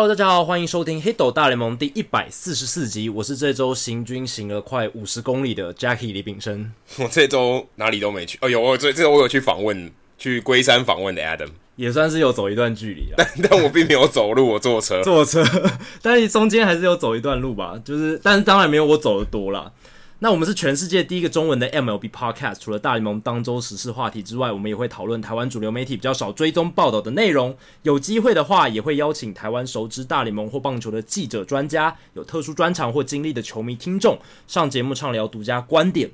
[0.00, 3.10] Hello，大家好，欢迎收听《黑斗大联盟》第一百四十四集。
[3.10, 6.72] 我是这周行军行了快五十公里的 Jackie 李炳生。
[6.98, 8.38] 我这周哪里都没去。
[8.40, 13.16] 哦，有我这这周我有去访问，去龟山访问的 Adam，也算是有走一段距离了。
[13.18, 15.02] 但 但我并没有走路，我坐车。
[15.02, 15.44] 坐车，
[16.00, 17.78] 但是中间还是有走一段路吧。
[17.84, 19.70] 就是，但是当然没有我走的多啦。
[20.22, 27.56] 那我们是全世界第一个中文的 MLB Podcast，除了大联盟当周时事话题之外，我们也会讨论台湾主流媒体比较少追踪报道的内容。
[27.84, 36.10] 有机会的话，也会邀请台湾熟知大联盟或棒球的记者、专家，有特殊专长或经历的球迷听众上节目畅聊独家观点。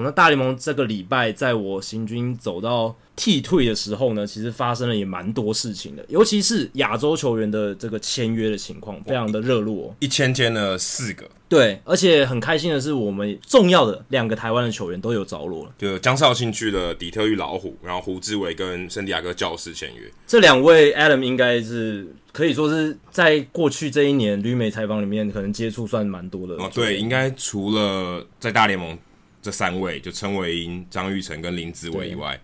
[0.00, 9.94] 好，那大联盟这个礼拜，在我行军走到替退的时候呢，其实发生了也蛮多事情的，尤其是亚洲球员的这个签约的情况，非常的热络哦。
[10.00, 20.10] 一签签了四个，对，而且很开心的是，我们重要的两个台湾的球员都有着落了，就江少庆去了底特律老虎，然后胡志伟跟圣地亚哥教士签约。
[20.26, 26.70] 这两位 Adam 应该是可以说是在过去这一年旅美采访里面，可能接触算蛮多的哦。
[26.72, 28.96] 对，应该除了在大联盟。
[29.42, 32.38] 这三位就陈伟殷、张玉成跟林子伟以外，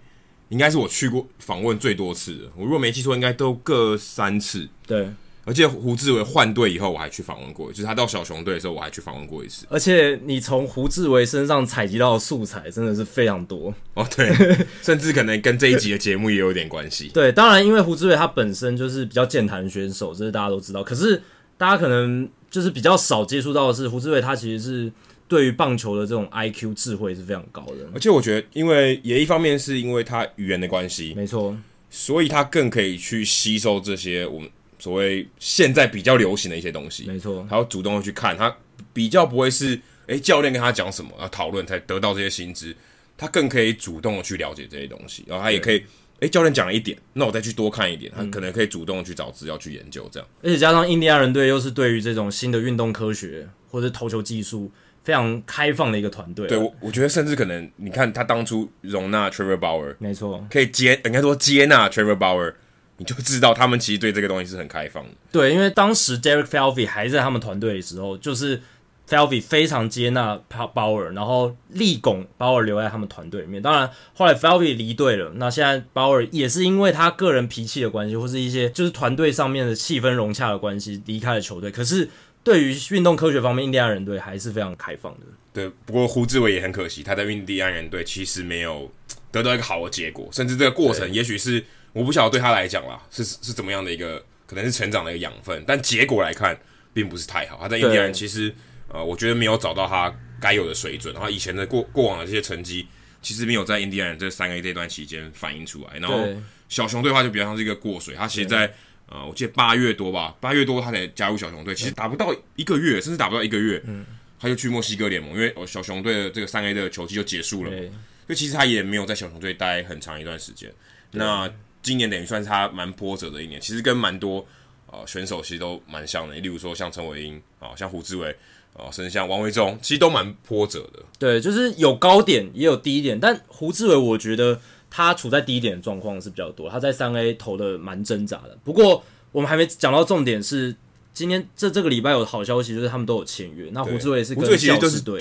[0.48, 2.44] 应该是我去过访问最多次的。
[2.56, 4.69] 我如果没记错，应该都各三次。
[4.86, 5.11] 对，
[5.44, 9.66] 而且胡志伟换队以后，我还去访问过，就是他到小熊队的时候，我还去访问过一次。
[9.69, 14.33] 而且你从胡志伟身上采集到的素材真的是非常多哦，对，
[14.81, 17.08] 甚至可能跟这一集的节目也有点关系。
[17.14, 20.82] 对，当然，因为胡志伟他本身就是比较健谈选手，这是大家都知道。
[20.82, 21.22] 可是
[21.59, 24.93] 大家可能就是比较少接触到的是，胡志伟他其实是。
[25.28, 31.56] 对于棒球的这种 IQ 智慧是非常高的，而且我觉得，因为也一方面是因为他语言的关系，没错，
[31.91, 34.48] 所以他更可以去吸收这些我们
[34.78, 38.56] 所谓现在比较流行的一些东西，没错，他要主动的去看，他
[38.92, 42.76] 比较不会是诶教练跟他讲什么，要讨论才得到这些新知，
[43.19, 45.82] 他更可以主动的去了解这些东西，然后他也可以
[46.20, 54.70] 哎教练讲了一点，那我再去多看一点，他可能可以主动的去找资料去研究这样，而且加上印第安人队又是对于这种新的运动科学或者投球技术。
[55.06, 62.55] 非常开放的一个团队，对我，我觉得甚至可能，你看他当初容纳 Trevor Bauer，没错，可以接，应该说接纳 Trevor Bauer，
[62.97, 65.11] 你就知道他们其实对这个东西是很开放的。
[65.31, 68.61] 对，因为当时 Derek Felvey 还在他们团队的时候，就是
[69.09, 73.62] Felvey 非常接纳 Bauer，然后力拱 Bauer 留在他们团队里面。
[73.62, 81.71] 当然，后来 Felvey 离队了，那现在 Bauer 也是因为他个人脾气的关系，或是一些就是团队上面的气氛融洽的关系，离开了球队。
[81.71, 82.09] 可是。
[82.46, 85.26] 对于运动科学方面，印第安人队还是非常开放的。
[85.52, 88.88] 对，不过胡志伟也很可惜，他在印第安人队其实没有
[89.32, 96.56] 得到一个好的结果，甚至这个过程，也许是我不晓得对他来讲啦，是是怎么样的一个，可能是成长的一个养分，但结果来看，
[96.94, 97.58] 并不是太好。
[97.60, 98.54] 他在印第安人其实，
[98.86, 102.86] 呃，我觉得没有找到他该有的水准，然后以前的过过往的这些成绩，
[103.20, 105.98] 其实没有在印第安人这三个这段期间反映出来。
[105.98, 106.24] 然后
[106.68, 108.72] 小熊队的话，就比较像是一个过水，他其实在。
[109.09, 114.05] 呃，我记得八月多吧，八月多他才加入小熊队，其实打不到一个月，甚至打不到一个月，嗯，
[114.37, 117.87] 他就去墨西哥联盟，因为小熊队的这个三 A 的球季就结束了，对，
[118.27, 120.72] 所以其实他也没有在小熊队待很长一段时间。
[121.12, 121.49] 那
[121.83, 124.44] 今年等于算是他蛮波折的一年，其实跟蛮多
[124.91, 128.34] 呃选手其实都蛮像的，例如说像陈伟英啊，像胡志伟
[128.73, 131.00] 啊，甚至像王维忠，其实都蛮波折的。
[131.17, 134.61] 对，就是有高点也有低点，但胡志伟我觉得。
[134.91, 138.56] 他处在低点的状况是比较多，他在三 A 投的蛮挣扎的。
[138.64, 139.02] 不过
[139.32, 140.74] 我们还没讲到重点是，
[141.12, 143.69] 今天这这个礼拜有好消息，就是他们都有签约。
[143.72, 144.48] 那胡志伟是跟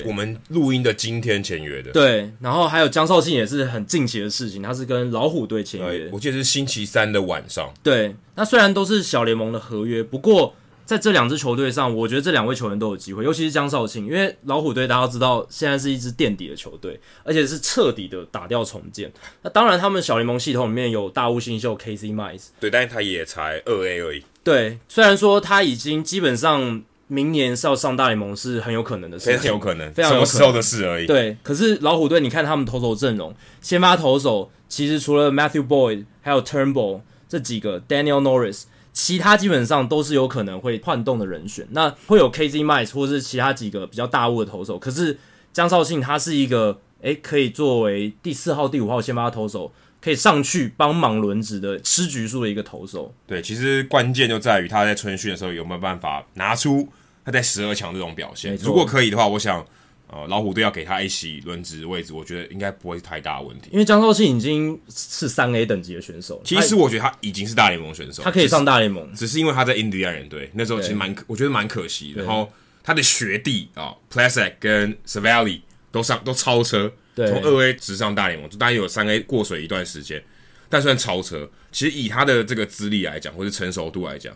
[0.06, 1.92] 我们录音的今天签约的。
[1.92, 6.08] 对，然后还有江绍庆也是很近期的事情，他是跟老虎队签约。
[6.12, 7.72] 我记得是星期三的晚上。
[7.82, 10.54] 对，那虽然都是小联盟的合约，不过。
[10.86, 19.12] 在这两支球队上，我觉得这两位球员都有机会，尤其是江少庆，因为老虎队大家都知道现在是一支垫底的球队，而且是彻底的打掉重建。
[19.42, 24.22] 那当然，他们小联盟系统里面有大物新秀 Casey Mize，对，但是他也才二 A 而已。
[24.44, 31.06] 对，虽然说他已经基本上明年是要上大联盟是很有可能的事情，非常有可能，非常有时候的事而已。
[31.08, 38.62] 对，可是老虎队，你看他们投手阵容，先发投手其实除了 Matthew Boyd 还有 Turnbull 这几个 Daniel Norris。
[38.96, 44.78] 其他基本上都是有可能会换动的人选，那会有 Casey Mize 或是其他几个比较大物的投手。
[44.78, 45.18] 可是
[45.52, 49.70] 江绍庆他是一个诶、欸，可以作为第四号、第五号先发投手，
[50.00, 53.12] 可以上去帮忙轮值的吃局数的一个投手。
[53.26, 56.88] 对，其实关键就在于他在春训的时候有没有办法拿出
[57.22, 58.56] 他在十二强这种表现。
[58.56, 59.62] 如果可以的话，我想。
[60.08, 63.68] 呃，老虎队要给他一席轮值的位置，我觉得应该不会是太大问题。
[63.72, 72.22] 因为江少庆已经是三 A 等级的选手，其实我觉得他已经是大联盟选手，他可以上大联盟，只是因为他在印第安人队那时候其实蛮，我觉得蛮可惜的。
[72.22, 72.52] 然后
[72.84, 80.22] 他的学弟啊，Plasac 跟 Cervelli 都上都超车，从二 A 直上大联盟，就大概有三 A 过水一段时间，
[80.68, 81.50] 但算超车。
[81.72, 84.34] 其实以他的这个资历来讲，或者成熟度来讲，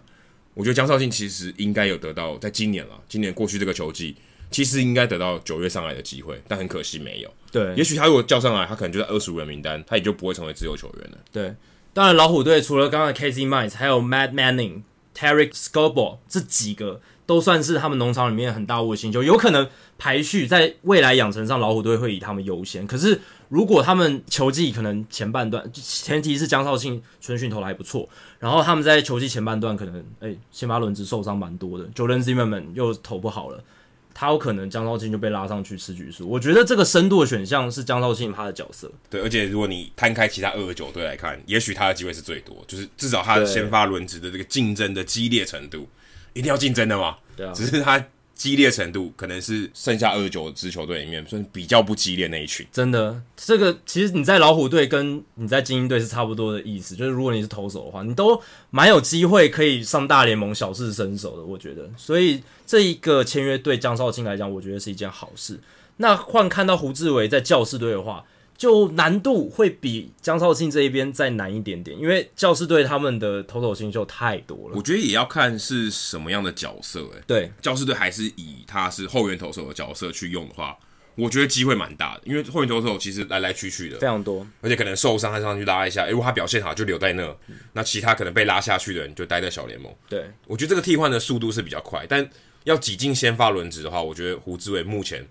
[0.54, 4.16] 我觉得江少庆其实应该有得到，在今年了，今年过去这个球季，
[4.50, 7.30] 其实应该得到九月上来的机会，但很可惜没有。
[7.52, 11.18] 对，也许他如果叫上来，他可能就在二十五人名单，他也就不会成为自由球员了。
[11.32, 11.54] 对，
[11.92, 14.82] 当然老虎队除了刚刚的 Casey Mize，还有 Matt Manning、
[15.16, 17.00] Tarik Skubal 这几个。
[17.26, 19.68] 都算是他们农场里面很大物的新秀，有可能
[19.98, 22.84] 排序在未来养成上，老虎队会以他们优先。
[22.88, 28.08] 可是如果他们球季可能前半段，前提是江少庆春训投的还不错，
[28.40, 33.62] 然后他们在球季前半段可能，哎，先发轮值受伤蛮多的，Jordan Zimmermann 又投不好了，
[34.12, 36.28] 他有可能江少庆就被拉上去吃局数。
[36.28, 38.90] 我觉得这个深度的选项是江少庆他的角色。
[39.08, 45.88] 对，而且如果你摊开其他二十九队来看，也许他的机会是最多，就是至少他的先发轮值的这个竞争的激烈程度。
[46.32, 47.16] 一定要竞争的嘛？
[47.36, 48.02] 对啊，只是他
[48.40, 52.66] 激烈程度可能是剩下二十九支球队里面算比较不激烈那一群。
[52.72, 58.40] 真的，这个其实你在老虎队跟你在精英队是差不多的意思，就是如果你是投手的话，你都
[58.70, 61.42] 蛮有机会可以上大联盟小试身手的。
[61.44, 65.60] 我觉得，所以这一个签约对江少卿来讲，我觉得是一件好事。
[65.98, 68.24] 那换看到胡志伟在教士队的话。
[68.60, 74.76] 就难度会比江少庆这一边再难一点点，因为教师队他们的投手新秀太多了。
[74.76, 80.76] 我觉得也要看是什么样的角色，欸，诶，对，教师队还是以他是后援投手的角色去用的话，
[81.14, 89.90] 我觉得机会蛮大的，因为后援投手其实来来去去的非常多，而且可能受伤他上去拉一下，诶，如果他表现好就留在那，嗯，那其他可能被拉下去的人就待在小联盟。
[90.06, 92.28] 对，我觉得这个替换的速度是比较快，但
[92.64, 95.26] 要挤进先发轮值的话，我觉得胡志伟目前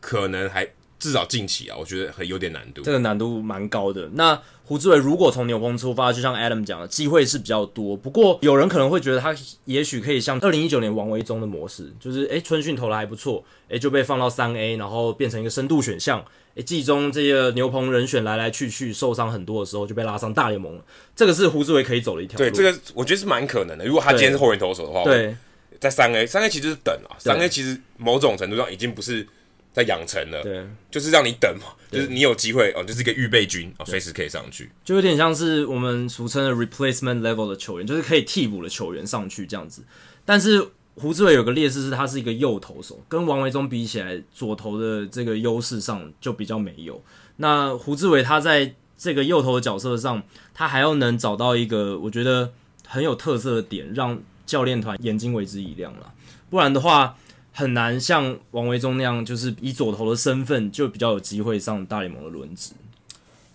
[0.00, 0.66] 可能还。
[1.00, 2.82] 至少近期啊，我觉得很有点难度。
[2.82, 4.08] 这个难度蛮高的。
[4.12, 7.96] 那胡志伟如果从牛棚出发，就像 Adam 讲的，机会是比较多。
[7.96, 16.24] 不过有人可能会觉得他也许可以像二零一九年王维宗的模式，就是诶春训投的还不错，诶就被放到三 A，然后变成一个深度选项。
[16.54, 20.84] 诶季中这些牛棚人选来来去去，受伤很多的时候就被拉上大联盟了。
[21.16, 22.44] 这个是胡志伟可以走的一条路。
[22.44, 23.86] 对，这个我觉得是蛮可能的。
[23.86, 25.34] 如果他今天是后援投手的话，对，
[25.80, 29.26] 在三 A，三 A 其实是等啊，三 A 其实某种程度上已经不是。
[29.72, 39.84] 在养成了，对，就是让你等嘛，就是你有机会哦，就是一个预备军哦，随时可以上去，就有点像是我们俗称的 replacement level 的球员，就是可以替补的球员上去这样子。
[40.24, 47.00] 但是胡志伟有个劣势是，他是一个右投手，跟王维忠比起来，左投的这个优势上就比较没有。
[47.36, 50.20] 那胡志伟他在这个右投的角色上，
[50.52, 52.52] 他还要能找到一个我觉得
[52.88, 56.12] 很有特色的点，让教练团眼睛为之一亮了，
[56.50, 57.16] 不然的话。
[57.52, 62.72] 很难像王维忠那样，就是以左投的身份就比较有机会上大联盟的轮值。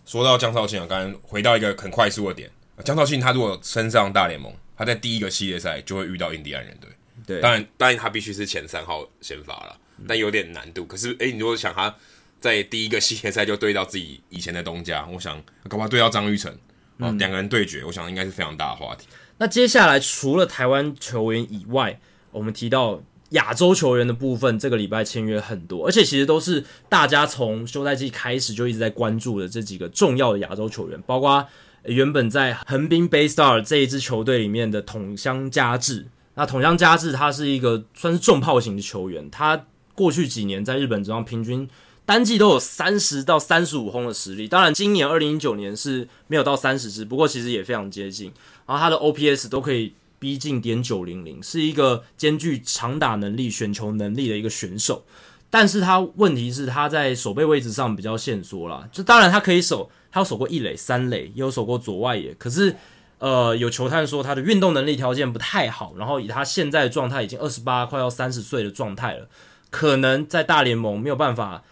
[0.05, 2.51] 说到江少庆啊，刚刚回到一个很快速的点，
[2.83, 6.89] 江少庆他如果升上大联盟，他在第一个系列赛就会遇到印第安人队。
[7.25, 9.75] 对，当然，当然他必须是前三号先发了，
[10.07, 10.85] 但有点难度。
[10.85, 11.95] 可是，诶，你如果想他
[12.39, 16.51] 在第一个系列赛就对到自己以前的东家，我想搞不好对到张玉成，
[16.99, 19.07] 啊，两个人对决，我想应该是非常大的话题。
[19.37, 21.99] 那接下来除了台湾球员以外，
[22.31, 23.01] 我们提到。
[23.35, 31.45] 亚洲球员的部分，这个礼拜签约很多，而且其实都是大家从休赛季开始就一直在关注的这几个重要的亚洲球员，包括
[31.83, 36.07] 原本在横滨 BayStar 这一支球队里面的桶乡佳治。
[36.35, 41.69] 那桶乡佳治他是一个算是重炮型的球员，他过去几年在日本职棒平均
[42.05, 48.31] 单季都有三十到三十五轰的实力，当然今年二零一九年是没有到三十支，不过其实也非常接近，
[48.65, 49.93] 然后他的 OPS 都可以。
[50.25, 55.05] 逼近点九零零，是一个兼具长打能力、选球能力的一个选手，
[55.51, 58.89] 但是他问题是他在守备位置上比较限缩啦。
[58.91, 62.33] 就当然他可以守，他有守过一垒、三垒，也有守过左外野。
[62.39, 62.75] 可是，
[63.19, 69.29] 呃，有球探说他的运动能力条件不太好，然后以他现在的状态，已经二十八快要三十岁的状态了，
[69.69, 71.63] 可能在大联盟没有办法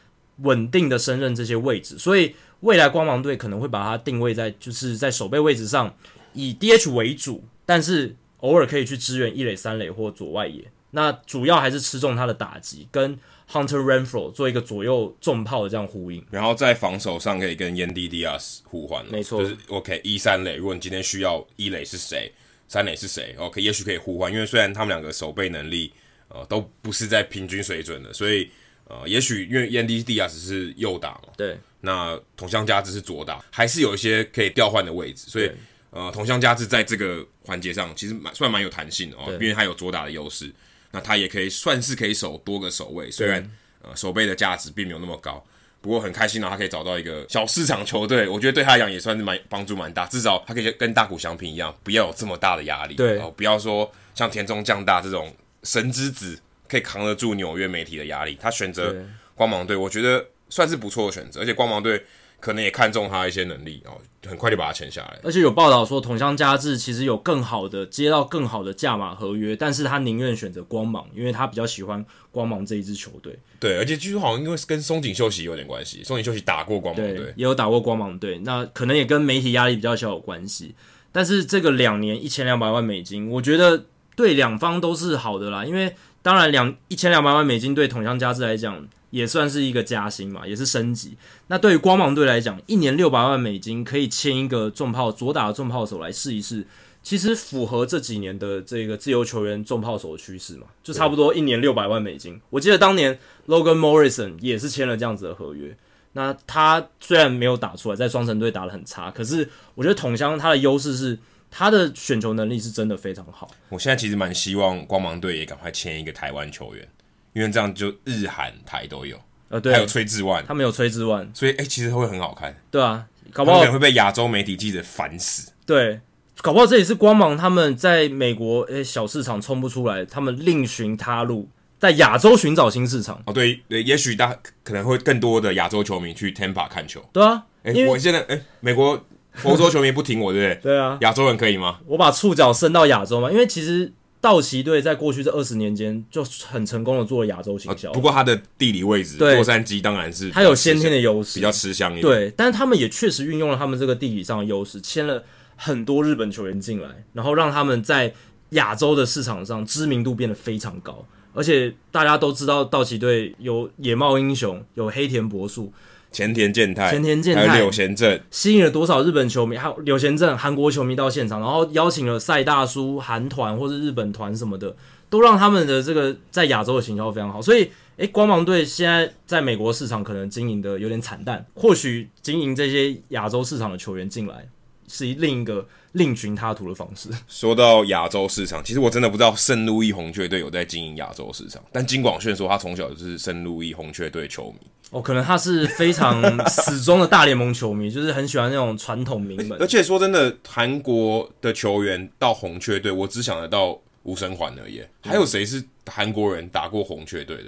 [0.43, 5.91] 稳定的胜任这些位置，所以未来光芒队可能会把他定位在就是在守备位置上
[6.33, 8.15] 以 DH 为主，但是。
[8.43, 13.17] 偶尔可以去支援一垒、三垒或左外野，那主要还是吃中他的打击，跟
[13.50, 22.33] Hunter Renfroe 做一个左右重炮的这样呼应，然后在防守上可以跟 Yandy Diaz 互换，没错，就是 OK 一三垒，如果你今天需要一垒是谁，
[22.67, 25.93] 三垒是谁，OK 也许可以互换，因为虽然他们两个守备能力
[26.27, 28.50] 呃都不是在平均水准的，所以
[28.89, 35.50] 呃也许因为 Yandy Diaz 是右打嘛，对，那同乡佳志是左打，还是有一些可以调换的位置，所以。
[35.93, 40.51] 呃，同乡佳志在这个环节上其实蛮算蛮有弹性的哦，因为他有左打的优势，
[40.89, 43.47] 那他也可以算是可以守多个守卫，虽然
[43.83, 45.45] 呃守备的价值并没有那么高，
[45.81, 55.31] 不过很开心呢，他可以找到一个小市场球队，我觉得对他来讲也算是蛮帮助蛮大，至少他可以跟大谷翔平一样，不要有这么大的压力，对，哦，不要说像田中将大这种
[55.62, 58.35] 神之子可以扛得住纽约媒体的压力。
[58.41, 58.95] 他选择
[59.35, 62.03] 光芒队，我觉得算是不错的选择，而且光芒队
[62.43, 63.95] 可能也看中他一些能力哦，
[64.27, 65.17] 很快就把他签下来。
[65.23, 73.39] 而且有报道说，桐乡佳志其实有更好的接到更好的价码合约，但是他宁愿选择光芒，因为他比较喜欢光芒这一支球队。
[73.62, 80.75] 对，而且据说好像因为跟松井秀喜有点关系，松井秀喜打过光芒队，也有打过光芒队，那可能也跟媒体压力比较小有关系。
[81.13, 83.85] 但是这个两年一千两百万美金，我觉得
[84.17, 85.63] 对两方都是好的啦。
[85.63, 91.15] 因为当然两一千两百万美金对桐乡佳志来讲也算是一个加薪嘛，也是升级。
[91.46, 96.65] 那对于光芒队来讲，一年六百万美金可以签一个重炮左打的重炮手来试一试，
[97.03, 102.41] 其实符合这几年的这个自由球员重炮手的趋势嘛，就差不多一年六百万美金。
[102.50, 105.77] 我记得当年 Logan Morrison 也是签了这样子的合约。
[106.13, 111.20] 那他虽然没有打出来，在双城队打得很差，可是我觉得统香他的优势是
[111.51, 113.51] 他的选球能力是真的非常好。
[113.70, 116.88] 我现在其实蛮希望光芒队也赶快签一个台湾球员，
[117.34, 119.18] 因为这样就日韩台都有。
[119.50, 122.56] 呃，对，还有崔智万，他们有崔智万，所以哎、欸，其实会很好看。
[122.72, 125.52] 对啊，搞不好会被亚洲媒体记者烦死。
[125.66, 126.00] 对，
[126.42, 131.48] 搞不好这也是光芒他们在美国诶、欸、小市场冲不出来，他们另寻他路。
[131.80, 137.04] 在亚洲寻找新市场哦，对对，也许大可能会更多的亚洲球迷去 Tampa 看球。
[137.12, 139.06] 对啊，哎、欸，我现在哎、欸，美国
[139.44, 140.62] 欧洲球迷不挺我，对不对？
[140.63, 141.82] 对啊，亚洲人可以吗？
[141.86, 143.92] 我把触角伸到亚洲嘛，因为其实
[144.24, 147.94] 道奇队在过去这二十年间就很成功的做了亚洲行销、哦。
[147.94, 152.03] 不过它的地理位置，洛杉矶当然是它有先天的优势，比较吃香一点。
[152.03, 155.22] 对，但是他们也确实运用了他们这个地理上的优势，签了
[155.58, 158.13] 很多日本球员进来，然后让他们在
[158.51, 161.06] 亚洲的市场上知名度变得非常高。
[161.34, 165.74] 而且大家都知道，道奇队有野茂英雄，有黑田博树、
[166.13, 169.58] 前田健太、前田健太、还有柳贤镇，吸引了多少日本球迷？
[169.58, 174.75] 还有柳贤镇韩国球迷到现场，然后邀请了赛大叔、韩团或是日本团什么的，
[175.10, 177.41] 都让他们的这个在亚洲的形象非常好。
[177.41, 184.48] 所以，诶，光芒队现在在美国市场可能经营的有点惨淡，或许经营这些亚洲市场的球员进来，
[184.88, 185.67] 是另一个。
[185.93, 187.09] 另寻他途的方式。
[187.27, 191.63] 说到亚洲市场，其实我真的不知道圣路易红雀队有在经营亚洲市场。
[191.71, 194.59] 但金广炫说他从小就是圣路易红雀队球迷。
[194.91, 199.57] 哦，可能他是非常死忠的大联盟球迷， 就是很喜欢那种传统名门。
[199.59, 204.83] 而且说真的，韩国的球员到红雀队，我只想得到吴生环而已。
[205.01, 207.45] 还有谁是韩国人打过红雀队的？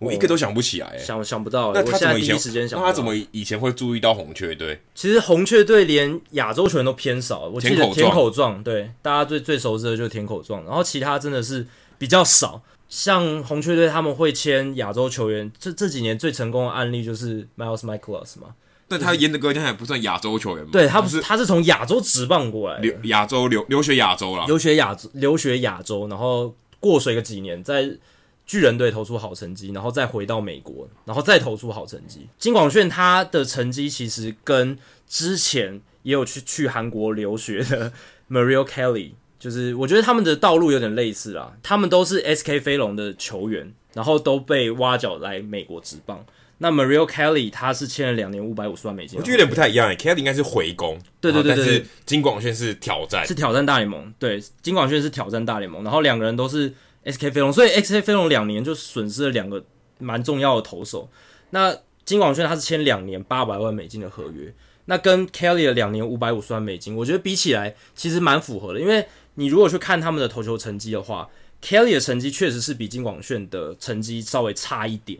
[0.00, 1.72] 我一个都想不起来、欸，想想不到。
[1.72, 2.68] 那他怎么以前？
[2.72, 4.80] 那他怎么以前会注意到红雀队？
[4.94, 7.46] 其实红雀队连亚洲球员都偏少。
[7.46, 12.60] 我记得田口壮，对，大家最最熟知的就是田口壮，然后其他真的是比较少。
[12.88, 18.48] 像红雀队他们会签亚洲球员，这这几年最成功的案例就是 Miles Mikolas 嘛。
[18.88, 20.70] 但他严格讲还不算亚洲球员嘛？
[20.72, 27.90] 对他不是，他是从亚洲直棒过来，留亚洲留留学亚洲了，留学亚洲留学亚洲，然后过水个几年在。
[28.46, 32.28] 巨人队投出好成绩，然后再回到美国，然后再投出好成绩。
[32.38, 37.90] 金广炫他的成绩其实跟之前也有去去韩国留学的
[38.30, 41.54] Mario Kelly，就是我觉得他们的道路有点类似啊。
[41.62, 46.22] 他们都是 SK 飞龙的球员，然后都被挖角来美国职棒。
[46.58, 49.96] 那 Mario Kelly 他是签了两年五百五十万美金，我觉得有点不太一样诶。
[49.96, 54.12] Kelly 应该是回攻，对对对对，对，但是金广炫是挑战，是挑战大联盟。
[54.18, 56.74] 对，金广炫是挑战大联盟，然后两个人都是。
[57.04, 59.64] SK 飞龙，所以 SK 飞龙两年就损失了两个
[59.98, 61.08] 蛮重要的投手。
[61.50, 64.52] 那金广炫他是签两年八百万美金的合约，
[64.86, 68.80] 那跟 Kelly 的两年五百五十万美金，我觉得比起来其实蛮符合的。
[68.80, 71.28] 因为你如果去看他们的投球成绩的话
[71.62, 75.18] ，Kelly 的成绩确实是比金广炫的成绩稍微差一点。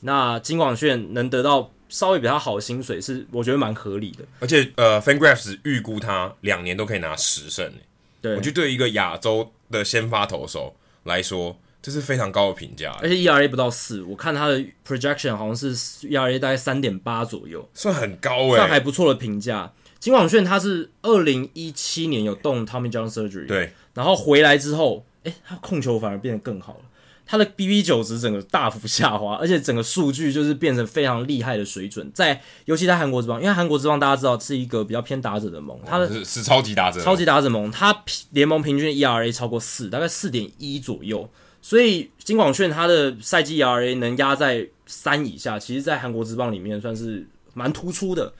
[0.00, 4.24] 那金广炫能得到稍微比他好的薪水，是我觉得蛮合理的。
[4.38, 7.72] 而且呃，FanGraphs 预估他两年都可以拿十胜，
[8.20, 10.74] 对，我觉得对于一个亚洲的先发投手。
[11.10, 15.74] 来说，这是非常高的评价，而且 ERA 不到四，我看他的 projection 好像是
[16.06, 19.72] ERA 大概三点八左右，算很高诶，算还不错的评价。
[19.98, 26.80] 金广炫他是二零一七年有动 Tommy John surgery，对，然后回来之后，诶，他控球反而变得更好了。
[27.30, 32.10] 他的 BB 九值整个大幅下滑，而且整个数据就是变成非常厉害的水准。
[32.12, 37.96] 在尤其在韩国之棒，因为韩国之棒大家知道是一个比较偏打者的盟，他的是是超级打者，超级打者盟，他
[38.32, 41.30] 联盟平均 ERA 超过四，大概四点一左右。
[41.62, 48.32] 所以金广炫他的赛季 ERA 能压在三以下，其实，在韩国之棒里面算是蛮突出的。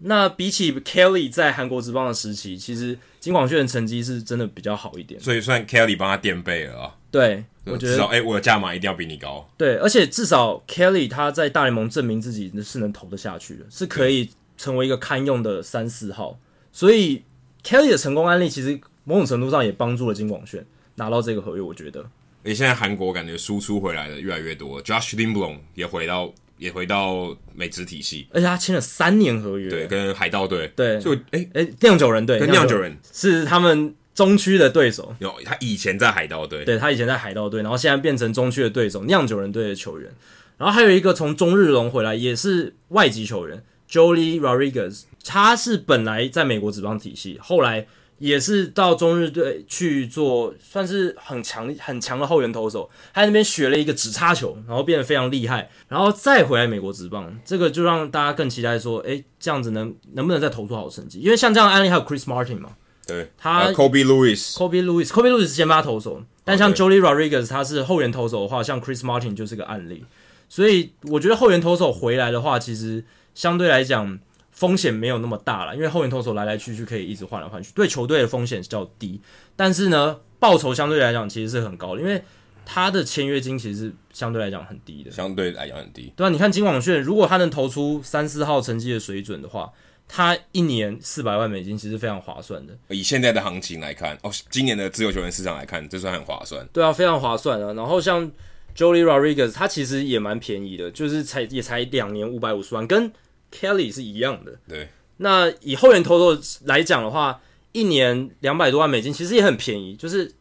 [0.00, 5.18] 那比起 Kelly 在韩国职棒的时期，其实金广炫的成绩是真的比较好一点。
[5.18, 6.94] 所以算 Kelly 帮他垫背了啊。
[7.14, 9.48] 对，我觉得哎、欸，我的价码一定要比你高。
[9.56, 16.36] 对，而且至少 Kelly 他在大联盟证明自己是能投得下去的，是可以成为一个堪用的三四号。
[16.72, 17.22] 所以
[17.62, 20.66] Kelly 的成功案例，其实某种程度上也帮助了金广炫
[20.96, 21.62] 拿到这个合约。
[21.62, 22.00] 我觉得，
[22.42, 40.10] 而且现在韩国感觉输出回来的越来越多，Josh Lindblom 也回到也回到美职体系，而且他签了三年合约，对，跟海盗队，对，就哎哎酿酒人队，跟酿酒人是他们中区的对手，有他以前在海盗队，对他以前在海盗队，然后现在变成中区的对手，酿酒人队的球员，
[40.56, 47.86] 然后还有一个从中日龙回来也是外籍球员 Jolie Rodriguez，他是本来在美国职棒体系，后来。
[48.18, 52.88] 也是到中日队去做，算是很强很强的后援投手。
[53.12, 61.18] 他在那边学了一个直插球，然后变得非常厉害，然后再回来美国职棒，这个就让大家更期待说，诶，这样子能能不能再投出好成绩？
[61.18, 62.70] 因为像这样的案例还有 Chris Martin 嘛，
[63.06, 70.04] 对，他 Kobe Lewis，Kobe Lewis，Kobe Lewis 是先发投手，但像 Joely Rodriguez 他是后援投手的话，像 Chris Martin 就是个案例。
[70.48, 74.18] 所以我觉得后援投手回来的话，其实相对来讲。
[74.54, 79.20] 风险没有那么大了，因为后援投手来来去去可以一直换来换去，对球队的风险较低。
[79.56, 82.22] 但是呢，报酬相对来讲其实是很高的，因为
[82.64, 86.12] 他的签约金其实是相对来讲很低的，相对来讲很低。
[86.14, 89.72] 对啊，你看金广炫，如果他能投出三四号成绩的水准的话，
[90.06, 92.76] 他一年四百万美金其实非常划算的。
[92.88, 96.66] 以现在的行情来看，哦，今年的自由球员市场来看，这算很划算。
[96.72, 97.72] 对啊，非常划算啊。
[97.72, 98.30] 然后像
[98.76, 103.10] Joely Rodriguez，他其实也蛮便宜的，就是才也才两年五百五十万，跟
[103.52, 104.88] Kelly 是一样的，对。
[105.16, 107.40] 那以后援投手来讲的话，
[107.72, 110.32] 一年两百多万美金，其实也很便宜，就是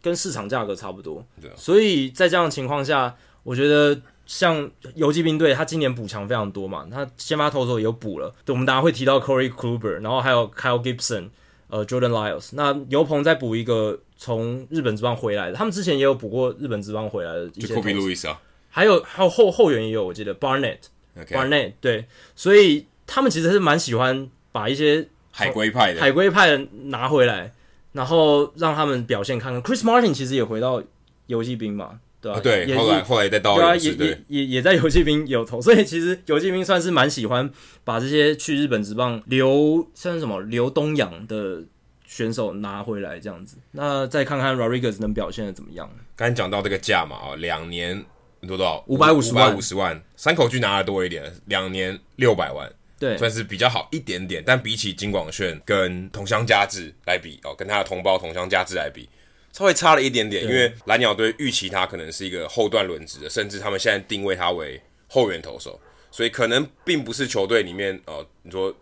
[0.00, 1.24] 跟市场价格差不多。
[1.40, 1.50] 对。
[1.56, 4.00] 所以在这样的情况下，我觉得
[4.30, 8.32] 像游击兵队，他今年补强非常多嘛，他先发投手也有补了。
[8.44, 11.30] 对，我们大家会提到 Corey Kluber，然后还有 Kyle Gibson，
[11.66, 12.50] 呃，Jordan Lyles。
[12.52, 17.74] 那牛棚再补一个从日本职棒回来的，他们之前也有补过日本职棒回来的一些。
[17.74, 18.40] 就 Kobe Lewis 啊。
[18.68, 27.52] 还有还有后后援也有，我记得 Barnett，Barnett 对，所以他们其实是蛮喜欢把一些海归派的海归派的拿回来，
[27.90, 29.60] 然后让他们表现看看。
[29.60, 30.80] Chris Martin 其实也回到
[31.26, 32.40] 游击兵嘛，对吧、啊？
[32.40, 37.50] 对，后来后来再到对啊，也也也也在游戏兵有投， 所以其实游戏兵算是蛮喜欢
[37.84, 41.62] 把这些去日本职棒留像是什么留东洋的
[42.06, 43.56] 选手拿回来这样子。
[43.72, 45.90] 那再看看 Rodriguez 能表现的怎么样？
[46.14, 48.04] 刚才讲到这个价嘛，啊，两年。
[48.48, 48.82] 多多少？
[48.86, 50.02] 五百五十万，五百五十万。
[50.16, 52.66] 山口俊拿的多一点，两年六百万，
[52.98, 54.42] 对，算是比较好一点点。
[54.46, 59.06] 但比起金广炫跟同乡佳志来比哦，跟他的同胞同乡佳志来比，
[59.52, 60.44] 稍微差了一点点。
[60.44, 65.78] 因为蓝鸟队预期他可能是一个后段轮值的，甚至他们现在定位他为后援投手，
[66.10, 68.74] 所以可能并不是球队里面哦，你说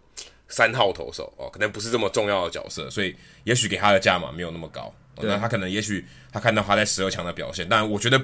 [0.48, 4.94] 三号投手哦，可能不是这么重要的角色，所以也许给他的价码没有那么高。
[5.16, 8.20] 哦、那他可能也许他看到他在十二强的表现，但我觉得。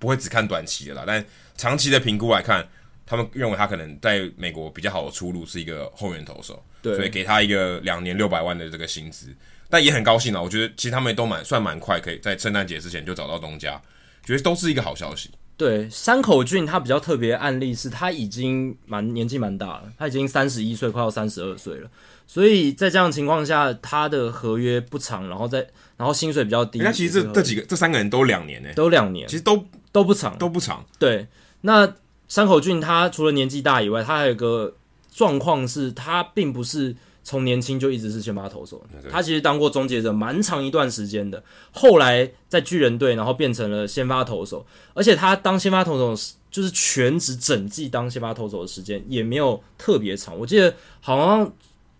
[0.00, 2.64] 不会只看短期的啦，但长期的评估来看，
[3.04, 9.34] 他们认为他可能在美国比较好的出路是一个后援投手，对，所以给他一个两年六百万的这个薪资，
[9.70, 10.40] 但也很高兴啊。
[10.40, 13.80] 我觉得其实他们都蛮算蛮快，可以在圣诞节之前就找到东家，
[14.24, 15.30] 觉得都是一个好消息。
[15.56, 21.90] 对，山口俊他比较特别的案例是他已经蛮年纪蛮大了，他已经三十一岁，快要三十二岁了。
[22.28, 26.78] 所以在这样的情况下，他的合约不长，然后再然后薪水比较低。
[26.78, 30.84] 那其实这这几个这三个人都两年呢，都两年，其实都都不长，都不长。
[30.96, 31.26] 对，
[31.62, 31.92] 那
[32.28, 34.76] 山口俊他除了年纪大以外，他还有个
[35.10, 36.94] 状况是，他并不是
[37.28, 44.64] 从年轻就一直是先发投手，他其实当过终结者蛮长一段时间的，后来在巨人队，然后变成了先发投手，
[44.94, 51.52] 而且他当先发投手就是全职整季当先发投手的时间也没有特别长，我记得好像。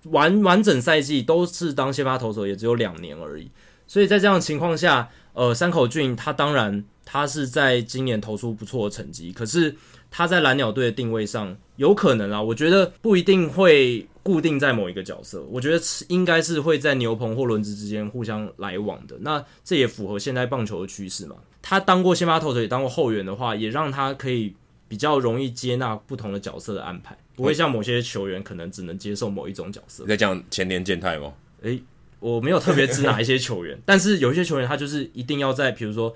[0.04, 3.50] 完完整赛季都是当先发投手，也只有两年而已。
[3.86, 9.74] 所以在这样的情况下，呃，山口俊他当然他是在今年投出不错的成绩，可是
[10.08, 19.16] 他在蓝鸟队的定位上有可能啊，我觉得不一定会固定在某一个角色，我觉得应该是会在牛棚或轮值之间互相来往的。
[19.20, 21.36] 那这也符合现在棒球的趋势嘛。
[21.62, 24.54] 他当过先发投手，也当过后援的话，也让他可以
[24.86, 27.16] 比较容易接纳不同的角色的安排。
[27.36, 30.02] 不会像某些球员可能只能接受某一种角色。
[30.02, 31.32] 你在讲前年健太吗？
[31.62, 31.82] 诶、欸，
[32.20, 36.14] 我没有特别指哪一些球员，但是有一些球员他就是一定要在，比如说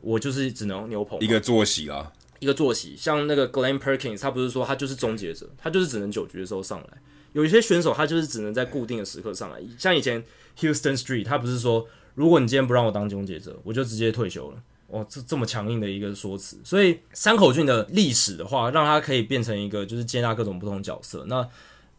[0.00, 2.96] 我就是只能牛棚一个坐席啊，一个坐席。
[2.96, 6.88] 像那个 Glenn Perkins，他不是说他就是终结者，他就是只能九局的时候上来。
[7.32, 10.22] 有一些选手他就是只能在固定的时刻上来，像以前
[10.58, 14.62] Houston Street，他不是说如果你今天不让我当终结者，我就直接退休了。
[14.88, 21.24] 哦，这这么强硬的一个说辞，所以山口俊的历史的话，让他可以变成一个就是接纳各种不同角色。
[21.28, 21.48] 那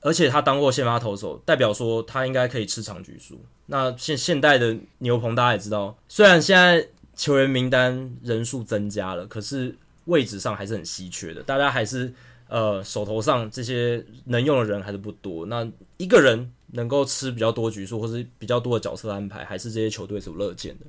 [0.01, 3.39] 而且他当过先发投手，代表说他应该可以吃长局数。
[3.67, 9.73] 那现现代的牛棚大家也知道，虽然现在球员名单人数增加了，可是
[10.05, 11.41] 位置上还是很稀缺的。
[11.43, 12.13] 大家还是
[12.51, 15.45] 呃手头上这些能用的人还是不多。
[15.45, 20.85] 那一个人能够吃比较多局数，或是比较多的角色安排，还是这些球队所乐见的。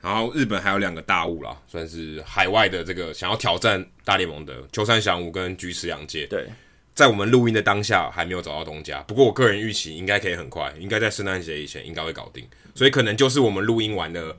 [0.00, 6.26] 然后日本还有两个大物啦，算是海外的这个想要挑战大联盟的秋山翔吾跟菊池洋介。
[6.26, 6.48] 对，
[6.94, 12.44] 在我们录音的当下还没有找到东家，不过我个人预期应该可以很快，应该在圣诞节以前应该会搞定，
[12.74, 14.34] 所以可能就是我们录音完的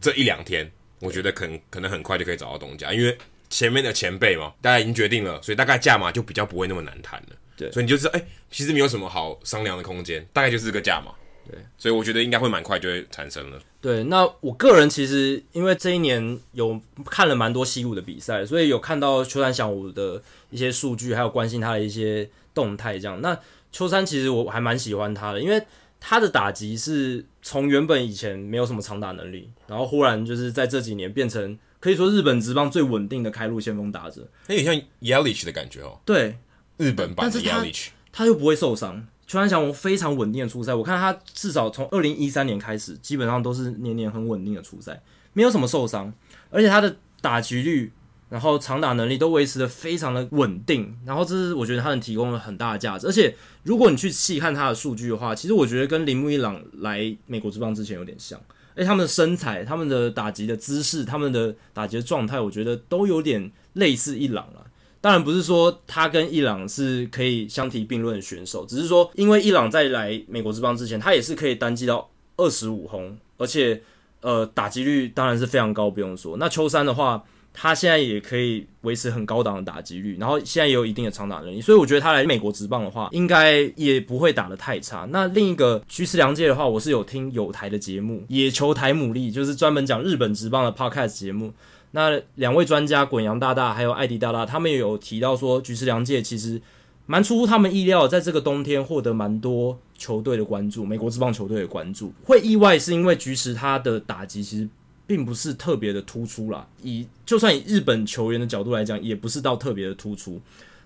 [0.00, 3.18] 这一两天，我觉得可能可能很快就可以找到东家，因为
[3.52, 7.36] 前面的前辈嘛，大家已经决定了，所以大概价码就比较不会那么难谈了。
[7.54, 11.12] 对，所以你就知道，哎、欸，其实没有什么好商量的空间，大概就是这个价码。
[11.46, 13.58] 对，所以我觉得应该会蛮快就会产生了。
[13.80, 22.98] 对，那我个人其实因为这一年有看了蛮多西武的比赛，所以有看到秋山翔吾的一些数据，还有关心他的一些动态。
[22.98, 23.38] 这样，那
[23.70, 25.60] 秋山其实我还蛮喜欢他的，因为
[26.00, 35.98] 他的打击是从原本以前没有什么长打能力，然后忽然就是在这几年变成可以说日本职棒最稳定的开路先锋打者，有点像 Yelich 的感觉哦。
[36.04, 36.38] 对，
[36.76, 39.04] 日本版的 Yelich，他又不会受伤。
[39.26, 46.12] 秋山翔我非常稳定的出赛，我看他至少从二零一三年开始，基本上都是年年很稳定的出赛，没有什么受伤，
[46.50, 47.90] 而且他的打击率，
[48.28, 53.08] 然后长打能力都维持的非常的稳定，然后这是我觉得他能提供了很大的价值。
[53.08, 58.38] 而且如果你去细看他的数据的话，其实我觉得跟铃木一朗来美国之棒之前有点像，
[58.74, 64.66] 诶，他们的身材、他们的打击的姿势、他们的打击的状态，我觉得都有点类似伊朗了。
[65.00, 73.82] 当然不是说他跟伊朗是可以相提并论的选手，只是说因为伊朗在来美国之邦之前，他也是可以单击到二十五轰，而且
[74.20, 76.36] 呃打击率当然是非常高，不用说。
[76.36, 85.06] 那秋山的话，他现在也可以维持很高档的打击率，然后现在也有一定的长打能力，所以我觉得他来美国职棒的话，应该也不会打得太差。
[85.10, 91.52] 那另一个菊池良介的话，我是有听友台的节目《野球台牡蛎》，就是专门讲日本职棒的 podcast 节目。
[91.90, 96.58] 那两位专家滚阳大大还有艾迪大大，他们也有提到说，菊池良介其实
[97.04, 102.10] 蛮出乎他们意料，在这个冬天获得蛮多球队的关注，美国职棒球队的关注。
[102.24, 104.68] 会意外是因为菊池他的打击其实
[105.12, 110.40] 并不是特别的突出啦，以就算以日本球员的角度来讲，也不是到特别的突出。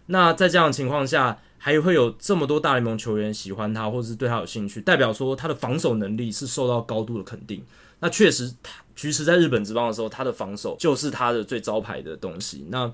[0.07, 7.63] 那在这样的情况下，还会有这么多大联盟球员喜欢他，或者是对他有兴趣，代表说他的防守能力是受到高度的肯定。
[8.01, 12.67] 那确实，他菊池在日本职棒的时候，他的防守就是他的最招牌的东西。
[12.69, 12.93] 那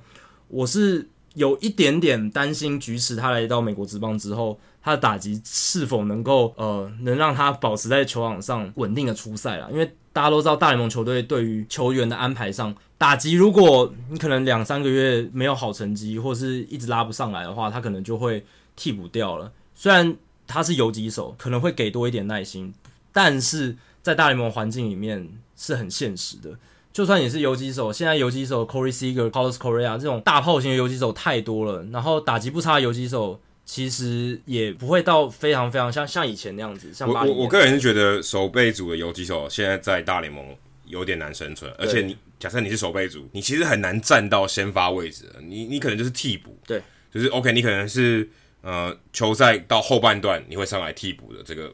[0.48, 9.68] 我是有一点点担心，菊池他来到美国职棒之后，他的打击是否能够呃，能让他保持在球场上稳定的出赛啦。
[9.72, 18.44] 因为大家都知道，大联盟球队对于球员的安排上，打击如果你可能两三个月没有好成绩，或是一直拉不上来的话，他可能就会
[18.76, 19.52] 替补掉了。
[19.74, 22.74] 虽然他是游击手，可能会给多一点耐心，
[23.12, 23.76] 但是。
[24.02, 26.58] 在大联盟环境里面是很现实的，
[26.92, 36.92] 就算你是游击手，现在游击手 Corey Seager、Carlos Correa 这种大炮型的游击手太多了，然后打击不差的游击手其实也不会到非常非常像像以前那样子。
[36.92, 40.44] 像我我我个人是觉得守备组的游击手现在在大联盟
[40.86, 48.28] 有点难生存，而且你假设你是守备组，你其实很难站到先发位置，你你可能就是替补，对，就是 OK，你可能是
[48.60, 51.72] 呃球赛到后半段你会上来替补的这个。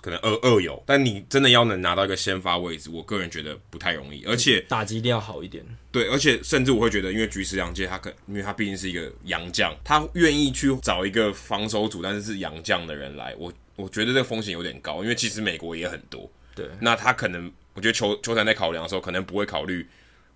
[0.00, 5.66] 可能二二有，但你真的要能拿到一个先发位置，我个人觉得不太容易，而且打击一定要好一点。
[5.98, 16.30] 对，而且甚至我会觉得，因为菊池良介他可，因为他毕竟是一个洋将，他愿意去找一个防守组，但是是洋将的人来，我我觉得这个风险有点高，因为其实美国也很多。
[16.54, 19.84] 对，那他可能，我觉得球球团在考量的时候，可能不会考虑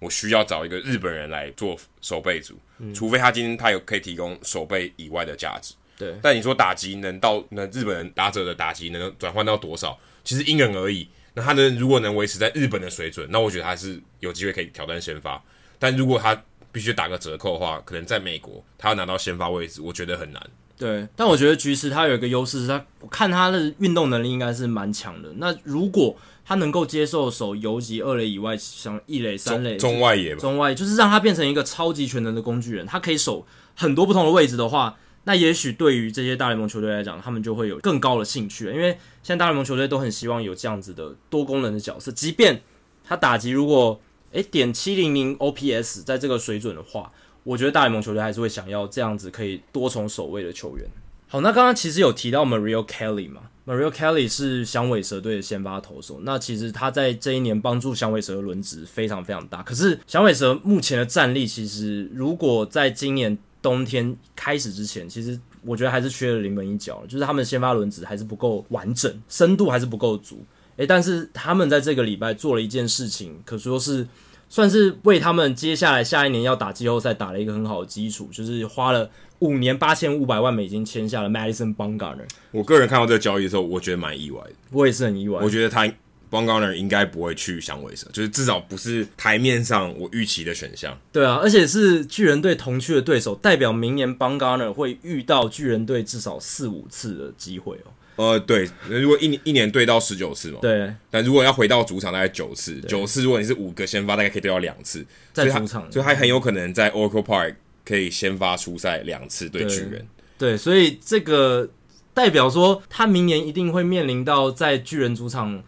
[0.01, 5.75] 我需要找一个日本人来做守备组，嗯，除非他今天他有可以提供守备以外的价值。
[5.97, 9.97] 对，但你说打击能到那日本人打者的打击能转换到多少？
[10.25, 11.09] 其实因人而异。
[11.35, 15.43] 那他能如果能维持在日本的水准，那我觉得他是有机会可以挑战先发。
[15.79, 16.41] 但如果他
[16.71, 20.43] 必须打个折扣的话，可能在美国他要拿到先发位置，我觉得很难。
[20.79, 25.31] 对，但我觉得菊池他有一个优势是他，我看他的运动能力应该是蛮强的。
[25.37, 34.97] 那如果他能够接受守游击二垒以外，像一垒、三垒、中外野、中外，就是让他变成一个超级全能的工具人，他可以守很多不同的位置的话。
[35.25, 38.91] 那也许对于这些大联盟球队来讲，他们就会有更高的兴趣，因为
[39.23, 42.61] 现在大联盟球队都很希望有这样子的多功能的角色，即便
[43.05, 44.01] 他打击如果
[44.33, 47.13] 诶点七零零 OPS 在这个水准的话，
[47.45, 50.85] 我觉得大联盟球队还是会想要这样子可以多重守卫的球员。
[51.29, 63.39] 好，那刚刚其实有提到 Merrill Kelly 嘛，Merrill Kelly 是响尾蛇队的先发投手，那其实他在这一年帮助响尾蛇的轮值非常非常大，可是响尾蛇目前的战力其实如果在今年。
[63.63, 70.45] 冬天开始之前，其实我觉得还是缺了临门一脚，就是他们先发轮子还是不够完整，深度还是不够足。
[70.77, 74.07] 诶，但是他们在这个礼拜做了一件事情，可说是
[74.49, 82.27] 算是为他们接下来下一年要打季后赛打了一个很好的基础，就是花了五年八千五百万美金签下了 Madison Bumgarner。
[82.51, 84.53] 我个人看到这个交易的时候，我觉得蛮意外的。
[84.71, 85.41] 我也是很意外。
[85.43, 85.87] 我觉得他
[86.33, 90.99] Bumgarner 应该不会去响尾蛇，就是至少不是台面上我预期的选项。
[91.13, 97.93] 对啊，而且是巨人队同区的对手，代表明年 Bumgarner 会遇到巨人队至少四五次的机会哦。
[98.17, 100.91] 呃，对，如果一年一年对到十九次嘛，对。
[101.11, 110.07] 但如果要回到主场，大概九次，九次如果你是五个先发，大概可以对到两次，在主场，所以他很有可能在 Oracle Park 可以先发出赛两次对巨人。
[110.39, 111.69] 对，所以这个
[112.13, 115.63] 代表说他明年一定会面临到在巨人主场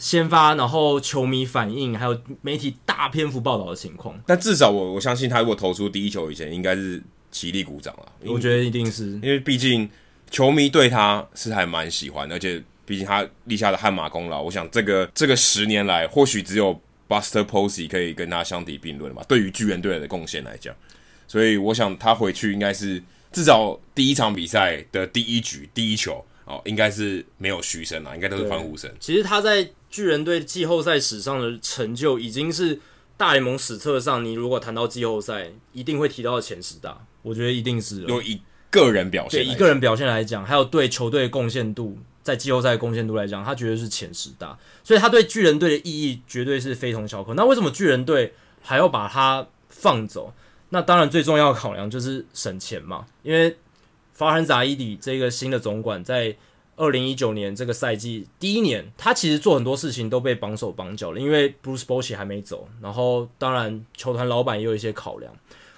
[0.00, 4.20] 先发，然后球迷反应还有媒体大篇幅报道的情况。
[4.26, 8.12] 但至少我我相信他如果投出第一球以前，应该是起立鼓掌了。
[8.24, 9.88] 我觉得一定是因为毕竟。
[10.32, 19.24] 球迷对他是还蛮喜欢，而且毕竟他立下的汗马功劳，我想这个这个十年来，或许只有 Buster Posey 可以跟他相提并论吧。
[19.26, 20.72] 对于巨人队的贡献来讲，
[21.26, 28.88] 所以我想他回去应该是至少第一场比赛的第一局第一球哦，应该是没有嘘声啊，应该都是欢呼声。
[29.00, 32.80] 其实他在巨人队季后赛史上的成就，已经是
[33.16, 37.04] 大联盟史册上，你如果谈到季后赛，一定会提到的前十大。
[37.22, 38.40] 我觉得一定是有一。
[38.72, 47.34] 个人表现，对一个人表现来讲，还有对球队的贡献度，在季后赛的贡献度来讲，他绝对是前十大，所以他对巨人队的意义绝对是非同小可。
[47.34, 50.32] 那为什么巨人队还要把他放走？
[50.68, 53.04] 那当然最重要的考量就是省钱嘛。
[53.24, 53.56] 因为
[54.12, 56.36] 法兰扎伊迪这个新的总管在
[56.80, 65.30] 二零一九年这个赛季第一年，他其实做很多事情都被绑手绑脚了，因为 Bruce b o c h 还没走，然后当然球团老板也有一些考量。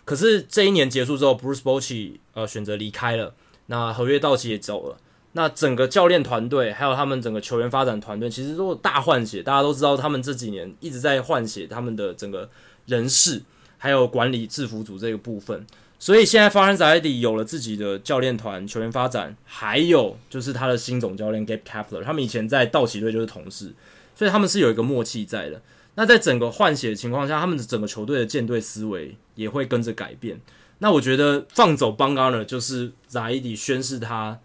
[0.04, 3.34] 可是这一年结束之后，Bruce b o c h 呃选择离开了，
[3.66, 4.96] 那合约到期也走了。
[5.32, 9.42] 那整个教练团队还有他们整个球员发展团队，其实都有大换血。
[9.42, 12.48] 大家都知道，他们这几年一直在换血他们的整个
[12.86, 13.42] 人事，
[13.76, 15.66] 还有管理制服组这个部分。
[16.02, 23.72] 所以现在 Farhan Zaidi 有了自己的教练团、球员发展，还有就是他的新总教练 Gabe Kapler，他们以前在道奇队就是同事，
[24.16, 25.62] 所以他们是有一个默契在的。
[25.94, 30.40] 那在整个换血的情况下，他们的整个球队的舰队思维也会跟着改变。
[30.78, 34.40] 那我觉得放走 Bumgarner 就是 Zaidi 宣示他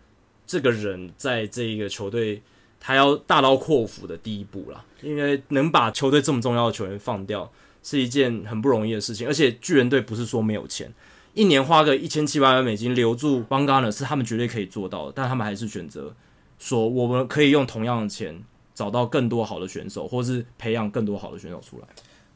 [0.45, 2.43] 这个人在这一个球队
[2.79, 4.85] 他要大刀阔斧的第一步啦。
[5.01, 10.93] 因为能把球队这么重要的球员放掉是一件很不容易的事情，而且巨人队不是说没有钱，
[11.37, 16.15] 一年花个一千七百万美金留住 Bumgarner 是他们绝对可以做到的，但他们还是选择
[16.57, 18.43] 说我们可以用同样的钱。
[18.77, 21.87] 找到更多好的选手，或是培养更多好的选手出来。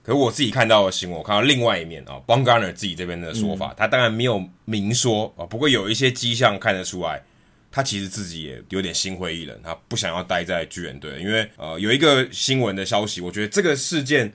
[0.02, 7.24] 可我自己看到的新闻，我看到另外一面啊，Bumgarner 自己这边的说法，他当然没有明说啊，不过有一些迹象看得出来，
[7.72, 14.34] 他其实自己也有点心灰意冷，他不想要待在巨人队，因为呃有一个新闻的消息，我觉得这个事件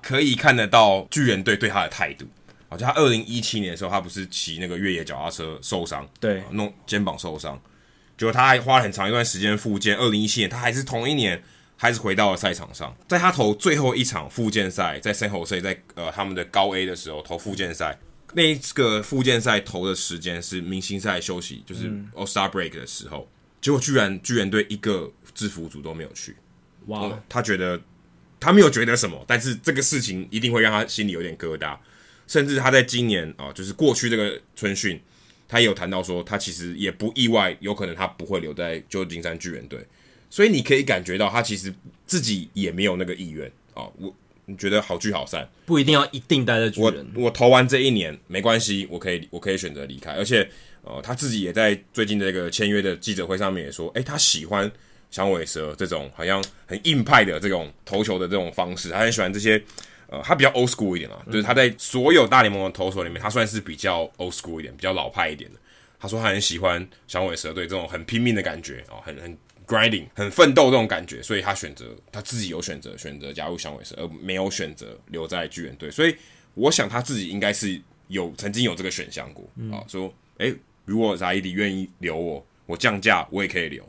[0.00, 2.24] 可以看得到巨人队对他的态度。
[2.68, 7.60] 好像他二零一七年的时候，他不是骑那个越野脚踏车受伤，对，弄肩膀受伤。
[8.16, 9.96] 结果他还花了很长一段时间复健。
[9.96, 11.40] 二零一七年，他还是同一年，
[11.76, 12.94] 还是回到了赛场上。
[13.06, 17.96] 在他投最后一场复健赛，在 San Jose，在呃他们的高 A 的时候投复健赛，
[18.34, 23.28] 那一个复健赛投的时间是明星赛休息，就是 All Star Break 的时候。
[23.30, 26.36] 嗯、结果居然居然对一个制服组都没有去。
[26.86, 27.22] 哇、呃！
[27.28, 27.80] 他觉得
[28.40, 31.76] 他没有觉得什么，但是这个事情一定会让他心里有点疙瘩。
[32.28, 35.00] 甚至他在今年啊、呃，就是过去这个春训。
[35.50, 39.80] 他也有谈到说，他其实也不意外，有可能他不会留在旧金山巨人队，
[40.28, 41.72] 所以你可以感觉到他其实
[42.04, 43.88] 自己也没有那个意愿啊。
[43.98, 44.14] 我
[44.44, 47.10] 你觉得好聚好散，不一定要一定待在巨人。
[47.14, 50.12] 我我投完这一年没关系，我可以我可以选择离开。
[50.12, 50.46] 而且
[50.82, 54.70] 呃，他自己也在最近的这个签约的记者会上面也说，诶，他喜欢
[55.10, 59.58] 响尾蛇这种好像很硬派的这种投球的这种方式，他很喜欢这些。
[60.08, 65.58] 呃，他比较 old school 一点啊，就是他在所有大联盟的投手里面，他算是比较 old school 一点，比较老派一点的。
[66.00, 75.90] 他说他很喜欢响尾蛇队这种很拼命的感觉哦，很很 grinding，很奋斗这种感觉，所以他选择他自己有选择选择加入响尾蛇，而没有选择留在巨人队。
[75.90, 76.16] 所以
[76.54, 80.54] 我想他自己应该是有曾经有这个选项过啊，说诶，
[80.86, 83.86] 如果扎伊迪愿意留我，我降价我也可以留。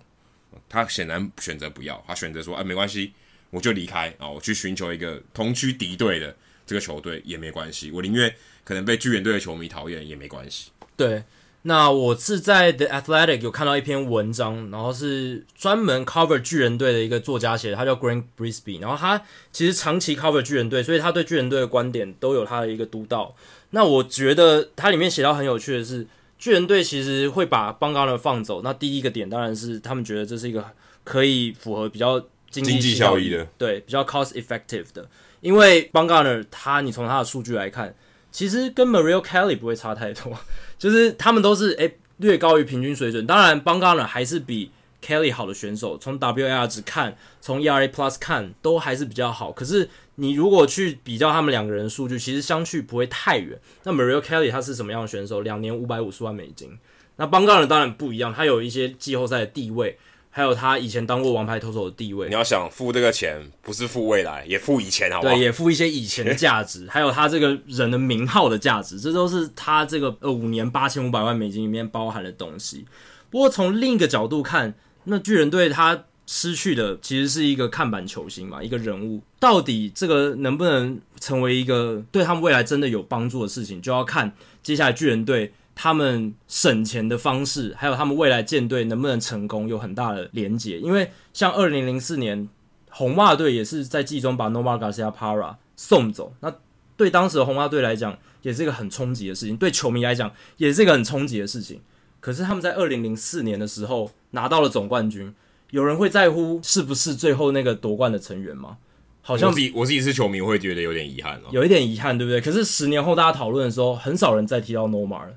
[0.68, 3.14] 他显然选择不要，他选择说哎，没关系。
[3.52, 4.30] 我就离开啊！
[4.30, 6.36] 我去寻求一个同区敌对的
[6.68, 8.32] 这个球队也没关系，我宁愿
[8.64, 10.70] 可能被巨人队的球迷讨厌也没关系。
[10.96, 11.24] 对，
[11.64, 19.20] 那我是在 The Athletic 有看到一篇文章，然后是专门 cover 巨人队的一个作家写的，他叫 Grant Brisbee，然后他
[19.52, 23.36] 其实长期 cover 巨人队，所以他对巨人队的观点都有他的一个独到。
[23.72, 26.06] 那我觉得他里面写到很有趣的是，
[26.38, 28.62] 巨人队其实会把邦加勒放走。
[28.62, 30.64] 那第一个点当然是他们觉得这是一个
[31.04, 32.24] 可以符合比较。
[32.50, 35.08] 经济效益的，对，比较 cost effective 的，
[35.42, 37.94] 因为 Bangarner 他，你从他的数据来看，
[38.32, 40.38] 其实跟 Merrill Kelly 不会差太多，
[40.78, 43.26] 就是他们都是诶、略高于平均水准。
[43.28, 44.72] 当然 Bangarner 还是比
[45.04, 49.52] Kelly 好的选手，从 WAR 值看，从 ERA Plus 看，都还是比较好。
[49.52, 53.58] 可是你如果去比较他们两个人的数据，其实相去不会太远。
[53.84, 55.42] 那 Merrill Kelly 他是什么样的选手？
[55.42, 56.78] 两年五百五十万美金。
[57.16, 59.98] 那 Bangarner 当然不一样，他有一些季后赛的地位。
[60.32, 65.34] 还有他以前当过王牌投手的地位，你要想付这个钱，不是付未来，也付以前，好不好？
[65.34, 72.86] 对，也付一些以前的价值， 还有他这个人的名号的价值，这都是他这个呃五年八千五百万美金里面包含的东西。
[73.30, 74.74] 不过从另一个角度看，
[75.06, 85.52] 那巨人队他失去的其实是一个看板球星嘛，一个人物，到底这个能不能成为一个对他们未来真的有帮助的事情，就要看接下来巨人队。
[85.82, 90.78] 他们省钱的方式，还有他们未来舰队能不能成功，有很大的连结。
[90.78, 92.50] 因为像二零零四年
[92.90, 96.54] 红袜队也是在季中把 Nomar Garciaparra 送走，那
[96.98, 101.80] 对当时的红袜队来讲，也是一个很冲击的事情；对球迷来讲，也是一个很冲击的事情。
[102.20, 105.34] 可是他们在二零零四年的时候拿到了总冠军，
[105.72, 108.76] 有人会在乎是不是最后那个夺冠的成员吗？
[109.22, 112.42] 好像我自己我自己是球迷，会觉得有点遗憾哦，有一点遗憾，对不对？
[112.42, 115.34] 可是十年后大家讨论的时候，很少人再提到 Nomar 了。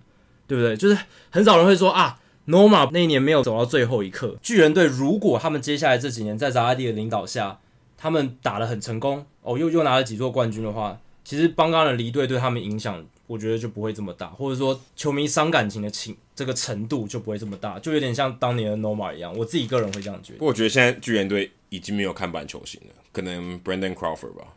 [0.53, 0.77] 对不对？
[0.77, 0.99] 就是
[1.31, 4.37] 很少人会说啊，Nomar 那一年没有走到最后一刻。
[4.43, 7.59] 巨人队如果他们接下来这几年在扎拉蒂的领导下，
[7.97, 19.35] 他们打得很成功，哦，又又拿了几座冠军的话，其实邦刚的离队对他们影响，我觉得就不会这么大，或者说球迷伤感情的情这个程度就不会这么大，就有点像当年的 Nomar 一样。
[19.35, 20.39] 我自己个人会这样觉得。
[20.39, 24.49] 不过我觉得现在巨人队已经没有看板球星了，可能 Brandon Crawford 吧。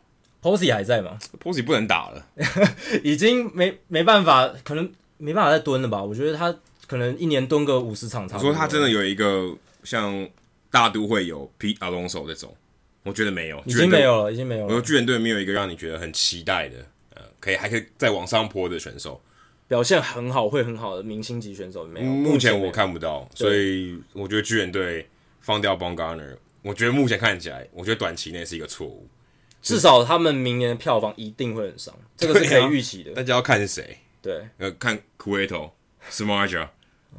[0.42, 2.26] Posey 还在吗？Posey 不能打了，
[3.02, 4.92] 已经没没办法，可能。
[5.18, 6.02] 没办法再蹲了吧？
[6.02, 6.54] 我觉得他
[6.86, 8.48] 可能一年蹲个五十场差不多。
[8.48, 10.28] 我说他真的有一个像
[10.70, 12.54] 大都会有 Pete Alonso 这种，
[13.02, 14.66] 我觉得没有，已经没有了，已经没有了。
[14.66, 16.76] 我说巨人队没有一个让你觉得很期待的，
[17.14, 19.20] 呃，可以还可以再往上坡的选手，
[19.68, 22.06] 表现很好会很好的明星级选手没有。
[22.06, 25.08] 目前我看不到，所以我觉得巨人队
[25.40, 29.06] 放掉 b o n g a r n e r 我觉得目前看起来，我觉得短期内是一个错误。
[29.62, 33.12] 至少他们明年的票房一定会很伤，这个是可以预期的。
[33.12, 33.98] 大家要看是谁。
[34.26, 35.70] 对，呃，看 Cueto、
[36.10, 36.68] Samardzija，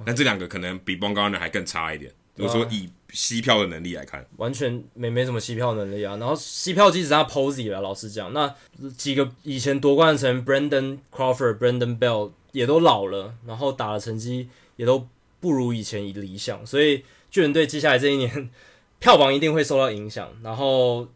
[0.03, 2.11] 但这两个可能比 b o n g a r n e r 还更差一点。
[2.35, 6.17] 如果说以吸票的能力来看，完全没没什么吸票能力啊。
[6.17, 8.53] 然后吸票机只剩下 Posey 了，老实讲，那
[8.97, 15.07] 几个以前夺冠的成员 Brandon Crawford、Brandon Bell 也都老了，然后打的成绩也都
[15.39, 18.49] 不如以前理想，所以巨人队接下来这一年
[18.99, 20.29] 票房一定会受到影响。
[20.43, 21.07] 然后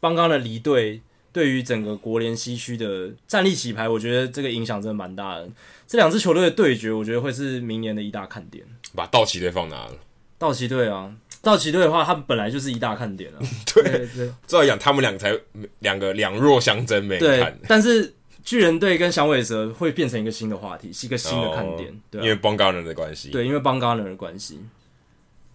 [0.00, 1.02] Bumgarner 离队。
[1.32, 5.48] 对于整个国联西区的战力洗牌，我觉得这个影响真的蛮大的。
[5.86, 8.64] 这两支球队的对决，我觉得会是明年的一大看点。
[8.94, 9.92] 把道奇队放哪了？
[10.38, 13.38] 道奇队啊，道奇队的话，他们本来就是一大看点啊。
[13.74, 13.82] 对
[14.16, 15.38] 对，照来讲，他们两个才
[15.80, 17.58] 两个两弱相争，没人看。
[17.68, 21.90] 但是巨人队跟响尾蛇会变成一个新的话题，是一个新的看点。
[21.90, 23.30] 哦、对、啊，因为邦加人的关系。
[23.30, 24.60] 对，因为邦加人的关系。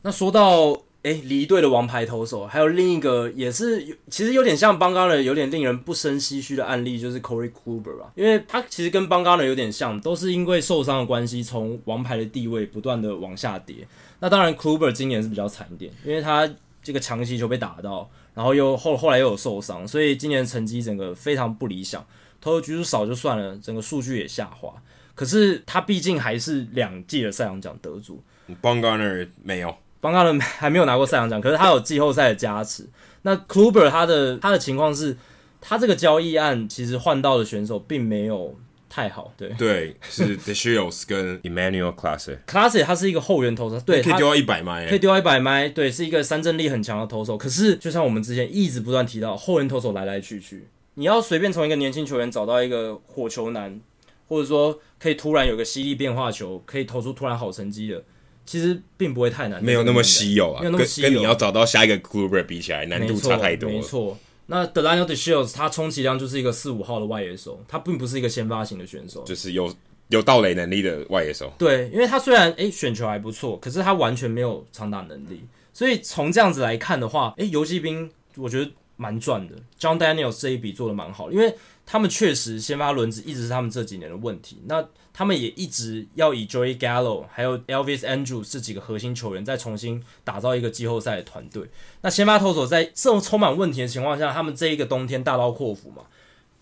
[0.04, 0.85] 那说到。
[1.06, 13.88] 诶，离队的王牌投手，还有另一个也是，其实有点像邦加勒，有点令人不胜唏嘘的案例，就是 Corey Kluber 吧，因为他其实跟邦加勒有点像，都是因为受伤的关系，从王牌的地位不断的往下跌。
[14.20, 22.04] 那当然，Kluber 今年是比较惨一点，因为他这个强袭球被打到，然后又后后来又有受伤，所以今年成绩整个非常不理想，
[22.42, 24.74] 投的局数少就算了，整个数据也下滑。
[25.14, 28.24] 可是他毕竟还是两届的赛扬奖得主，
[28.60, 29.72] 邦加勒没有。
[30.06, 32.88] 邦加伦还没有拿过赛扬奖，可是他有季后赛的加持。
[33.24, 35.18] 那 Kluber 他的他的情况是，
[35.60, 38.56] 他这个交易案其实换到的选手并没有
[38.88, 39.34] 太好。
[39.36, 42.38] 对对，是 DeShields 跟 Emmanuel Clase。
[42.46, 47.36] Clase 他是一个后援投手，对，可以丢到一百迈，可以丢到一百迈，对，是一个三振力很强的投手。
[47.36, 53.82] 可是就像我们之前一直不断提到，后援投手来来去去，你要随便从一个年轻球员找到一个火球男，
[54.28, 58.04] 或者说可以突然有个犀利变化球，可以投出突然好成绩的。
[58.46, 61.08] 其实并不会太难，没有那么稀有啊，没有那么稀有。
[61.08, 63.76] 跟，跟你要找到下一个 Kluber 比起来，难度差太多了。
[63.76, 69.74] 没错，那 Delino DeShields 他充其量就是一个四五号的外野手，他并不是一个先发型的选手，就是有
[70.10, 71.52] 有盗垒能力的外野手。
[71.58, 75.42] 对，因为他虽然诶选球还不错，可是他完全没有长打能力。
[75.74, 79.56] 所以从这样子来看的话，诶游击兵我觉得蛮赚的。
[79.80, 84.62] ，John Daniels 这一笔做的蛮好，因为他们确实先发轮子一直是他们这几年的问题。
[84.66, 91.70] 那他们也一直要以 Joey Gallo 还有 Elvis Andrews 这几个核心球员再重新打造一个季后赛的团队。
[92.02, 96.04] 那先发投手在这种充满问题的情况下，他们这一个冬天大刀阔斧嘛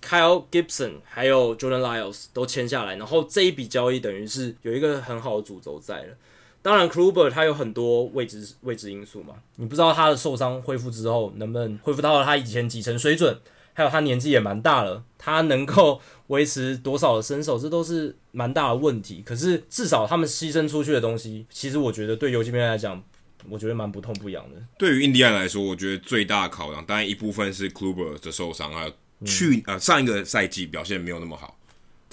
[0.03, 6.15] ，Kyle Gibson 还有 Jordan Lyles 都签下来，然后这一笔交易等于是有一个很好的主轴在了。
[6.63, 13.37] 当然，Kluber 他有很多未知未知因素嘛，你不知道他的受伤恢复之后能不能恢复到他以前几成水准。
[13.75, 19.23] 还有他年纪也蛮大了，他能够维持多少的身手，这都是蛮大的问题。
[19.25, 23.03] 可是至少他们牺牲出去的东西，其实我觉得对游骑兵来讲
[23.49, 24.61] 我觉得蛮不痛不痒的。
[24.77, 28.93] 对于印第安来说，我觉得最大的考量，当然一部分是 Kluber 的受伤，还有
[29.25, 31.57] 去、嗯、呃上一个赛季表现没有那么好。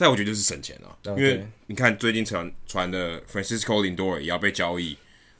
[0.01, 1.18] 再我觉得就是省钱了，okay.
[1.18, 4.96] 因为你看最近传传的 Francisco Lindor 也要被交易，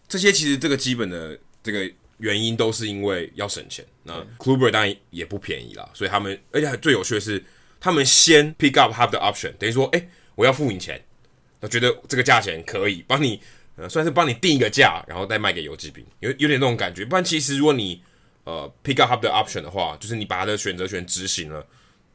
[0.07, 3.83] 这些其实这个基本的这个原因都是因为要省钱。
[4.03, 7.43] 那 Kluber 当然也不便宜啦，所以他们而且最有趣的是，
[7.81, 11.03] 他们先 pick up half the option，等于说，哎、欸，我要付你钱，
[11.59, 13.41] 他觉得这个价钱可以帮你，
[13.77, 17.03] 呃，算是帮你定一个价，然后再卖给游击兵，有有点那种感觉。
[17.07, 18.03] 不然其实如果你
[18.45, 21.67] 呃 pick up half the option 的话，就是你把他的选择权执行了。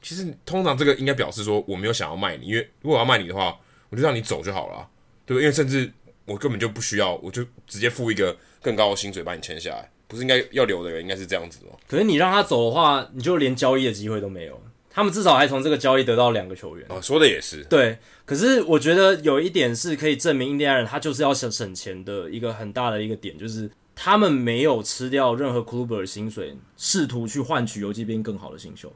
[0.06, 3.58] 其实通常这个应该表示说我没有想要卖你，因为如果我要卖你的话，
[3.90, 4.88] 我就让你走就好了，
[5.26, 5.44] 对不对？
[5.44, 5.92] 因为甚至
[6.26, 11.72] 我根本就不需要，我就直接付一个更高的薪水把你签下来，不是应该要留的人应该是这样子吗？
[11.88, 14.62] 可是你让他走的话，你就连交易的机会都没有。
[14.92, 16.86] 他们至少还从这个交易得到两个球员。
[16.88, 17.64] 哦，说的也是。
[17.66, 28.94] 对，可是我觉得有一点是可以证明印第安人他就是要省省钱的一个很大的一个点，就是他们没有吃掉任何 Kluber 的薪水，试图去换取游击兵更好的新秀。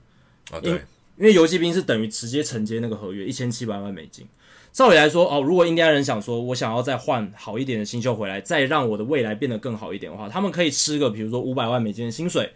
[0.52, 0.80] 啊，对。
[1.20, 4.26] 因为游骑兵是等于直接承接那个合约一千七百万美金，
[4.72, 12.50] 照理来说哦，如果印第安人想说我想要再换好一点的新秀回来，再让我的未来变得更好一点的话，他们可以吃个比如说五百万美金的薪水，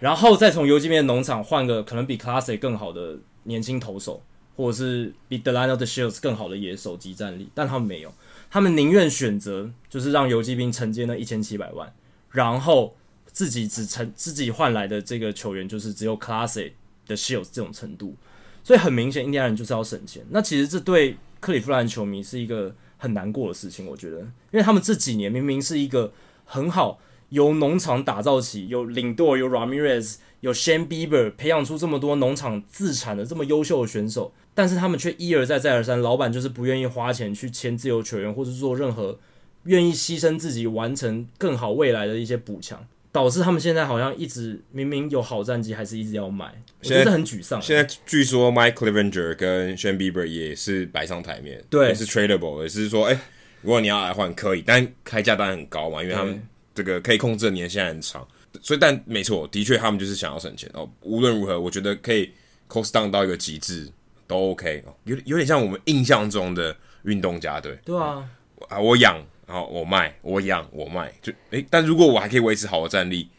[0.00, 4.22] 然后再从游击兵的农场换个可能比 Classic 更好的年轻投手，
[4.56, 8.10] 或者是比 Delino DeShields 更好的野手即战力，但他们没有，
[8.50, 11.92] 他们宁愿选择就是让游骑兵承接那一千七百万，
[12.30, 12.96] 然后
[13.26, 16.72] 自己只承自己换来的这个球员就是只有 Classic。
[17.08, 18.14] 的 Shields 这种程度，
[18.62, 20.24] 所以很明显，印第安人就是要省钱。
[20.30, 26.12] 那其实这对克利夫兰球迷是一个很难过的事情，我觉得，因为他们这几年明明是一个
[26.44, 27.00] 很好
[27.30, 39.18] 由农场打造起，有领队，有 Ramirez，有 Shane Bieber，培养出这么多农场自产的这么优秀的选手，但是他们却一而再再而三，老板就是不愿意花钱去签自由球员，或者做任何
[39.64, 42.86] 愿意牺牲自己完成更好未来的一些补强。
[43.10, 47.60] 导致他们现在好像一直明明有好战绩，还是一直要买，我觉得很沮丧。
[47.60, 53.20] 现在据说 Mike Clevenger 跟 Shane Bieber 也是摆上台面，对，也是 tradable，也是说，哎、欸，
[53.62, 56.40] 如果你要来换可以，但开价当然很高嘛，因为他们
[56.74, 58.26] 这个可以控制的年限很长，
[58.60, 60.88] 所以但没错，的确他们就是想要省钱哦。
[61.00, 62.30] 无论如何，我觉得可以
[62.68, 63.88] cost down 到一个极致
[64.26, 67.78] 都 OK，哦有有点像我们印象中的运动家队。
[67.84, 68.28] 对啊，
[68.68, 69.18] 啊，我养。
[69.48, 73.30] 然后我卖，我养，我卖，就诶，但如果我还可以维持好的战力，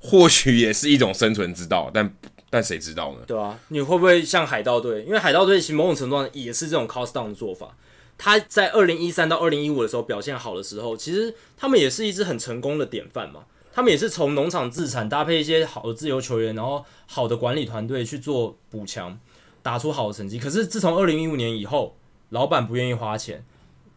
[0.00, 1.88] 或许也是一种生存之道。
[1.94, 2.12] 但
[2.50, 3.18] 但谁知道呢？
[3.24, 5.04] 对啊，你会不会像海盗队？
[5.04, 7.76] 因为海盗队其实某种程度上也是这种 cost down 的做法。
[8.18, 13.44] 他在二零一三到二零一五的时候表现好的时候，其实他们也是一支很成功的典范嘛。
[13.72, 19.18] 他们也是从农场自产，搭配一些好的自由球员，然后好的管理团队去做补强，
[19.62, 20.38] 打出好的成绩。
[20.38, 21.96] 可是自从二零一五年以后，
[22.30, 23.44] 老板不愿意花钱。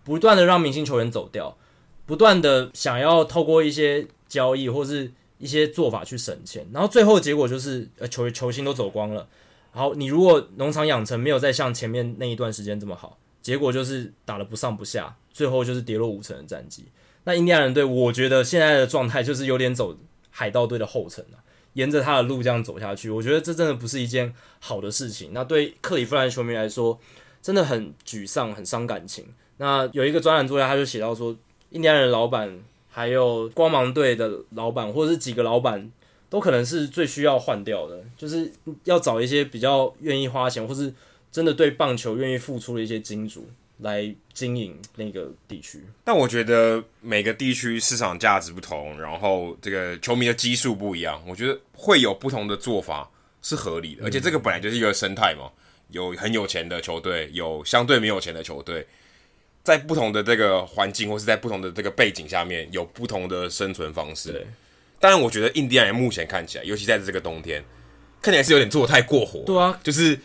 [0.08, 1.58] 不断的让明星球员走掉，
[2.05, 9.28] 不断的想要透过一些交易或是一些做法去省钱，然后最后结果就是呃球球星都走光了。
[9.74, 16.86] 然后你如果农场养成没有再像前面那一段时间这么好，结果就是打了不上不下，最后就是跌落五成的战绩。
[17.26, 19.97] 那印第安人队，我觉得现在的状态就是有点走
[20.30, 21.39] 海盗队的后尘了，
[21.74, 25.32] 沿着他的路这样走下去，我觉得这真的不是一件好的事情。
[25.34, 26.97] 那对克里夫兰球迷来说，
[27.41, 29.26] 真的很沮丧，很伤感情。
[29.58, 31.36] 那有一个专栏作家，他就写到说，
[31.72, 35.91] 印第安人老板，还有光芒队的老板，或者是几个老板，
[36.30, 38.51] 都可能是最需要换掉的，就是
[38.84, 40.93] 要找一些比较愿意花钱，或是
[41.32, 43.47] 真的对棒球愿意付出的一些金主
[43.80, 45.84] 来经营那个地区。
[46.03, 53.10] 但我觉得每个地区市场价值不同，然后这个球迷的基数不一样，我觉得会有不同的做法
[53.41, 55.49] 是合理的，而且这个本来就是一个生态嘛，
[55.89, 58.86] 有很有钱的球队，有相对没有钱的球队。
[59.68, 64.32] 在不同的这个环境，或是在不同的这个背景下面，有不同的生存方式。
[64.32, 64.47] 对，
[64.97, 67.61] 当然，我觉得印第安人目前看起来，尤其在这个冬天，
[68.22, 69.43] 看起来是有点做得太过火。
[69.45, 70.18] 对啊，就是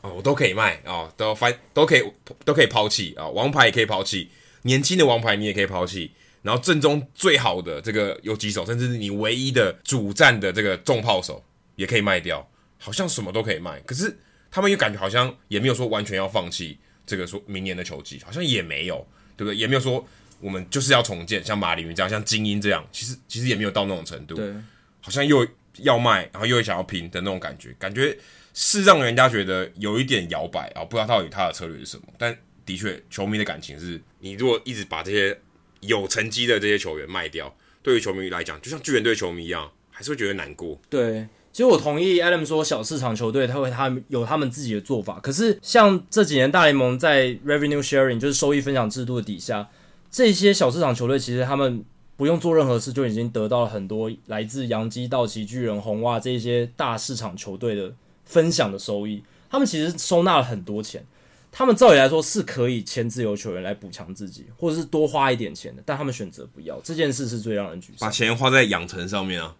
[0.00, 2.12] 哦，我都可以卖啊、哦，都翻都可以
[2.46, 4.30] 都可以抛弃啊，王牌也可以抛弃，
[4.62, 6.10] 年轻的王牌你也可以抛弃，
[6.40, 11.44] 然后正中最好的这个游击手，甚至是你唯一的主战的这个重炮手
[11.76, 13.78] 也可以卖掉，好像什么都可以卖。
[13.80, 14.16] 可是
[14.50, 16.78] 他们又感觉好像也没有说完全要放弃。
[17.08, 19.04] 这个说明年的球季好像也没有，
[19.36, 19.56] 对不对？
[19.56, 20.06] 也没有说
[20.40, 24.34] 我们就是要重建，像马里云这样，像精英这样，其实其实也没有到那种程度。
[24.34, 24.52] 对，
[25.00, 25.44] 好像又
[25.78, 28.16] 要卖，然后又想要拼的那种感觉，感觉
[28.52, 32.04] 是让人家觉得有一点摇摆啊，不知道到底他的策略是什么。
[32.18, 32.36] 但
[32.66, 35.36] 的确，球迷的感情是，你如果一直把这些
[35.80, 40.80] 有成绩的这些球员卖掉，对于球迷来讲，就像巨人队球迷一样，还是会觉得难过。
[40.90, 41.26] 对。
[41.52, 45.18] 其实我同意 Adam 说，小市场球队他会他们有他们自己的做法。
[45.20, 49.68] 可是像这几年大联盟在 Revenue Sharing 就是收益分享制度的底下，
[50.10, 51.84] 这些小市场球队其实他们
[52.16, 57.92] 不用做任何事就已经得到了很多来自洋基、道奇、巨人、红袜这些大市场球队的
[58.24, 59.22] 分享的收益。
[59.50, 61.04] 他们其实收纳了很多钱，
[61.50, 66.78] 他们照理来说是可以签自由球员来补强自己，或者是多花一点钱的，但他们选择不要。
[66.84, 67.96] 这件事是最让人沮丧。
[68.00, 69.54] 把钱花在养成上面啊，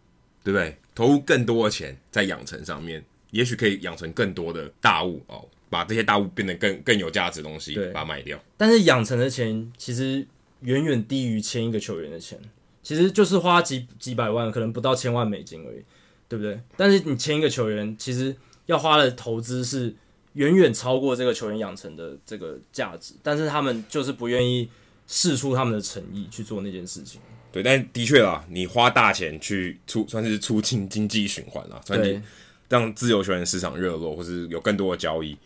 [0.45, 0.77] 对不对？
[0.99, 8.37] 投入更多的钱在养成上面，也许可以养成更多的大物哦，把这些大物变得更更有价值的东西，把它卖掉。
[8.57, 10.27] 但是养成的钱其实。
[10.63, 12.37] 远远低于签一个球员的钱，
[12.83, 15.85] 其实就是花几几百万，可能不到千万美金而已，
[16.29, 16.61] 对不对？
[16.77, 18.35] 但是你签一个球员，其实
[18.67, 19.95] 要花的投资是
[20.33, 24.69] 远远超过这个球员养成的这个价值，但是他们就是不愿意
[25.07, 27.21] 试出他们的诚意去做那件事情。
[27.51, 32.21] 对，但的确啦，你花大钱去促，算是促进经济循环啦，算是
[32.69, 35.37] 让自由球员市场热络，或是有更多的交易。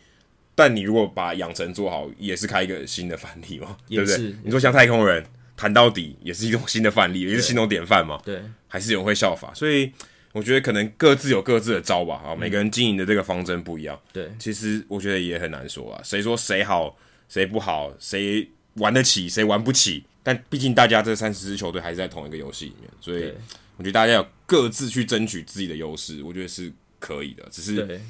[0.55, 4.35] 但你如果把养成做好，也是开一个新的范例嘛，对不对？
[4.43, 5.25] 你说像太空人
[5.57, 8.21] 谈到底，也是一种新的范例，也是新种典范嘛。
[8.23, 9.91] 对，还是有人会效法，所以
[10.31, 12.21] 我觉得可能各自有各自的招吧。
[12.23, 13.99] 啊，每个人经营的这个方针不一样。
[14.11, 16.95] 对，其实我觉得也很难说啊，谁说谁好，
[17.27, 20.03] 谁不好，谁玩得起，谁玩不起。
[20.23, 23.31] 但毕竟大家这三十支球队还是在同一个游戏里面，所以
[23.77, 27.45] 我觉得大家要各自去争取自己的优势，我觉得是可以的。
[27.51, 28.01] 只是。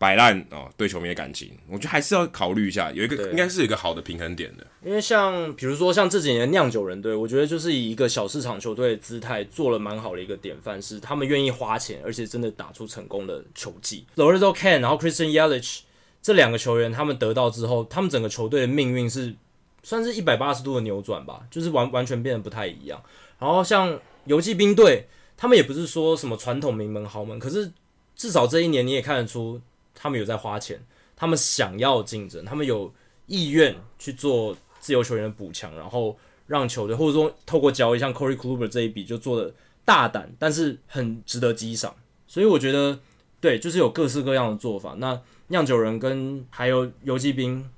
[0.00, 4.66] 摆烂哦，对球迷的感情，我觉得还是要考虑一下，有一个应该是有一个好的平衡点的。
[4.82, 14.06] 因为像比如说像这几年酿酒人队，我觉得就是以一个小市场球队的姿态做了蛮好的一个典范，是他们愿意花钱，而且真的打出成功的球技。
[14.16, 15.80] Lorenzo Cain，然后 Christian Yelich
[16.22, 19.34] 这两个球员，他们得到之后，他们整个球队的命运是
[19.82, 23.02] 算是一百八十度的扭转吧，就是完完全变得不太一样。
[23.38, 25.06] 然后像游骑兵队，
[25.36, 27.72] 他们也不是说什么传统名门豪门，可是
[28.14, 29.60] 至少这一年你也看得出。
[29.92, 30.80] 他们有在花钱，
[31.14, 32.90] 他们想要竞争，他们有
[33.26, 36.16] 意愿去做自由球员的补强，然后
[36.46, 39.52] 让球队或者说透过交易，像 Corey Kluber 这一笔就做的
[39.84, 41.94] 大胆，但是很值得激赏。
[42.26, 42.98] 所以我觉得，
[43.42, 44.94] 对，就是有各式各样的做法。
[44.96, 47.68] 那酿酒人跟还有游骑兵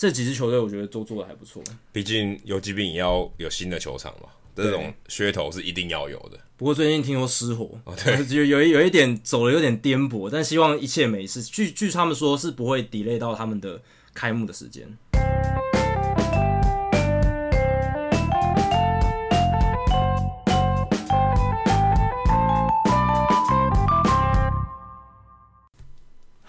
[0.00, 1.62] 这几支球队，我觉得都做的还不错。
[1.92, 4.30] 毕竟游骑兵也要有新的球场嘛。
[4.56, 6.40] 这种噱头是一定要有的。
[6.56, 11.42] 不过最近听说失火，哦、对， 有有有一点走的有点颠簸，但希望一切没事。
[11.42, 13.78] 据据他们说是不会 delay 到他们的
[14.14, 14.88] 开幕的时间。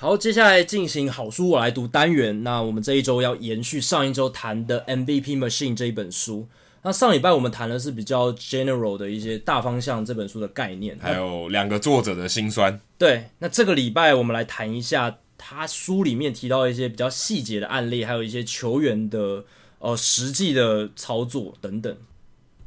[0.01, 2.43] 好，接下来进行好书我来读单元。
[2.43, 6.47] 那我们这一周要延续上一周谈的 MVP Machine 这一本书。
[6.81, 12.81] 那上礼拜我们谈的是比较 general 的一些大方向这本书的概念，还有两个作者的辛酸。
[12.97, 19.45] 对，那这个礼拜我们来谈一下他书里面提到一些比较细节的案例，还有一些球员的
[19.77, 21.95] 呃实际的操作等等。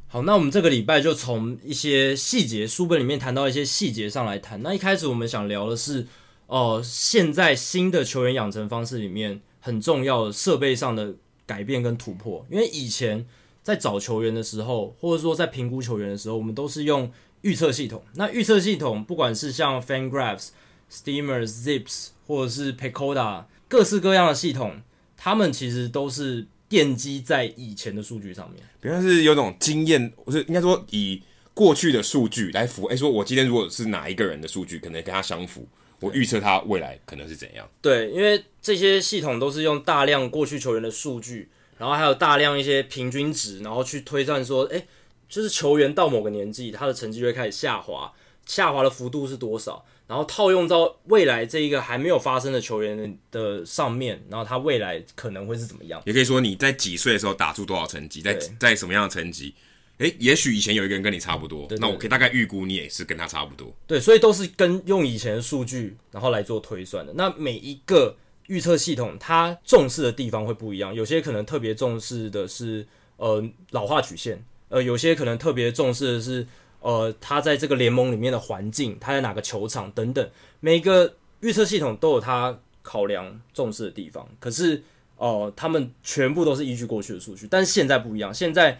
[0.07, 4.63] 好，那我们这个礼拜就从一些细节书本里面谈到一些细节上来谈。
[4.63, 6.07] 那一开始我们想聊的是，
[6.47, 11.15] 哦、现在新的球员养成方式里面很重要的设备上的
[11.45, 13.25] 改变跟突破，因为以前。
[13.65, 18.03] 在找球员的时候，或者说在评估球员的时候，我们都是用预测系统。
[18.13, 20.49] 那预测系统，不管是像 FanGraphs、
[20.91, 24.83] Steamer、Zips，或者是 Pecoda，各式各样的系统，
[25.17, 28.61] 他们其实都是奠基在以前的数据上面。
[28.79, 31.23] 比方是有种经验，不是应该说以
[31.55, 32.85] 过去的数据来符。
[32.85, 35.67] 哎，说我今天如果是哪一个人的数据，可能跟他相符，
[36.05, 37.67] 我预测他未来可能是怎样。
[37.81, 41.49] 对，因为这些系统都是用大量过去球员的数据。
[41.77, 44.87] 然后还有大量一些平均值，然后去推算说，诶，
[45.27, 48.13] 就是球员到某个年纪，他的成绩就会开始下滑，
[48.45, 49.85] 下滑的幅度是多少？
[50.07, 56.01] 然后套用到未来这一个还没有发生的球员的上面，然后他未来可能会是怎么样？
[56.05, 59.53] 也可以说你在几岁的时候打出多少成绩，在在什么样的成绩？
[59.99, 63.73] 诶，也许以前有一个人跟你差不多，对对对，那我可以大概预估你也是跟他差不多。
[63.87, 67.13] 对，所以都是跟用以前的数据，然后来做推算的。
[67.13, 68.17] 那每一个。
[68.47, 72.85] 预测系统它重视的地方会不一样，有些可能特别重视的是
[73.17, 74.39] 呃老化曲线，
[74.69, 76.45] 呃有些可能特别重视的是
[76.79, 80.29] 呃他在这个联盟里面的环境，他在哪个球场等等，
[80.59, 84.29] 每个预测系统都有它考量重视的地方。
[84.39, 84.83] 可是
[85.17, 88.77] 哦、呃，他们全部都是依据过去的数据，但是现在不一样，现在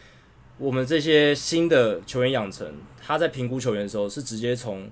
[0.58, 4.89] 我们这些新的球员养成，他在评估球员的时候是直接从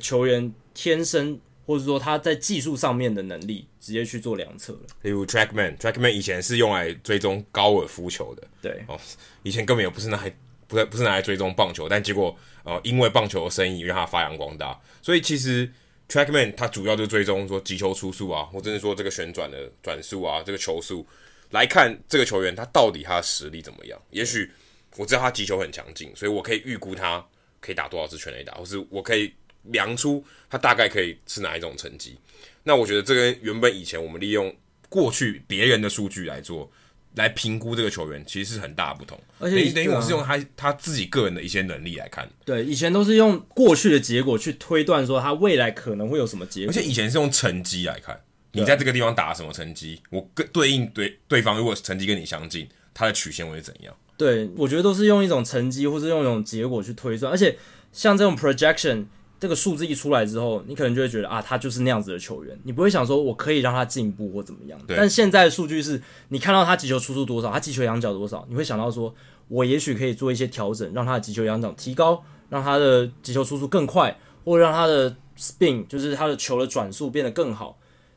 [0.00, 1.40] 球员天生。
[1.66, 4.80] 或者说他在技术上面的能力，直接去做量测了。
[5.00, 8.46] 例如 TrackMan，TrackMan 以前是用来追踪高尔夫球的。
[8.60, 9.00] 对哦，
[9.42, 10.36] 以前根本也不是拿来，
[10.68, 14.78] 不是不是拿来追踪棒球，但结果呃，因为棒球的生意让它发扬光大。
[15.00, 15.66] 所以其实
[16.06, 21.06] TrackMan 它主要就追踪说击球出速啊，或者是说这个旋转的转速啊，这个球速
[21.52, 23.98] 来看这个球员他到底他的实力怎么样。
[24.10, 24.50] 也许
[24.96, 27.24] 我知道他击球很强劲，所以我可以预估他
[27.60, 29.32] 可以打多少支全垒打，或是我可以
[29.64, 32.16] 量出他大概可以是哪一种成绩。
[32.62, 34.54] 那我觉得这跟原本以前我们利用
[34.88, 36.70] 过去别人的数据来做
[37.14, 39.20] 来评估这个球员，其实是很大的不同。
[39.38, 42.28] 而且等于我是用他他自己个人的一些能力来看。
[42.44, 48.20] 对，以前都是用过去的结果去推断说他未来可能会有什么结果，而且以前是用成绩来看，
[48.52, 53.94] 你在这个地方打什么成绩，我跟对应对对方如果成绩跟你相近，他的曲线会是怎样？
[54.16, 57.58] 对，我觉得都是用一种成绩，或是用一种结果去推算，而且
[57.92, 59.06] 像这种 projection
[59.40, 64.78] 这个数字一出来之后，你可能就会觉得啊，他就是那样子的球员，你不会想说我可以让他进步或怎么样。
[64.86, 69.12] 但现在的数据是你看到他击球出速多少，他击球仰角多少，你会想到说，
[69.48, 77.76] 我也许可以做一些调整，让他的击球仰角提高，让他的击球出速更快，或让他的 spin 就是他的球的转速变得更好。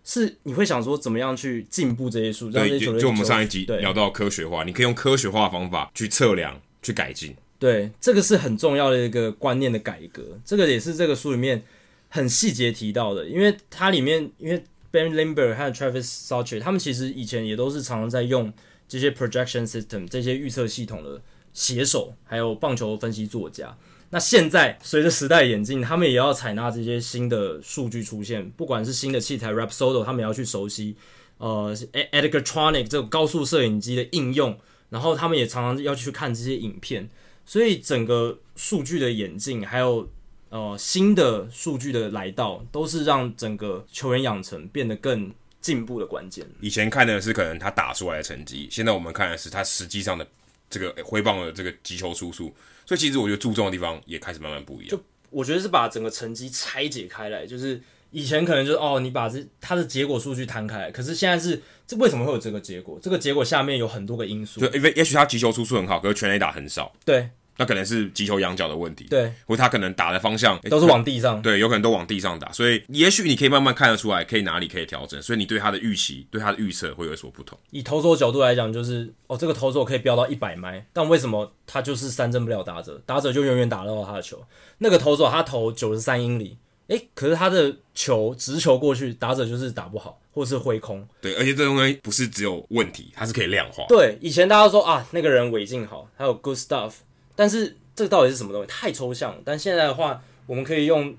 [0.09, 2.49] 是你会想说怎么样去进步这些数？
[2.49, 7.35] 对，就我们上一集聊到科学化，你可以用科学化的方法去测量、去改进。
[7.59, 10.39] 对，这个是很重要的一个观念的改革。
[10.45, 11.61] 这个也是这个书里面
[12.07, 18.53] 很细节提到的，因为它里面因为 Ben Lindbergh 和 Travis s a u c h e r 他们其实以前也都是常常在用
[18.87, 23.77] 这些 projection system 这些预测系统的写手，还有棒球分析作家。
[24.09, 30.95] 那现在随着时代演进，他们也要采纳这些新的数据出现，不管是新的器材 Rapsodo，他们也要去熟悉，
[31.39, 31.75] 呃
[32.13, 34.57] ，Edgertronic 这种高速摄影机的应用，
[34.89, 37.09] 然后他们也常常要去看这些影片，
[37.45, 40.09] 所以整个数据的演进，还有
[40.47, 46.47] 呃新的数据的来到，都是让整个球员养成变得更进步的关键。
[46.61, 50.25] 以前看的是可能他打出来的成绩，现在我们看的是他实际上的
[50.69, 52.55] 这个挥棒的这个击球出速。
[52.87, 54.89] 所以其实我觉得注重的地方也开始慢慢不一样。
[54.89, 57.79] 就我觉得是把整个成绩拆解开来，就是
[58.11, 62.97] 以前可能就是哦，你把这它的结果数据摊开来，可是现在是这为什么会有这个结果？
[63.03, 64.61] 这个结果下面有很多个因素。
[64.61, 66.95] 对因为也许他击球出数很好，可是全垒打很少。
[67.05, 67.29] 对。
[67.57, 77.57] 那可能是击球仰角的问题，对，或他可能打的方向都是往地上，对，有可能都往地上打，所以也许你可以慢慢看得出来，可以哪里可以调整，所以你对他的预期、对他的预测会有所不同。
[77.71, 83.01] 以投手角度来讲，就是哦，这个投手可以飙到一百迈，但为什么他就是三振不了打者？
[83.05, 84.43] 打者就永远打得到他的球。
[84.79, 91.05] 那个投手他投九十三英里，诶，可是他的球直球过去，打者就是打不好，或是挥空。
[91.19, 93.83] 对，而且这东西不是只有问题，它是可以量化。
[93.89, 96.91] 对，以前大家都说啊，那个人尾劲好，还有 good stuff，
[97.37, 97.77] 但是。
[97.97, 98.67] 这个到底是什么东西？
[98.67, 99.41] 太抽象了。
[99.43, 101.15] 但现在的话，我们可以用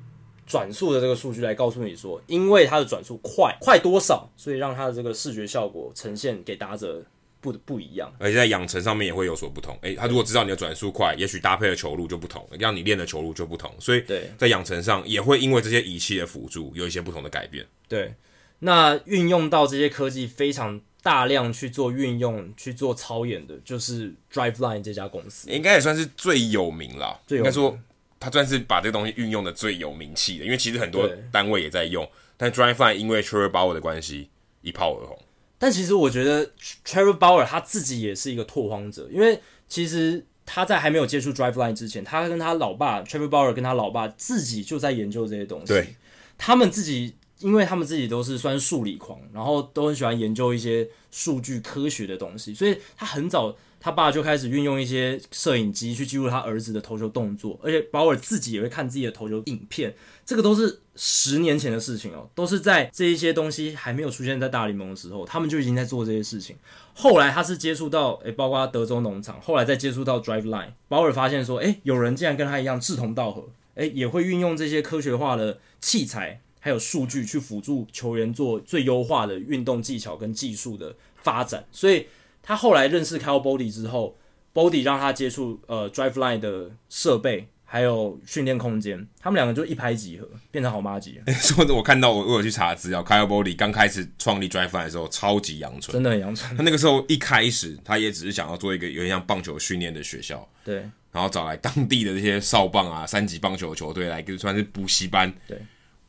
[0.47, 7.05] 转速的这个数据来告诉你说，因为它的转速快，快多少，所以让它的这个视觉效果呈现给打者
[7.41, 8.09] 不不一样。
[8.21, 9.77] 而且在养成上面也会有所不同。
[9.81, 13.75] 诶，他如果知道你的转速快，也许搭配的球路就不同，让你练的球路就不同。
[13.81, 14.05] 所以
[14.39, 17.67] 在养成上也会因为这些仪器的辅助有一些不同的改变。
[17.89, 18.15] 对，
[18.61, 20.81] 那运用到这些科技非常。
[21.01, 27.19] 大量去做运用、去做操演的，就是 Driveline 这家公司，应该也算是最有名啦。
[27.27, 27.79] 最有名应该说，
[28.19, 32.07] 他算是把这个东西运用的最有名气的，因为其实很多单位也在用。
[32.37, 34.29] 但 Driveline 因为 Trevor Bauer 的关系
[34.61, 35.17] 一炮而红。
[35.59, 36.51] 但其实我觉得
[36.85, 45.67] Trevor Bauer 他自己也是一个拓荒者，因为其实他在还没有接触 Driveline 之前，他跟他老爸 Trevor Bauer 跟他老爸自己就在研究这些东西。
[45.67, 45.95] 对，
[46.37, 47.15] 他们自己。
[47.41, 59.95] 因为他们自己都是算数理狂，然后都很喜欢研究一些数据科学的东西，所以他很早他爸就开始运用一些摄影机去记录他儿子的投球动作，而且保尔自己也会看自己的投球影片，
[60.27, 66.57] 这个都是十年前的事情哦，都是在这一些东西还没有出现在大联盟的时候，他们就已经在做这些事情。
[66.93, 76.41] 后来他是接触到，诶，包括德州农场，后来再接触到 Driveline，保尔发现说，诶，有人竟然跟他一样志同道合，诶，也会运用这些科学化的器材。
[76.61, 82.07] 还有数据去辅助球员做最优化的运动技巧跟技术的发展，所以
[82.43, 84.17] 他后来认识 Kyle Boddy 之后
[84.53, 91.21] ，Boddy 让他接触呃 Driveline 的设备还有训练空间，他们两个就一拍即合，变成好妈级。
[91.41, 96.57] 说的我看到我我有去查资料，Kyle Boddy 刚开始创立 Driveline 的时候超级阳春，真的很阳春。
[96.57, 100.77] 他那个时候一开始他也只是想要做一个有点像棒球训练的学校，对，
[101.13, 105.59] 然后找来当地的这些少棒啊、三级棒球球队来，就算是补习班，对。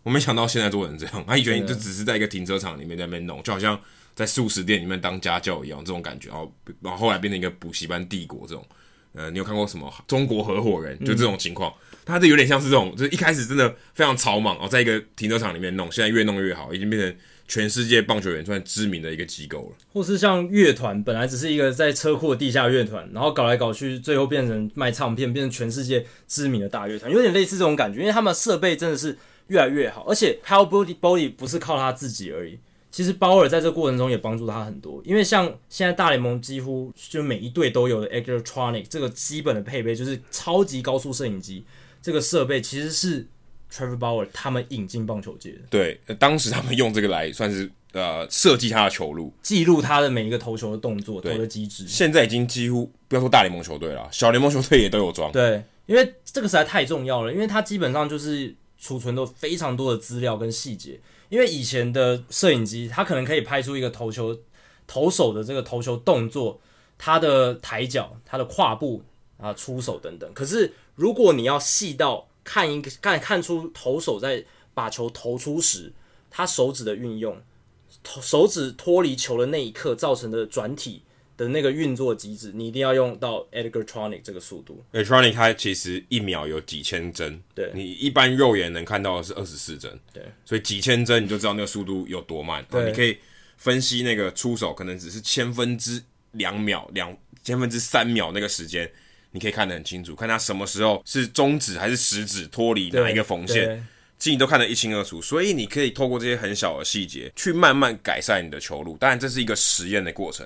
[0.03, 3.79] 我没想到现在做成这样，他以前就只是在一个停车场里面在那边弄，就好像
[4.15, 6.29] 在素食店里面当家教一样，这种感觉。
[6.29, 8.65] 然后，然后后来变成一个补习班帝国这种。
[9.13, 10.97] 呃，你有看过什么中国合伙人？
[10.99, 11.73] 就这种情况，
[12.05, 17.15] 他这有点像是这种，就是一开始真的非常草莽，然后在一个停车场里面弄，现在越弄越好，已经变成
[17.47, 19.75] 全世界棒球员算知名的一个机构了。
[19.91, 29.17] 或是像乐团，本来只是一个在车库的地下乐团，然后搞来搞去，最后变成卖唱片，变成全世界知名的大乐团，有点类似这种感觉，因为他们设备真的是。
[29.49, 32.57] 越来越好，而且 Kyle Body Body 不是靠他自己而已，
[32.89, 41.63] 其实鲍尔在这个过程中也帮助他很多，因为像现在大联盟几乎就每一队都有的 Electronic 这个基本的配备，就是超级高速摄影机
[42.01, 43.27] 这个设备，其实是
[43.71, 45.59] Trevor Bauer 他们引进棒球界的。
[45.69, 51.87] 对，当时他们用这个来算是呃设计他的球路，记录他的每一个投球的动作、投的机制。
[51.87, 55.31] 现在已经几乎不要说大联盟球队了，小联盟球队也都有装。
[55.31, 60.99] 对，因为这个实在太重要了，因为他基本上就是储存了非常多的资料跟细节。
[61.29, 64.35] 因为以前的摄影机，它可能可以拍出一个投球
[64.87, 66.59] 投手的这个投球动作，
[66.97, 69.03] 他的抬脚、他的跨步
[69.37, 70.33] 啊、出手等等。
[70.33, 75.93] 可是如果你要细到看一个看看出投手在把球投出时，
[76.31, 77.39] 他手指的运用，
[78.03, 81.03] 手指脱离球的那一刻造成的转体。
[81.39, 84.83] 的那个运作机制，你一定要用到 Edgertronic 这个速度。
[84.91, 92.65] Edgertronic 它其实一秒有几千帧，对，你一般肉眼能看到的是二十四帧，对，所以几千帧你就知道那个速度有多慢。
[92.69, 93.17] 对，你可以
[93.55, 98.91] 分析那个出手可能只是千分之两秒、两千分之三秒那个时间，
[99.31, 103.87] 你可以看得很清楚，看它什么时候是中指还是食指脱离哪一个缝线，
[104.17, 105.21] 其实你都看得一清二楚。
[105.21, 108.97] 所以你可以透过这些很小的细节去慢慢改善你的球路。
[108.97, 110.45] 当然，这是一个实验的过程。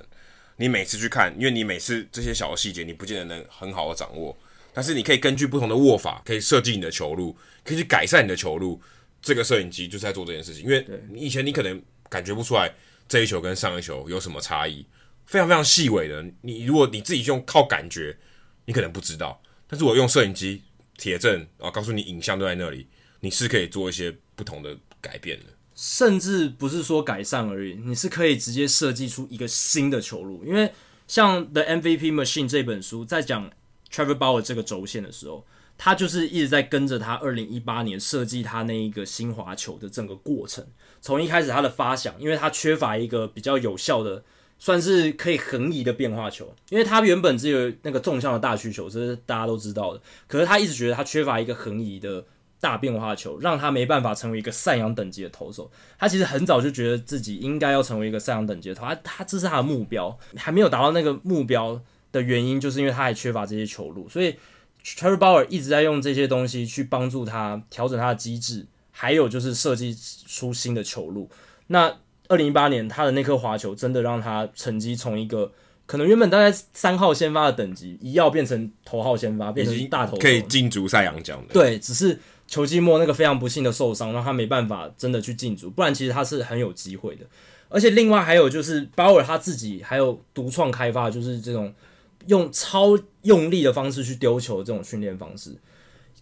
[0.58, 4.38] 你每次去看，因为你每次这些小的细节你不见得能很好的掌握，
[4.74, 8.82] 但是你可以根据不同的握法，可以设计你的球路，可以去改善你的球路。
[9.22, 12.70] 这个摄影机就是在做这件事情，因为你以前你可能感觉不出来
[13.08, 14.86] 这一球跟上一球有什么差异，
[15.26, 16.24] 非常非常细微的。
[16.42, 18.18] 你如果你自己用靠感觉，
[18.66, 20.62] 你可能不知道，但是我用摄影机
[20.98, 22.86] 铁证啊，告诉你影像都在那里，
[23.22, 25.46] 你是可以做一些不同的改变的。
[25.76, 30.44] 甚至不是说改善而已，你是可以直接设计出一个新的球路。
[30.46, 30.72] 因为
[31.08, 33.50] 像《The MVP Machine》这本书在讲
[33.92, 35.46] Trevor Bauer 这个轴线的时候，
[35.78, 40.64] 他就是一直在跟着他二零一八年设计他那一个新滑球的整个过程。
[41.02, 44.24] 从一开始他的发想，因为他缺乏一个比较有效的，
[44.60, 50.02] 算是可以横移的变化球，因为他原本只有那个纵向的大曲球，这是大家都知道的。
[50.28, 52.24] 可是他一直觉得他缺乏一个横移的。
[52.64, 55.70] 大变化球让他没办法成为一个赛扬等级的投手。
[56.00, 58.88] 他其实很早就觉得自己应该要成为一个赛扬等级的投手。
[58.88, 61.82] 他他这是他的目标，还没有达到那个目标
[62.14, 64.08] 的原因，就是因为他还缺乏这些球路。
[64.08, 64.36] 所以
[64.82, 69.94] Trevor Bauer 一直在用这些东西去帮助他调整他的机制，还有就是设计
[70.26, 71.30] 出新的球路。
[71.68, 71.94] 那
[72.30, 75.52] 二零一八年他的那颗滑球真的让他成绩从一个
[75.86, 81.54] 可能原本大概三号先发的等级，一要变成头号先发，变成大头，可以进足赛扬奖的。
[81.54, 82.18] 对，只是。
[82.54, 87.26] 球季末那个非常不幸的受伤，让他没办法真的去进组，不然其实他是很有机会的。
[87.68, 91.74] 而且另外还有就是鲍尔他自己还有独创开发，就是这种
[92.28, 95.56] 用超用力的方式去丢球这种训练方式，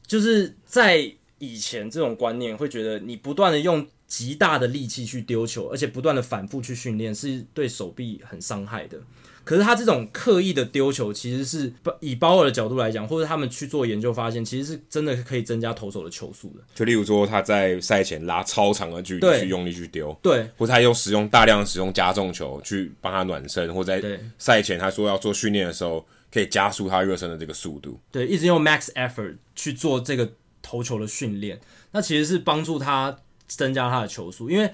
[0.07, 8.97] 就是在以前这种观念会觉得你不断的用极大的力气去丢球，而且不断的反复去训练，是对手臂很伤害的。
[9.43, 16.63] 可是他这种刻意的丢球，其实是以鲍尔的角度来讲，或者他们去做研究发现，其实是真的可以增加投手的球速的。
[16.75, 24.01] 就例如说，他在赛前拉超长的距离去用力去丢，对，或者他用使用大量使用加重球去帮他暖身，或在
[24.37, 27.99] 赛前他说要做训练的时候，可以加速他热身的这个速度。
[28.11, 30.31] 对，一直用 max effort 去做这个
[30.61, 31.59] 投球的训练，
[31.91, 33.17] 那其实是帮助他
[33.47, 34.51] 增加他的球速。
[34.51, 34.71] 因为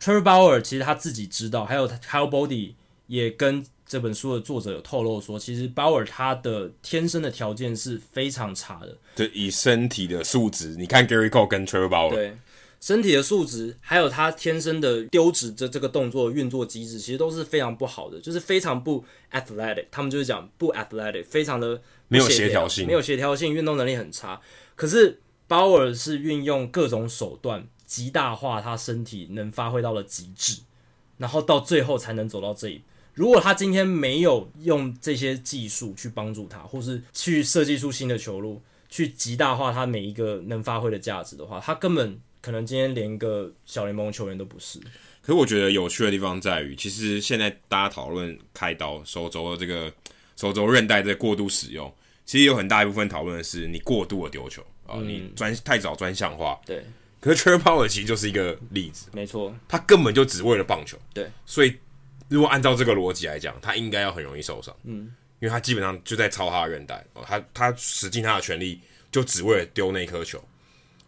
[0.00, 2.72] Trevor Bauer 其实他自己知道，还有 Kyle Boddy
[3.06, 3.64] 也跟。
[3.90, 8.96] 这本书的作者有透露说，其实鲍尔他的天生的条件是非常差的。
[9.16, 12.36] 就以身体的素质，你看 Gary Cole 跟 Trevor Bauer，对
[12.80, 19.86] 身体的素质，还有他天生的丢掷的这个动作运作机制，其实都是非常不好的，就是非常不 athletic。
[19.90, 24.40] 他们就是讲不 athletic，非常的没有协调性，没有协调性，运动能力很差。
[24.76, 25.18] 可是
[25.48, 30.60] 鲍尔是运用各种手段，极大化他身体能发挥到了极致，
[31.18, 32.84] 然后到最后才能走到这一步。
[33.14, 44.78] 如果他今天没有用这些技术去帮助他，或是去设计出新的球路，去极大化他每一个能发挥的价值的话，他根本可能今天连一个小联盟球员都不是。
[45.20, 49.92] 可是我觉得有趣的地方在于，其实现在大家讨论开刀手肘的这个
[50.36, 51.92] 手肘韧带的过度使用，
[52.24, 56.58] 其实有很大一部分讨论的是你过度的丢球啊，嗯、你专太早专项化。
[56.64, 56.82] 对。
[57.20, 60.96] 可是 Trevor Bauer 其实就是一个例子，没错，他根本就只为了棒球。
[61.12, 61.76] 对，所以。
[62.30, 70.42] 如果按照这个逻辑来讲，他应该要很容易受伤，嗯，因为他基本上就在操他的韧带哦，他他使尽他的全力，就只为了丢那颗球。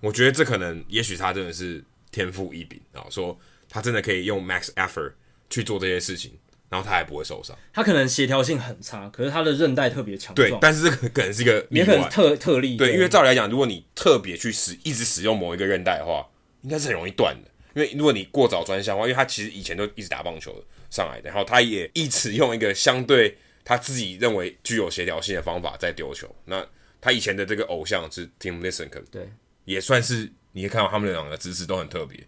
[0.00, 3.38] 我觉得这可能，也许他真的是天赋异禀啊，说
[3.70, 5.12] 他真的可以用 max effort
[5.48, 6.32] 去做这些事情，
[6.68, 7.56] 然后他还不会受伤。
[7.72, 10.48] 他可能协调性很差，可是他的韧带特别强壮。
[10.48, 12.76] 对，但是这个可能是一个也可能特特例。
[12.76, 16.28] 对，因为照理来讲，如果你特别去使一直使用某一个韧带的话，
[16.62, 17.50] 应该是很容易断的。
[17.74, 20.52] 因为如果你过早专项的话，因为他其实以前都一直打棒球
[20.92, 23.34] 上来的，然后他也一直用一个相对
[23.64, 26.32] 他自己认为具有协调性的方法在丢球。
[26.44, 26.64] 那
[27.00, 29.26] 他以前的这个偶像是 Tim Lincecum，对，
[29.64, 32.22] 也算是你可以看到他们两个姿势都很特别，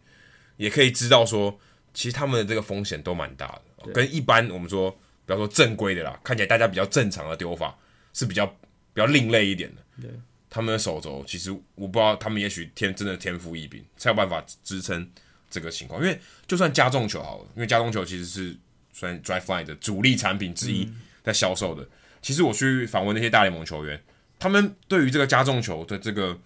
[0.56, 1.60] 也可以知道说，
[1.92, 7.78] 其实他们的这个风险都蛮大的，跟一般我们说，比方说正规的啦，看起来大家比较正常的丢法
[8.14, 9.82] 是比较比较另类一点的。
[10.00, 10.10] 对，
[10.48, 15.08] 他们的手肘其实我不知道，他们也许天真的天赋异禀，才有办法支撑
[15.54, 16.02] 这个情况。
[16.02, 18.56] 因为就算加重球好了，因为加重球其实是
[18.92, 20.90] 算 Driveline 的主力产品之一，
[21.22, 21.82] 在销售的。
[21.82, 21.88] 嗯、
[22.20, 24.02] 其实我去访问那些大联盟球员。
[24.36, 26.36] 他们对于这个加重球的这个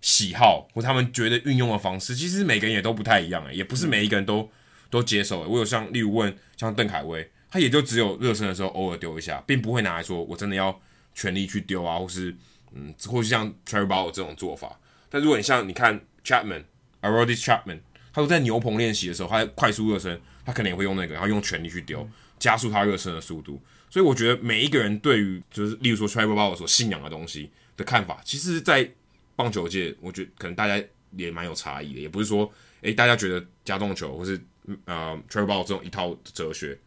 [0.00, 4.50] 喜好，或他们觉得运用的方式，其实每个人也都不太一样诶，也不是每一个人都
[4.90, 5.42] 都接受。
[5.42, 10.80] 我有像例如问像邓凯威，他也就只有热身的时候偶尔丢一下，并不会拿来说我真的要
[11.14, 12.34] 全力去丢啊，或是
[12.72, 14.80] 嗯，或是像 Trevor Bauer 这种做法。
[15.08, 17.78] 但如果你像你看 Chapman，Aroldis Chapman，
[18.14, 22.08] 他说在牛棚练习的时候，他在快速热身，他可能也会用那个，然后用全力去丢，
[22.38, 23.60] 加速他热身的速度。
[23.90, 28.88] 所以我觉得每一个人对于就是例如说 Trevor Bauer 所信仰的东西的看法，其实，在
[29.36, 30.82] 棒球界，我觉得可能大家
[31.16, 32.00] 也蛮有差异的。
[32.00, 32.50] 也不是说，
[32.82, 34.40] 诶、大家觉得加重球或是
[34.84, 36.78] 呃 Trevor Bauer 这种一套哲学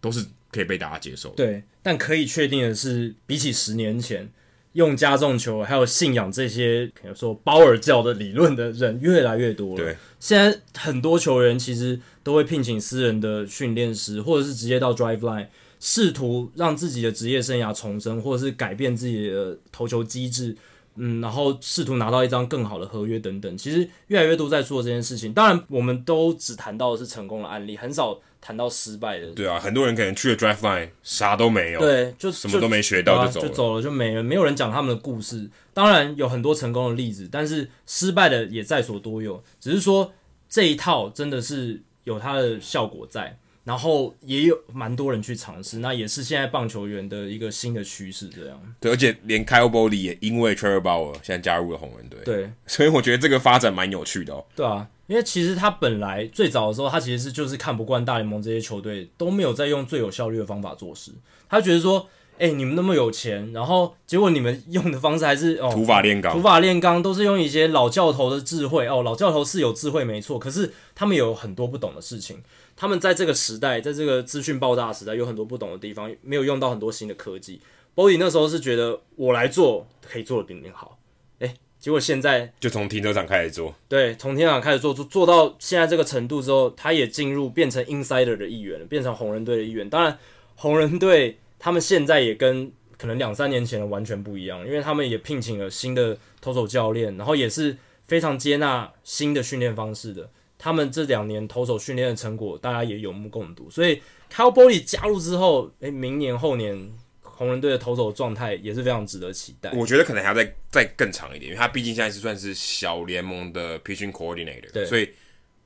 [0.00, 1.30] 都是可以被大家接受。
[1.30, 4.30] 对，但可以确定的是，比起十年前
[4.74, 9.84] 用加重球还有信仰这些，比如说包尔教的理论的人越来越多了。
[9.84, 15.48] 对，现在很多球员其实都会聘请私人的训练师，或者是直接到 Drive Line。
[15.80, 20.56] 试图让自己的职业生涯重生，或者是改变自己的投球机制，
[20.96, 23.56] 嗯，然后试图拿到一张更好的合约等等。
[23.56, 25.32] 其实越来越多在做这件事情。
[25.32, 29.26] 当然，我们都只谈到的是成功的案例，很少谈到失败的。
[29.28, 35.50] 对啊，很多人可能去了 Drive Line，啥都没有，对，就什么都没学到就走了，就走了，就没了，没有人讲他们的故事。
[35.72, 39.42] 当然有很多成功的例子，但是失败的也在所多有。
[39.60, 40.12] 只是说
[40.48, 43.38] 这一套真的是有它的效果在。
[43.64, 48.60] 然后也有蛮多人去尝试，那也是现在棒球员的一个新的趋势，这样。
[48.78, 52.20] 对，而且连 Kyle Boddy 也因为 Trevor Bauer 现在加入了红人队。
[52.24, 54.44] 对，所以我觉得这个发展蛮有趣的哦。
[54.54, 61.12] 对啊，因为其实他本来最早的时候，他其实是就是看不惯大联盟这些球队都没有在用最有效率的方法做事，
[61.48, 62.06] 他觉得说，
[62.36, 72.42] 哎，你们那么有钱，然后结果你们用的方式还是哦土法炼钢，土法炼钢都是用一些老教头的智慧哦，老教头是有智慧没错，可是他们有很多不懂的事情。
[72.76, 77.60] 他们在这个时代，在这个资讯爆炸的时代，有很多不懂的地方，没有用到很多新的科技。
[77.94, 80.98] Boddy 那时候是觉得我来做可以做的比你好，
[81.38, 89.88] 诶，结果现在就从停车场开始做，对，从停车场开始做，做做到现在这个程度之后，他也进入变成 Insider 的一员了，变成红人队的一员。
[89.88, 90.18] 当然，
[90.56, 97.76] 红人队他们现在也跟可能两三年前的完全不一样，因为他们也聘请了新的投手教练，然后也是
[98.08, 100.28] 非常接纳新的训练方式的。
[100.58, 103.68] 他们这两年投手训练的成果，大家也有目共睹。
[103.70, 104.00] 所以
[104.30, 106.76] Boddy 加入之后，诶，明年后年
[107.22, 109.70] 红人队的投手状态也是非常值得期待。
[109.72, 115.08] 我觉得可能还要再再更长一点，因为他毕竟现在是算是小联盟的 pitching coordinator，对，所以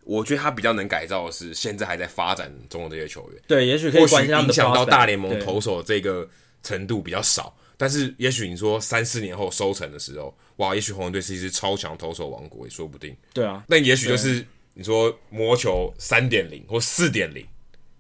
[0.05, 3.43] 我觉得他比较能改造的是现在还在发展中的这些球员。
[3.47, 6.29] 对，也许可以关心他们的影响到大联盟投手这个
[6.63, 13.17] 程度比较少，但是也许你说三四年后收成的时候，哇，也许红人队是一支超强投手王国也说不定。
[13.33, 14.45] 对啊，那也许就是。
[14.79, 17.45] 你说魔球三点零或四点零，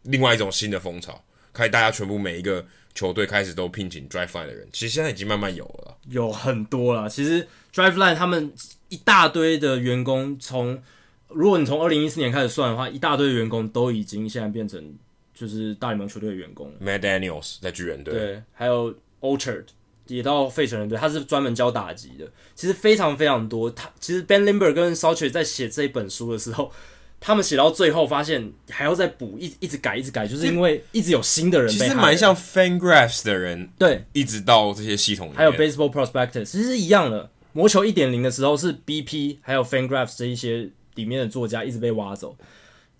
[0.04, 1.20] 另外一种新的风潮，
[1.52, 2.64] 开始大家全部每一个
[2.94, 7.08] 球队开始都聘请 Drive Line 的人，其实现在已经慢慢有了，有很多了。
[7.08, 8.52] 其实 Drive Line 他们
[8.90, 10.80] 一大堆的员工，从
[11.26, 14.94] 如果你从二零一四年开始算的话，一大堆员工都已经现在变成
[15.34, 16.74] 就是大联盟球队的员工了。
[16.80, 19.64] Matt Daniels 在巨人队，对，还有 Orchard。
[20.08, 22.26] 也到费城人队，他是专门教打击的。
[22.54, 23.70] 其实非常非常多。
[23.70, 26.72] 他其实 Ben Lindbergh 跟 Southworth 在写这一本书的时候，
[27.20, 31.78] 他们写到最后发现还要再补，一一直改，一直改，就是因为一直有新的人被。
[31.78, 37.30] 其实蛮像 Fangraphs 的人，对，一直到这些系统，还有 Baseball Prospectus，其实是一样的。
[37.52, 42.36] 魔球一点零的时候是 BP，还有 Fangraphs 这一些里面的作家一直被挖走。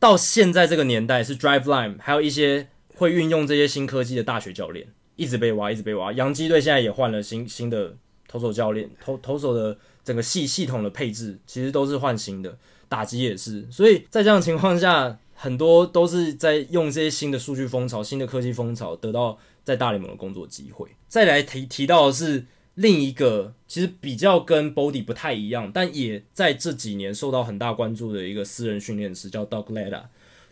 [0.01, 4.89] 到现在这个年代是 Driveline，还有一些会运用这些新科技的大学教练。
[5.19, 6.13] 一直被挖，一直被挖。
[6.13, 7.95] 洋基队现在也换了新新的
[8.29, 12.57] 投手教练，投投手的整个系系统的配置其实都是换新的，
[12.89, 13.67] 打击也是。
[13.69, 20.89] 所以在这样情况下，很多都是在用这些新的数据风潮、新的科技风潮，得到在大联盟的工作机会。
[21.09, 30.05] 再来提提到的是另一个，其实比较跟 Body 不太一样，但也在这几年受到很大关注的一个私人训练师，叫 Doug Leda。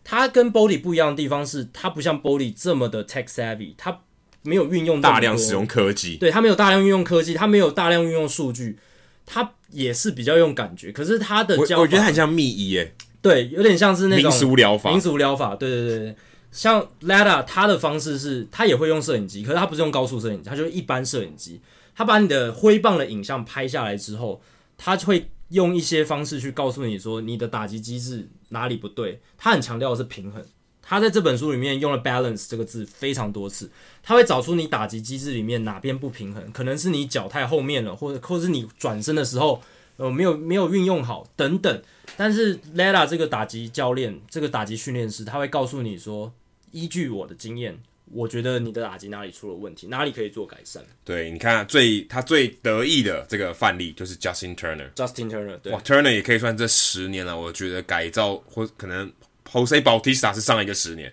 [0.02, 4.00] 他跟 Body 不一样的地方是，他不像 Boddy 这么的 tech savvy，他。
[4.46, 8.78] 没有运用大量使用科技，对，他没有大量运用科技，他没有大量运用数据，
[9.26, 10.92] 他也是比较用感觉。
[10.92, 14.90] 可是他的教，我觉得很像密医耶，对，有点像是那种民俗疗法。
[14.90, 16.16] 民俗疗法，对对对对。
[16.52, 21.60] 像 Lada 他的方式是，他也会用摄影机，可是他不是用高速摄影机，他就是一般摄影机。
[21.94, 24.40] 他把你的挥棒的影像拍下来之后，
[24.78, 29.20] 他会用一些方式去告诉你说你的打击机制哪里不对。
[29.36, 30.42] 他很强调的是平衡。
[30.86, 33.70] 他在这本书里面用了 balance 这个字非常多次，
[34.02, 39.60] 他会找出你打击机制里面哪边不平衡，可能是你脚太后面了，或者或者是你转身的时候
[39.96, 41.82] 呃没有没有运用好等等。
[42.16, 46.32] 但是 Lada 这个打击教练，这个打击训练师，他会告诉你说。
[46.72, 47.78] 依据我的经验，
[48.12, 50.84] 我觉得你的打击哪里出了问题，哪里可以做改善。
[51.04, 54.92] 对，你看最他最得意的这个范例就是 Justin Turner。
[54.92, 57.38] Justin Turner，对，哇，Turner 也可以算这十年了。
[57.38, 59.10] 我觉得改造或可能
[59.64, 61.12] Jose Bautista 是上一个十年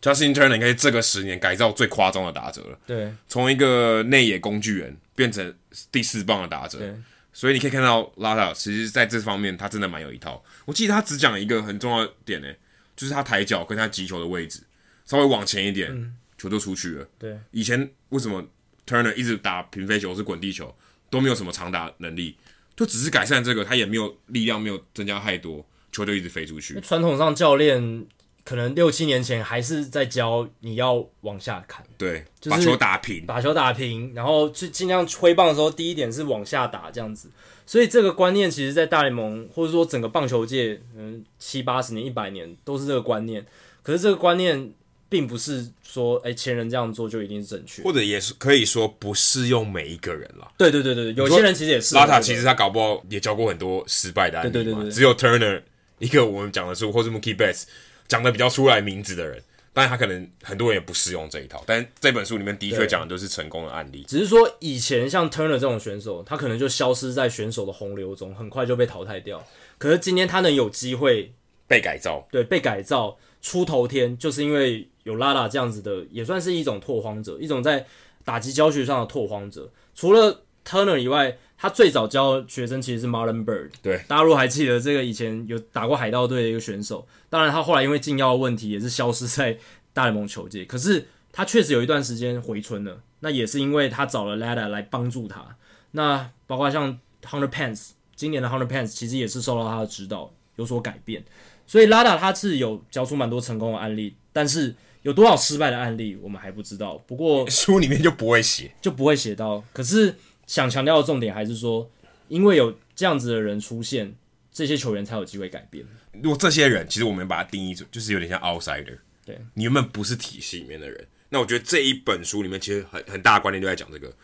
[0.00, 2.78] ，Justin Turner 应该是这个十年改造最夸张的打者了。
[2.86, 5.54] 对，从一个内野工具人变成
[5.92, 6.78] 第四棒的打者。
[6.78, 6.94] 对，
[7.32, 10.42] 所以你可以看到 Lata 其实在这方面他真的蛮有一套。
[10.64, 12.48] 我记得他只讲一个很重要的点呢，
[12.96, 14.60] 就是他抬脚跟他击球的位置。
[15.04, 17.06] 稍微往前一点，嗯、球就出去了。
[17.18, 18.42] 对，以前为什么
[18.86, 20.74] Turner 一直打平飞球是滚地球，
[21.10, 22.38] 都没有什么长打能力，
[22.74, 26.80] 就只是改善这个，他也没有力量，没有增加太多，球就一直飞出去。
[26.80, 28.06] 传统上教练
[28.44, 37.30] 可能六七年前还是在教你要往下砍，对，就是把球打平，把球打平，然后就尽量挥棒的时候，第一点是往下打这样子。
[37.64, 43.46] 所以这个观念其实，在大联盟或者说整个棒球界，嗯，七八十年、一百年都是这个观念。
[43.82, 44.72] 可是这个观念。
[45.06, 50.50] 并不是说，哎、欸，前人这样做就一定是正确，或者也是可以说不适用每一个人了。
[50.58, 51.94] 对对对对，有些人其实也是。
[51.94, 54.52] 拉塔其实他搞不好也教过很多失败的案例嘛。
[54.52, 55.62] 对对对对，只有 Turner
[55.98, 57.64] 一个我们讲的是，或是 Mookie Betts
[58.08, 59.42] 讲的比较出来名字的人，
[59.72, 61.62] 但他可能很多人也不适用这一套。
[61.66, 64.04] 但这本书里面的确讲的都是成功的案例。
[64.08, 69.44] 只是说以前像 Turner 这种选手，他可能就消失在选手的洪流中，很快就被淘汰掉。
[69.78, 71.32] 可是今天他能有机会
[71.66, 74.88] 被改造，对，被改造出头天，就是因为。
[75.04, 77.84] 有拉拉这样子的，也算是一种拓荒者，一种在
[78.24, 79.70] 打击教学上的拓荒者。
[79.94, 83.70] 除了 Turner 以外，他最早教学生其实是 Marlon Bird，。
[83.80, 89.56] 对，大家如果还记得这个以前有打过海盗队的一个选手，当然他后来因为禁药问题也是消失在
[89.94, 90.62] 大联盟球界。
[90.66, 95.56] 可是他确实有一段时间回春了，那也是因为他找了 Lada 来帮助他。
[95.92, 101.24] 那包括像 Hunter Pence，今年的 Hunter Pence 其实也是受到他的指导有所改变。
[101.66, 104.74] 所以 Lada 他是有教出蛮多成功的案例，但是。
[105.04, 106.96] 有多少失败的案例，我们还不知道。
[107.06, 109.62] 不过 书里面就不会写，就不会写到。
[109.70, 110.14] 可是
[110.46, 111.90] 想强调的重点还是说，
[112.28, 114.14] 因为有这样子的人出现，
[114.52, 115.84] 这些球员才有机会改变。
[116.22, 121.06] 如果这些人，其实我们把它定义成就是有点像 outsider，对，你原本不是体系里面的人。
[121.28, 124.14] 那我觉得这一本书里面其实很很大的观念就在讲这个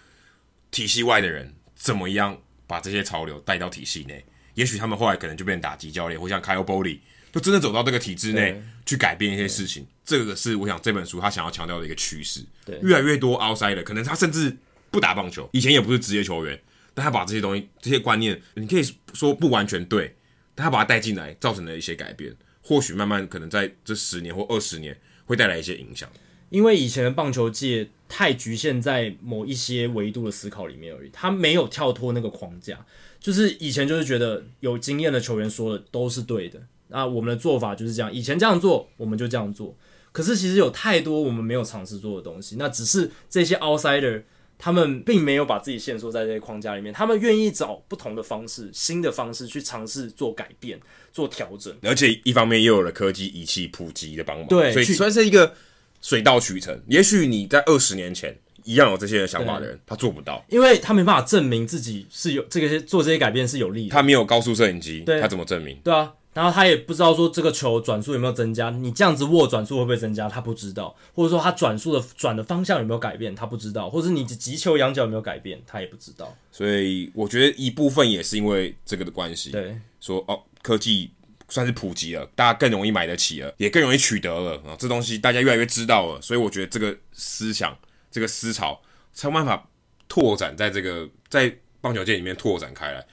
[0.70, 4.24] 体系外的人怎么样把这些潮流带到体系内。
[4.54, 7.00] 也许他们后来可能就变成打击教练，或像 Kyle Boddy。
[7.32, 12.44] 就真的走到这个体制内去改变一些事情，这个是我想这本书他想要强调的一个趋势。
[12.64, 14.56] 对，越来越多 outsider，可能他甚至
[14.90, 16.60] 不打棒球，以前也不是职业球员，
[16.94, 18.82] 但他把这些东西、这些观念，你可以
[19.14, 20.16] 说不完全对，
[20.54, 22.34] 但他把它带进来，造成了一些改变。
[22.62, 26.08] 或许慢慢可能在这十年或二十年会带来一些影响。
[26.50, 32.84] 因为以前的棒球界太局限在某一些维度的思考里面而已，他没有跳脱那个框架。
[33.20, 36.60] 就是以前就是觉得有经验的球员说的都是对的。
[36.88, 39.76] 那我们的做法就是这样，以前这样做，我们就这样做。
[40.10, 44.22] 可是其实有太多我们没有尝试做的东西，那只是这些 outsider
[44.62, 50.78] 他们并没有把自己限缩在这些框架里面，他们愿意找不同的方式、新的方式去尝试做改变、
[51.10, 51.74] 做调整。
[51.82, 55.54] 而且一方面又有了科技仪器普及的帮忙，对，所以算是一个
[56.02, 56.78] 水到渠成。
[56.86, 63.90] 也许你在二十年前一样有这些想法的人，他做不到，因为他没办法证明自己是有这个做这些改变是有利的。
[63.90, 65.76] 他没有高速摄影机，他怎么证明？
[65.82, 66.12] 对啊。
[66.32, 70.28] 然后他也不知道说这个球转速有没有增加，你这样子握转速会不会增加？
[70.28, 73.34] 他不知道，或者说他转速的转的方向有没有改变？
[73.34, 75.60] 他不知道，或者你击球仰角有没有改变？
[75.66, 76.32] 他也不知道。
[76.52, 79.50] 所以我觉得一部分也是因为这个的关系。
[79.50, 81.10] 对，说哦，科技
[81.48, 87.76] 算是普及了，大家更容易买得起了，也更容易取得了啊，这东西大家越来越知道了，所以我觉得这个思想、
[88.08, 88.80] 这个思潮
[89.12, 89.68] 才有办法
[90.08, 93.04] 拓展在这个在棒球界里面拓展开来，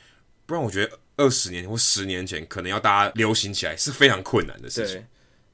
[0.46, 1.00] 不然我觉得。
[1.18, 5.04] 二十年或十年前，可能要大家流行起来是非常困难的事情。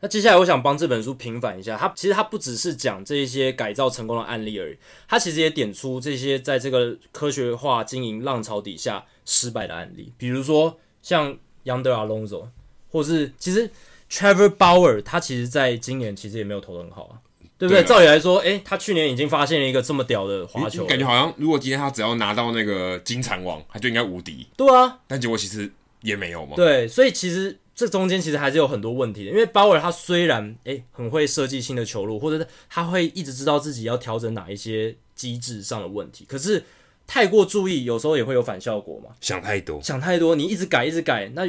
[0.01, 12.49] 那接下来，我想帮这本书平反一下，它其实它不只是讲这些改造成功的案例而已，它其实也点出这些在这个科学化经营浪潮底下失败的案例，比如说像 Yonder Alonso，
[12.89, 13.71] 或是其实
[14.11, 17.15] Trevor Bauer，他其实在今年其实也没有投得很好啊。
[17.57, 17.83] 对不对？
[17.83, 24.47] 照理来说，诶，他去年已经发现了一个这么屌的滑球，感觉好像如果今天他只要拿到那个金蝉王，他就应该无敌。
[24.57, 26.55] 对啊，但结果其实也没有嘛。
[26.55, 36.63] 对，所以其实这中间其实还是有很多问题的，因为鲍尔他虽然诶、欸、很会设计新的球路，或者是他会一直知道自己要调整哪一些机制上的问题，可是
[37.07, 39.15] 太过注意有时候也会有反效果嘛。
[39.21, 41.43] 想太多，想太多，你一直改一直改，那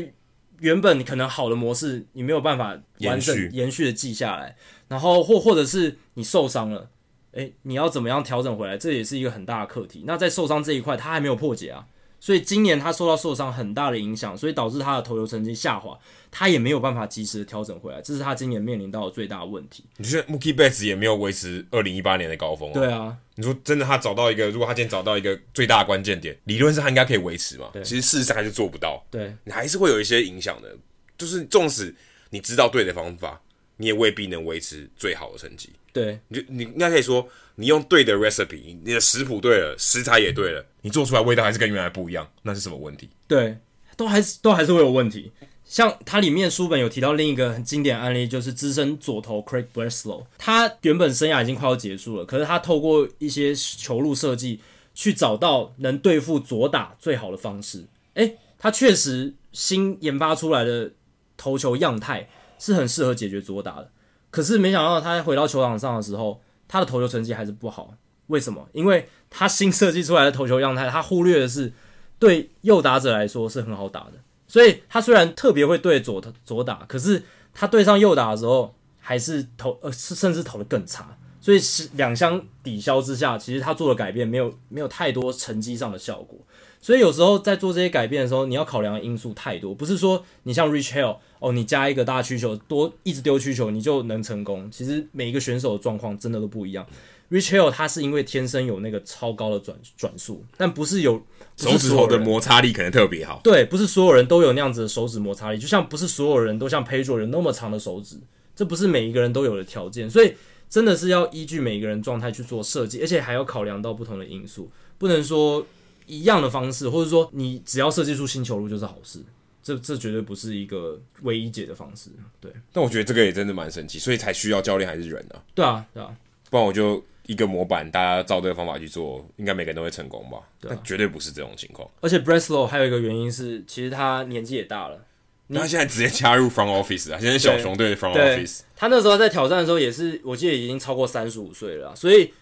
[0.61, 4.57] 原本你可能好的模式你没有办法完整延续的记下来，
[4.95, 6.89] 然后或或者是你受伤了，
[7.33, 10.05] 诶、欸，你要怎么样调整回来，这也是一个很大的课题。
[10.07, 11.85] 那在受伤这一块，他还没有破解啊。
[12.21, 15.99] 所以今年他受到受伤很大的影响，所以导致他的投球成绩下滑，
[16.31, 19.83] 他也没有办法及时的调整回来，这是他今年面临到的最大的问题。
[19.97, 22.73] 你觉得 Mookie Betts 也没有维持二零一八年的高峰？
[22.73, 27.69] 对啊，你说真的，他找到一个，如果他今天找到一个最大的关键点，理论上他应该可以维持嘛？
[27.83, 29.05] 其实事实上还是做不到。
[29.11, 30.79] 对，你还是会有一些影响的，
[31.19, 31.95] 就是纵使
[32.31, 33.39] 你知道对的方法，
[33.77, 35.71] 你也未必能维持最好的成绩。
[35.93, 43.09] 对，你就你应该可以说，你用对的 recipe，你的食谱对了，食材也对了，你做出来味道还是跟原来不一样，那是什么问题？
[43.29, 43.57] 对，
[43.97, 45.31] 都还是都还是会有问题。
[45.65, 54.61] 像它里面书本有提到另一个很经典案例，就是资深左投 Craig Breslow，他原本生涯已经快要结束了，可是他透过一些球路设计
[54.95, 57.87] 去找到能对付左打最好的方式。
[58.15, 60.93] 诶，他确实新研发出来的
[61.37, 63.91] 投球样态是很适合解决左打的。
[64.31, 67.95] 可是没想到他回到球场上的时候，他的投球成绩还是不好。
[68.29, 68.69] 为什么？
[68.73, 71.73] 因为他新设计出来的投球样态，他忽略的是
[72.19, 74.13] 对右打者来说是很好打的。
[74.49, 81.17] 所以他虽然特别会对左左打，可是他对上右打的时候，还是投呃甚至投得更差。
[81.41, 86.39] 所以是两相抵消之下，其实他做的改变没有没有太多成绩上的效果。
[86.85, 94.71] 所以有时候在做这些改变的时候，你要考量的因素太多，不是说你像 Rich Hill 哦，你加一个大需求，多一直丢需求，你就能成功。
[94.71, 96.87] 其实每一个选手的状况真的都不一样。
[97.31, 101.23] Rich Hill 他是因为天生有那个超高的转转速，但不是有
[101.57, 103.41] 手指头的摩擦力可能特别好。
[103.43, 108.19] 对，不是所有人都有那样子的手指摩擦力，就像不是所有人都像 Pedro 有那么长的手指，
[108.55, 110.11] 这不是每一个人都有的条件。
[110.11, 110.35] 所以
[110.69, 115.67] 真的是要依据每一个人状态去做设计，而且还要考量到不同的因素，不能说。
[116.07, 119.21] 一样的方式，或者说你只要设计出新球路就是好事，
[119.63, 122.11] 这这绝对不是一个唯一解的方式。
[122.41, 125.43] 对，但我觉得这个也真的蛮神奇，所以才需要教练还是人啊？
[125.55, 126.15] 对啊，对啊，
[126.51, 130.39] 不然我就一个模板，大家照这个方法去做，应该每个人都会成功吧？
[130.61, 131.89] 对啊，但绝对不是这种情况。
[132.01, 135.07] 而且 Breslow 还有一个原因是，其实他年纪也大了，
[135.55, 138.61] 他现在直接加入 Front Office 啊，现在小熊队的 Front Office。
[138.77, 142.33] 他那时候在挑战的时候也是，我记得已经超过三十五岁了，所以。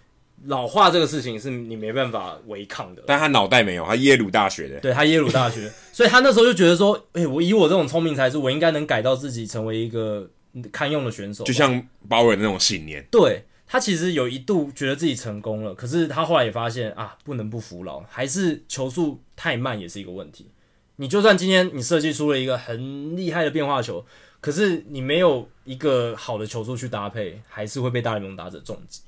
[0.47, 10.28] 老化这个事情是你没办法违抗的，但他脑袋没有，他耶鲁大学的，对，他耶鲁大学， 所以他那时候就觉得说，诶、欸，我以我这种聪明才智，我应该能改到自己成为一个
[10.72, 13.07] 堪用的选手，就像鲍尔的那种信念。
[13.11, 20.51] 对，他其实有一度觉得自己成功了，可是他后来也发现啊，不能不服老，还是球速太慢也是一个问题。
[20.97, 24.05] 你就算今天你设计出了一个很厉害的变化球，
[24.40, 29.03] 可是你没有一个好的球速去搭配，还是会被大联盟打者重击。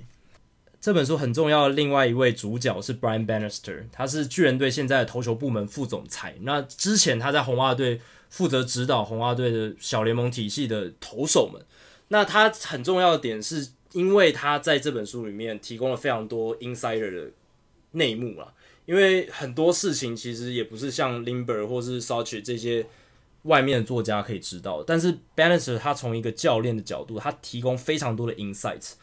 [0.85, 6.35] 这本书很重要的另外一位主角是 Brian Bannister，他是巨人队现在的投球部门副总裁。
[6.43, 11.63] 那之前他在红袜队负责指导红袜队的小联盟体系的投手们。
[12.09, 17.31] 那他很重要的点是，因为他在这本书里面提供了非常多 insider 的
[17.93, 18.53] 内幕啦。
[18.85, 22.85] 因为很多事情其实也不是像 Limber 或是 Soucek 这些
[23.45, 28.97] 外面的作家可以知道，但是 Bannister 他从一个教练的角度，他提供非常多的 insights。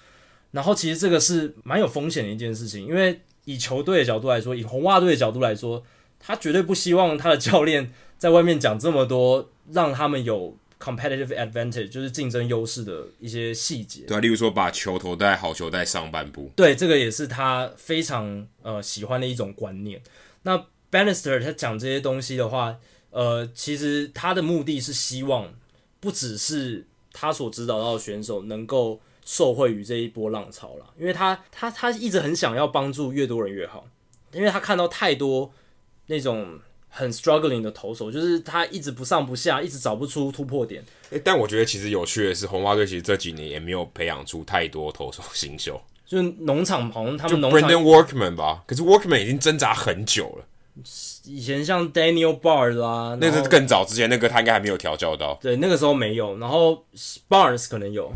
[0.52, 5.82] 然后其实这个是蛮有风险的一件事情，因为以球队的角度来说，以红袜队的角度来说，
[6.20, 14.02] 他绝对不希望他的教练在外面讲这么多让他们有 competitive advantage，就是竞争优势的一些细节。
[14.08, 16.52] 对啊，例如说把球投在好球带上半部。
[16.54, 20.02] 对，这个也是他非常呃喜欢的一种观念。
[20.44, 22.78] 那 Bannister 他讲这些东西的话，
[23.12, 25.54] 呃，其实他的目的是希望
[26.02, 29.00] 不只是他所指导到的选手能够。
[29.24, 33.86] 受惠于这一波浪潮了，因为他他他一直很想要帮助越多人越好，
[34.34, 35.52] 因为他看到太多
[36.08, 40.84] 那种很 struggling 的投手，就是他一直不上不下，一直找不出突破点。
[41.12, 50.46] 欸，但我觉得其实有趣的是，红袜队其实这几年也没有培养出太多投手新秀，就是农场好像他们农场 Brandon Workman 吧，可是 Workman 已经挣扎很久了。
[51.26, 56.86] 以前像 Daniel Bard 啦，那是更早之前，那个他应该还没有调教到，对，那个时候没有，然后
[57.30, 58.12] Barnes 可能有。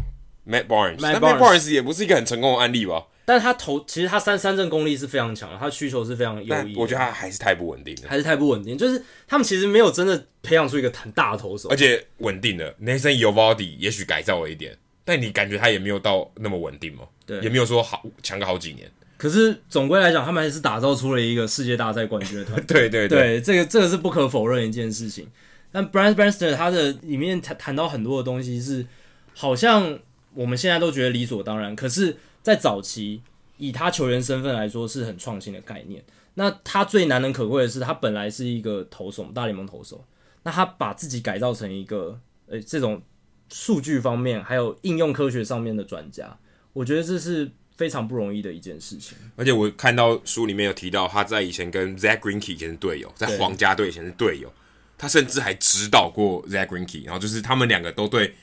[0.48, 3.04] Matt Barnes, Barnes 也不是一个很成功的案例吧？
[3.28, 6.76] 但是他投其实他三三振功力是非常强的，他需求是非常优异。
[6.76, 8.78] 我觉得他还是太不稳定了，还是太不稳定。
[8.78, 17.06] 就是他们其实没有真的培养出一个很大的投手，而且稳定的 Nathan Eovaldi 也许改造了一点，但你感觉他也没有到那么稳定嘛？
[17.26, 18.88] 对，也没有说好强个好几年。
[19.18, 22.82] 可是总归来讲，他们还是打造出了一个世界大赛冠军的团队。
[22.88, 25.28] 对对对，对，这个这个是不可否认的一件事情。
[25.72, 28.86] 但 Brian Bannister 他的里面谈谈到很多的东西是，
[29.34, 29.98] 好像
[30.36, 33.22] 我们现在都觉得理所当然，可是，在早期
[33.58, 36.04] 以他球员身份来说是很创新的概念。
[36.36, 40.06] 那他最难能可贵的是，他本来是一个投手，大联盟投手，
[40.44, 43.02] 那他把自己改造成一个呃这种
[43.50, 46.38] 数据方面还有应用科学上面的专家，
[46.74, 47.52] 我觉得这是。
[47.78, 54.50] 非常不容易的一件事情，而且我看到书里面有提到，他在以前跟 Zack Greinke 以前是队友，在皇家队以前是队友，
[54.98, 58.34] 他甚至还指导过 Zack Greinke，然后就是他们两个都对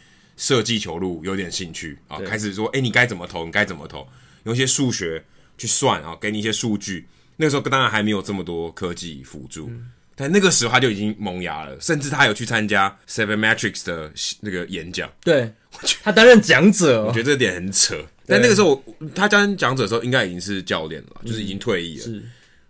[0.43, 4.05] 设计球路有点兴趣啊，开始说，哎、欸，你该怎么投，你该怎么投，
[4.43, 5.23] 用一些数学
[5.57, 7.07] 去算啊，给你一些数据。
[7.37, 15.49] 那个时候当然还没有这么多科技辅助，嗯、但那个时候他就已经萌芽了，甚至他有去参加 Seven Metrics 的那个演讲，对，
[16.03, 18.05] 他担任讲者，我觉得这点很扯。
[18.27, 18.83] 但那个时候，
[19.15, 22.05] 他担任讲者的时候，应该已经是教练了，就是已经退役了。
[22.05, 22.21] 是，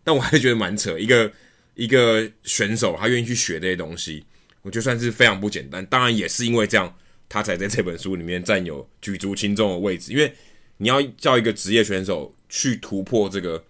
[0.05, 0.99] 但我还是觉得蛮扯。
[0.99, 1.33] 一个
[1.75, 4.25] 一个选手，他愿意去学这些东西，
[4.61, 5.85] 我觉得算是非常不简单。
[5.87, 6.93] 当然，也是因为这样，
[7.33, 10.13] 他才在这本书里面占有举足轻重的位置。
[10.13, 10.31] 因为
[10.77, 13.65] 你要叫一个职业选手去突破这个，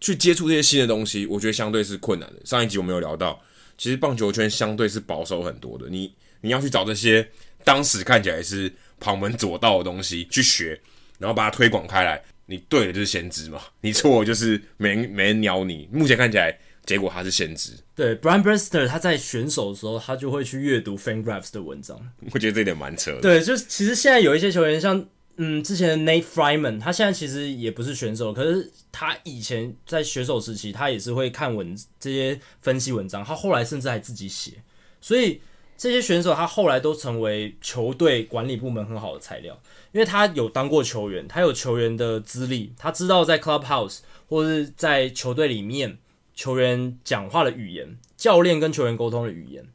[0.00, 2.40] 去接触这些新的东西，我觉得相对是困难的。
[2.44, 3.40] 上一集我们有聊到，
[3.78, 5.88] 其实棒球圈相对是保守很多的。
[5.88, 7.24] 你你要去找这些
[7.62, 10.80] 当时看起来是旁门左道的东西去学。
[11.16, 15.88] 然后把它推广开来，你对的就是先知嘛，你错就是没没人鸟你。
[15.92, 17.72] 目前看起来，结果他是先知。
[17.94, 21.98] 对，Brian Bannister 他在选手的时候，他就会去阅读 Fangraphs 的文章。
[22.32, 23.20] 我觉得这点蛮扯的。
[23.20, 25.04] 对，就是其实现在有一些球员，像
[25.36, 34.52] 嗯之前的 Nate Fryman，他现在其实也不是选手，可是他以前在选手时期，他也是会看文这些分析文章，他后来甚至还自己写，
[35.00, 35.40] 所以。
[35.76, 43.98] 这些选手他后来都成为球队管理部门很好的材料，因为他有当过球员，他有球员的资历，他知道在 clubhouse
[44.28, 45.98] 或者是在球队里面
[46.34, 49.66] 球员讲话的语言，教练跟球员沟通的语言，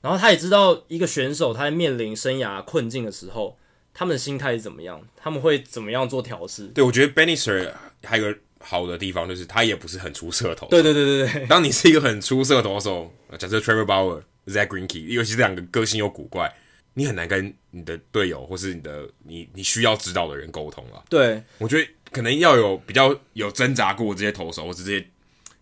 [0.00, 3.58] 然后他也知道一个选手他在面临生涯困境的时候，
[3.92, 6.66] 他们的心态是怎么样，他们会怎么样做调试。
[6.68, 7.72] 对，我觉得 Bannister
[8.02, 10.70] 还有个好的地方就是他也不是很出色的投手。
[10.70, 14.22] 对对对对对，当你是一个很出色的投手，假设 Trevor Bauer。
[14.46, 16.54] Zack Greinke，尤其是这两个个性又古怪，
[16.92, 21.02] 你很难跟你的队友或是你的你你需要指导的人沟通了。
[21.08, 25.08] 对，我觉得可能要有比较有挣扎过这些投手，或是这些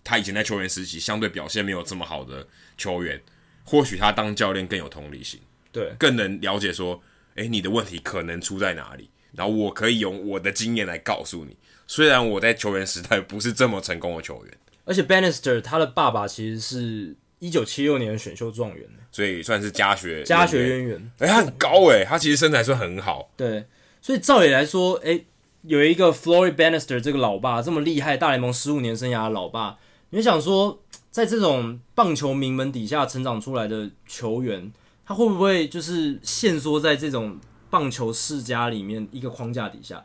[0.05, 2.47] 他以前在球员时期相对表现没有这么好的
[2.77, 3.21] 球员，
[3.65, 7.03] 或许他当教练更有同理心，对，更能了解说，
[7.35, 11.57] 哎，你的问题可能出在哪里，然后我可以用我的经验来告诉你。
[11.87, 17.17] 虽然我在球员时代不是这么成功的球员，而且 Bannister 他的爸爸其实是。
[17.43, 21.13] 一九七六年的选秀状元，所以算是家学家学渊源。
[21.19, 23.33] 哎、欸，他很高哎，他其实身材算很好。
[23.37, 23.67] 对，
[24.01, 25.27] 所以照理来说，哎、欸，
[25.63, 29.77] 有一个 Floyd Bannister 这个老爸这么厉害，大联盟十五年生涯的老爸，
[30.15, 34.73] 你想说，在这种棒球名门底下成长出来的球员，
[35.07, 37.39] 他会不会就是限缩在这种
[37.71, 40.05] 棒球世家里面一个框架底下，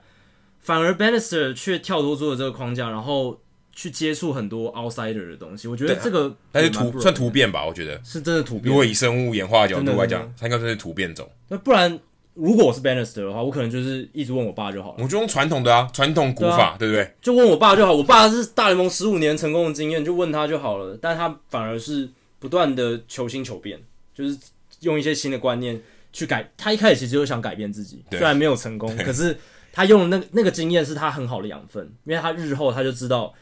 [0.60, 3.40] 反而 Bannister 却跳脱出了这个框架，然后。
[3.80, 8.66] 去接触很多 outsider 的东西，我觉得这个但是突算突变吧，我觉得是真的突变。
[8.66, 11.30] 如果以生物演化的角度来讲，他应该算是突变种。
[11.48, 12.00] 那不然，
[12.38, 14.98] 如果我是 Bannister 的话，我可能就是一直问我爸就好了。
[15.00, 17.12] 我就用传统的啊，传统古法，对不对？
[17.22, 17.94] 就问我爸就好。
[17.94, 20.98] 我爸是大联盟十五年成功的经验，就问他就好了。
[21.02, 22.08] 但他反而是
[22.40, 23.80] 不断的求新求变，
[24.14, 24.38] 就是
[24.82, 25.82] 用一些新的观念
[26.14, 26.52] 去改。
[26.56, 29.36] 他一开始其实就想改变自己，虽然没有成功，可是
[29.74, 33.34] 他用的那那个经验是他很好的养分，因为他日后他就知道。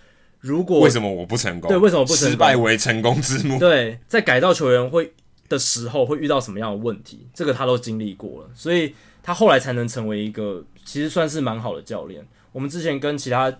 [0.42, 1.68] 如果为什么我不成功？
[1.68, 2.30] 对，为什么不成功？
[2.30, 3.58] 失败为成功之母。
[3.58, 5.12] 对，在改造球员会
[5.48, 7.28] 的时候会遇到什么样的问题？
[7.34, 12.26] 这个他都经历过了，所以他后来才能成为一个其实算是蛮好的教练。
[12.52, 13.52] 我们之前跟其他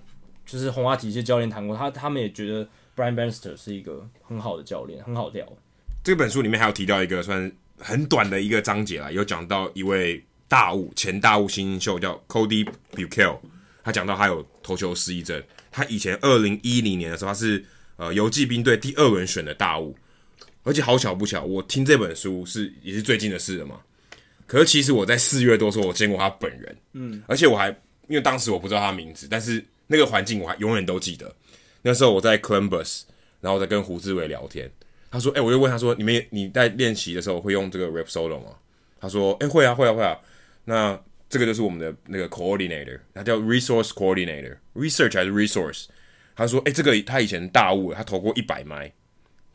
[0.46, 5.46] 就是红袜体系教练谈过，他他们也觉得 Brian Bannister 是一个很好的教练，很好聊。
[6.04, 12.64] 这本书里面还有提到一个算很短的一个章节啦，有讲到一位大物前大物新秀叫 Cody
[12.94, 13.40] b u c h e l
[13.84, 15.42] 他讲到他有投球失忆症。
[15.72, 17.66] 他以前二零一零年的时候，他是
[17.98, 19.96] 呃游骑兵队第二轮选的大物，
[20.66, 23.80] 而且好巧不巧，我听这本书是也是最近的事了嘛。
[24.48, 27.70] 可是其实我在四月多时候，我见过他本人，嗯，而且我还
[28.08, 31.34] 因为当时我不知道他名字，但是那个环境我还永远都记得。
[31.84, 33.04] 那时候我在 Columbus，
[33.42, 34.70] 然后在跟胡志伟聊天，
[35.12, 38.52] 他说：“哎、我就问他说，你们你在练习的时候会用这个 rap solo 吗？”
[39.00, 40.18] 他说：“哎、会啊，会啊，会啊。”
[40.66, 45.86] 那这个就是我们的那个 coordinator，他叫 resource coordinator，research 还是 resource？
[46.36, 48.92] 他说：“哎，这个他以前大物，他投过一百麦。”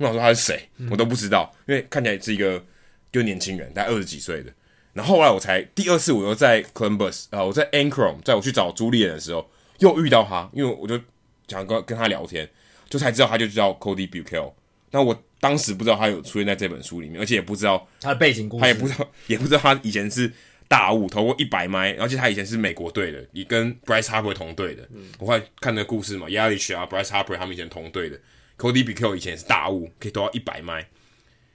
[0.00, 2.64] 我想说他是谁，我都不知道，因为看起来是一个
[3.12, 4.50] 就年轻人，大概二十几岁的。
[4.94, 9.48] 然后后来我才第二次，我又在 Columbus 啊，我在 Anchorage，在我去找朱丽叶的时候，
[9.78, 10.98] 又遇到他，因为我就
[11.46, 12.48] 想跟跟他聊天，
[12.88, 14.52] 就才知道他就叫 Cody Buechele。
[14.90, 20.32] 那我当时不知道他有出现在这本书里面，而且也不知道他的背景故事，他也不知道，也不知道他以前是
[20.66, 24.82] 大物投过一百迈，而且他以前是美国队的，你跟 Bryce Harper 同队的。
[24.92, 28.18] 嗯、我会看那个故事嘛，Yelich 啊，Bryce Harper 他们以前同队的
[28.60, 30.86] ，Cody Bichelle 以前也是大物，可以投到一百迈。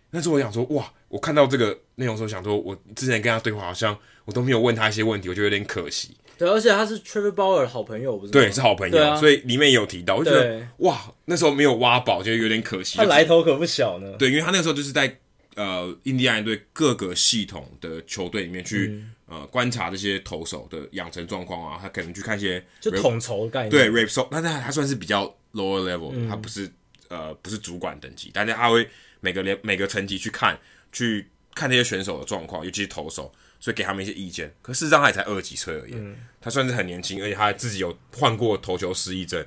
[0.10, 6.16] 那时候我想说，哇，我看到这个内容时候，想说我之前跟他对话，好像我都没有问他一些问题，我觉得有点可惜。
[6.38, 8.32] 对，而且他是 Trevor Bauer 的好朋友，不是？
[8.32, 12.98] 对，是好朋友，啊、所以里面也有提到，我就觉得哇，那时候没有挖宝，就有点可惜。
[12.98, 14.14] 他来头可不小呢。
[14.18, 15.18] 对，因为他那个时候就是在
[15.56, 26.70] 呃印第安人队各个系统的球队里面去、嗯、呃观察这些投手的养成状况啊，他可能去看一些就统筹概念，对 Rapsodo，但是他算是比较 lower level 的，他不是
[27.10, 30.60] 呃不是主管等级，但是他会每个连每个层级去看，
[30.92, 33.34] 去看那些选手的状况，尤其是投手。
[33.58, 39.44] 所以给他们一些意见，可事实上他也才二十几岁而已，嗯、他算是很年轻，而且他自己有患过投球失忆症，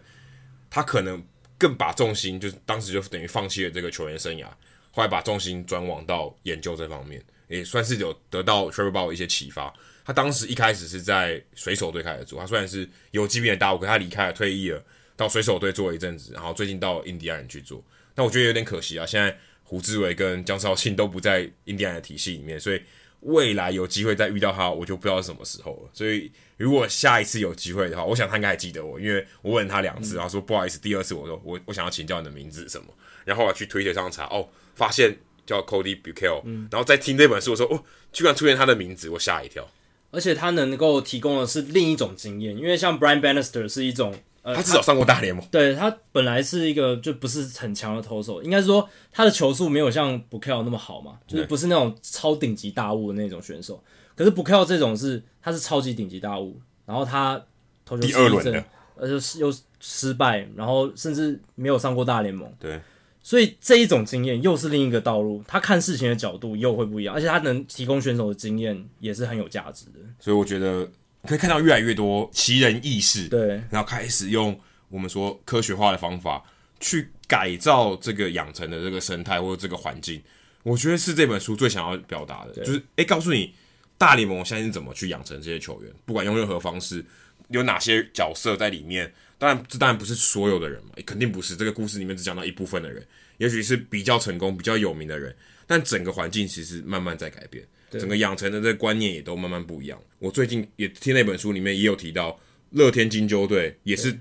[0.68, 1.22] 他可能
[1.56, 4.46] 更把重心就是当时就等于放弃了这个球员生涯，
[4.90, 9.72] 后来把重心转往到研究这方面，也算是有得到 Trevor Bauer 一些启发。
[10.04, 14.82] 他当时一开始是在水手队开始做，他虽然是游击兵的大物，可他离开了，退役了，
[15.18, 17.84] 到水手队做了一阵子，然后最近到印第安人去做，
[18.14, 22.80] 但我觉得有点可惜啊，现在胡志伟跟江少庆都不在印第安的体系里面，所以。
[23.22, 25.90] 未来有机会再遇到他，我就不知道是什么时候了。
[25.92, 32.86] 所以如果下一次有机会的话，我想他应该还记得我，因为我问他两次，然后说不好意思，第二次我说我我想要请教你的名字是什么，
[33.24, 37.82] 然后我去推特上查，哦，发现叫 Cody Bichelle，然后再听这本书，我说哦，
[38.12, 39.68] 居然出现他的名字，我吓一跳。
[40.12, 44.14] 而且他能够提供的是另一种经验，因为像 Brian Bannister 是一种。
[44.48, 45.44] 呃、他至少上过大联盟。
[45.50, 53.84] 对，他本来是一个就不是很强的投手，应该是说他的球速没有像 Bichelle 那么好嘛，就是不是那种超顶级大物的那种选手。
[54.14, 57.38] 可是 Bichelle 这种是他是超级顶级大物，然后他
[57.84, 58.64] 投球第二轮的，
[58.96, 62.50] 而且又失败，然后甚至没有上过大联盟。
[62.58, 62.80] 对，
[63.22, 70.00] 所以这一种经验又是另一个道路，他看事情的角度又会不一样，而且他能提供选手的经验也是很有价值的。
[70.18, 70.88] 所以我觉得。
[71.28, 76.42] 可以看到越来越多奇人异事，对，然后开始用我们说科学化的方法
[76.80, 80.22] 去改造这个养成的这个生态或者这个环境，
[80.62, 83.54] 我觉得是这本书最想要表达的，就是诶，告诉你
[83.98, 87.04] 大联盟现在是怎么去养成这些球员，不管用任何方式，
[87.48, 89.12] 有哪些角色在里面。
[89.40, 91.54] 当然，这当然不是所有的人嘛，肯定不是。
[91.54, 93.06] 这个故事里面只讲到一部分的人，
[93.36, 95.32] 也许是比较成功、比较有名的人，
[95.64, 97.64] 但整个环境其实慢慢在改变。
[97.90, 99.98] 整个养成的这个观念也都慢慢不一样。
[100.18, 102.38] 我最近也听那本书里面也有提到，
[102.70, 104.18] 乐天金鷲队也是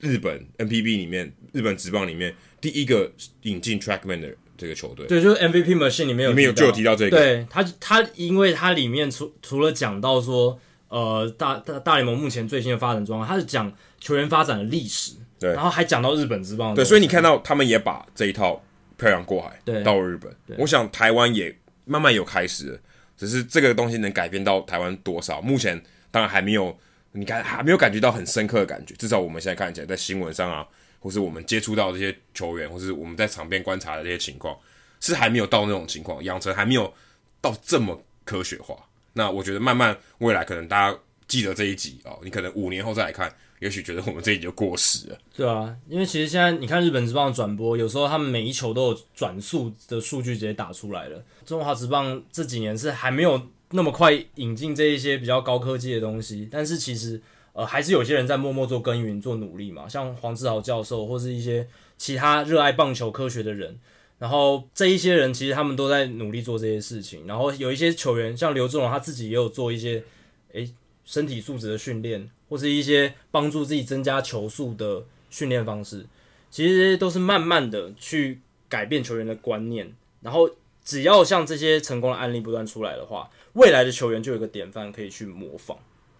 [0.00, 3.10] 日本 NPB 里面日本职棒里面第一个
[3.42, 5.06] 引进 TrackMan 的这个球队。
[5.06, 7.16] 对，就是 MVP Machine 里面有里面有就有提到这个。
[7.16, 16.74] 对他，他因为它里面除除了讲到说，呃，大大大联盟目前最新的发展状况，他是讲球员发展的历史，对，然后还讲到日本职棒。
[16.74, 18.62] 对，所以你看到他们也把这一套
[18.98, 20.34] 漂洋过海，对，到日本。
[20.58, 22.80] 我想台湾也慢慢有开始了。
[23.16, 25.40] 只是这个东西能改变到台湾多少？
[25.40, 25.80] 目前
[26.10, 26.76] 当然还没有，
[27.12, 28.94] 你感还没有感觉到很深刻的感觉。
[28.96, 30.66] 至少我们现在看起来，在新闻上啊，
[31.00, 34.56] 或是我们接触到这些球员，或是我们在场边观察的这些情况，
[35.00, 36.92] 是还没有到那种情况，养成还没有
[37.40, 38.76] 到这么科学化。
[39.14, 43.34] 那我觉得慢慢未来可能大家记得这一集哦，你可能五年后再来看。
[43.58, 45.18] 也许觉得我们这已经就过时了。
[45.34, 51.24] 对啊，因为其实现在你看日本职棒转播，有时候他们每一球都有转速的数据直接打出来了。
[51.46, 57.20] 中华职棒这几年是还没有那么快引进这一些比较高科技的东西，但是其实
[57.54, 59.88] 呃还是有些人在默默做耕耘、做努力嘛。
[59.88, 61.66] 像黄志豪教授或是一些
[61.96, 63.78] 其他热爱棒球科学的人，
[64.18, 67.26] 然后这一些人其实他们都在努力做这些事情。
[67.26, 70.04] 然后有一些球员像刘志荣他自己也有做一些
[70.52, 70.70] 诶
[71.06, 72.28] 身体素质的训练。
[72.48, 76.06] 或是一些帮助自己增加球速的训练方式，
[76.50, 79.92] 其实都是慢慢的去改变球员的观念。
[80.20, 80.48] 然后，
[80.84, 85.76] 只要像这些成功的案例不断出来的话，未来的球员就有一个典范可以去模仿，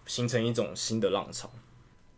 [0.07, 1.51] 形成一种新的浪潮。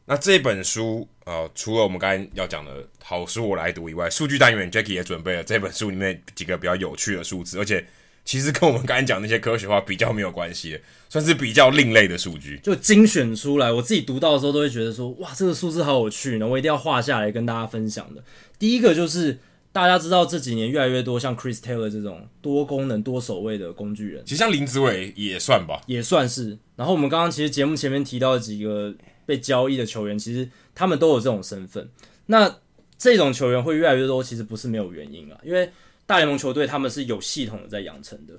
[0.06, 7.86] 那这本书，呃，除了我们刚才要讲的好书我来读以外，数据单元 Jackie 也准备了这本书里面几个比较有趣的数字，而且。
[8.28, 10.78] 其实跟我们刚才讲那些科学化比较没有关系，
[11.08, 13.72] 算是比较另类的数据，就精选出来。
[13.72, 18.22] 我自己读到的时候都会觉得说，哇，这个数字好有趣呢，我一定要画下来跟大家分享的。
[18.58, 19.38] 第一个就是
[19.72, 26.58] 大家知道这几年越来越多像 Chris Taylor 这种多功能多守卫的工具人，其实像林子伟也算吧，也算是。
[26.76, 28.94] 然后我们刚刚其实节目前面提到的几个
[29.24, 31.88] 被交易的球员，其实他们都有这种身份。
[32.26, 32.58] 那
[32.98, 35.72] 这种球员会越来越多，其实不是没有原因啊，因为。
[36.08, 38.32] 大联盟球队他们是有系统的在养成的。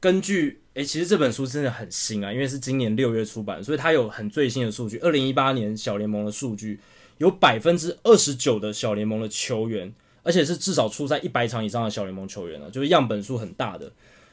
[0.00, 4.98] 根据诶、其实这本书真的很新啊，因为是今年六月出版，所以它有很最新的数据。
[4.98, 6.80] 二零一八年小联盟的数据，
[7.18, 9.94] 有百分之二十九的小联盟的球员，
[10.24, 13.92] 而且是至少出赛一百场以上的小联盟球员了，就是样本数很大的。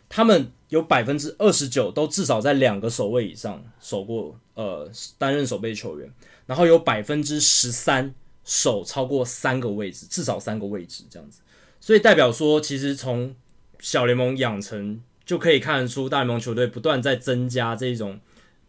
[0.10, 4.90] 他们有百分之二十九都至少在两个守卫以上守过，呃，
[5.20, 6.11] 担任守备球员，
[6.48, 8.11] 然后有百分之十三
[8.44, 11.41] 守超过三个位置，至少三个位置这样子。
[11.80, 13.35] 所以代表说，其实从
[13.80, 18.19] 小联盟养成就可以看得出，大联盟球队不断在增加这种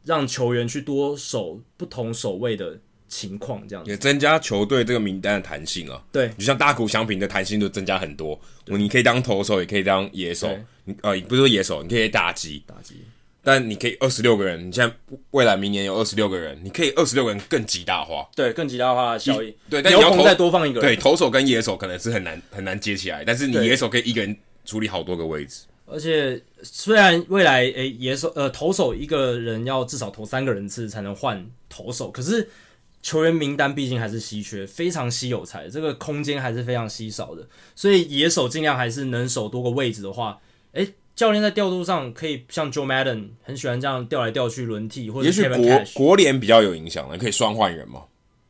[0.04, 2.78] 让球员去多守不同守卫的
[3.08, 6.02] 情况，这样子也增加球队这个名单的弹性啊。
[6.12, 10.48] 对，就像大谷翔平的弹性就增加很多，你可以当投手，也可以当野手。
[10.84, 12.96] 你呃，不是说野手，你可以打击，打击，
[13.42, 14.68] 但你可以二十六个人。
[14.68, 14.94] 你现在
[15.30, 19.54] 未来明年有二十六个人，你可以二十六个人更极大化，对，更极大化的效益。
[19.68, 25.62] 对，但你要再多放一个人，对，投手跟野手可能是很难很难接起来，但是你野手可以一个人处理好多个位置。
[25.86, 32.48] 而且虽然未来诶、欸、野手呃投手一个人要至少投三个人次才能换投手，可是
[33.02, 40.38] 球员名单毕竟还是稀缺，非常稀有才，这个空间还是非常稀少的，所以野手尽量还是能守多个位置的话。
[40.72, 40.88] 诶，
[41.20, 48.04] 教练在调度上可以像 Joe Madden 很喜欢这样调来调去轮替，或者也许国国联比较有影响，可以双换人嘛？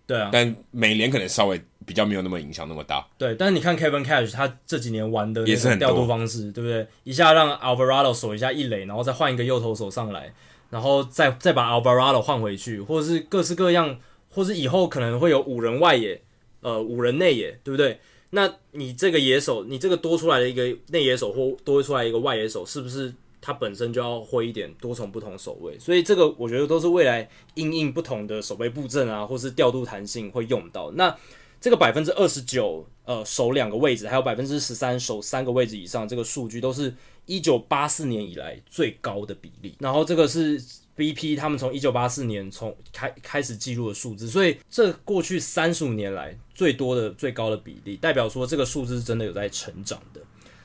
[0.07, 3.05] 对啊，但美联可能稍微比较没有那么影响那么大。
[3.19, 6.87] 对，但是你看 Kevin Cash 他这几年玩的也是很调度方式，对不对？
[7.03, 10.33] 一下让 Alvarado 守一下一垒，然后再换一个右投手上来，
[10.71, 13.99] 然后再再把 Alvarado 换回去，或者是各式各样，
[14.29, 16.23] 或是以后可能会有五人外野，
[16.61, 17.99] 呃，五人内野，对不对？
[18.31, 25.79] 那你这个野手，你这个多出来的一个内野手或多出来一个外野手，是不是他本身就要会一点多重不同守卫？
[25.79, 30.91] 所以这个我觉得都是未来因应不同的守备布阵啊，或是调度弹性会用到。
[30.93, 31.17] 那
[31.61, 36.95] 这个百分之二十九，呃，守两个位置，还有百分之十三守三个位置以上，这个数据都是
[37.27, 39.75] 一九八四年以来最高的比例。
[39.79, 40.63] 然后这个是。
[41.01, 50.21] BP 他们从一九八四年从开开始记录的数字，所以这过去三十五年来最多的最高的比例，代表说这个数字是真的有在成长的。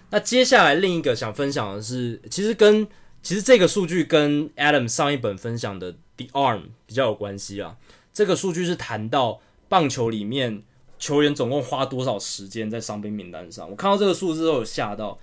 [0.10, 2.86] 那接下来另一个想分享的是，其实跟
[3.24, 7.78] 其实这个数据跟 Adam 上一本分享的 The Arm 比较有关系啊。
[8.12, 9.40] 这个数据是谈到
[9.70, 10.64] 棒球里面
[11.00, 13.70] 球员总共花多少时间在伤兵名单上。
[13.70, 15.18] 我看到这个数字都有吓到。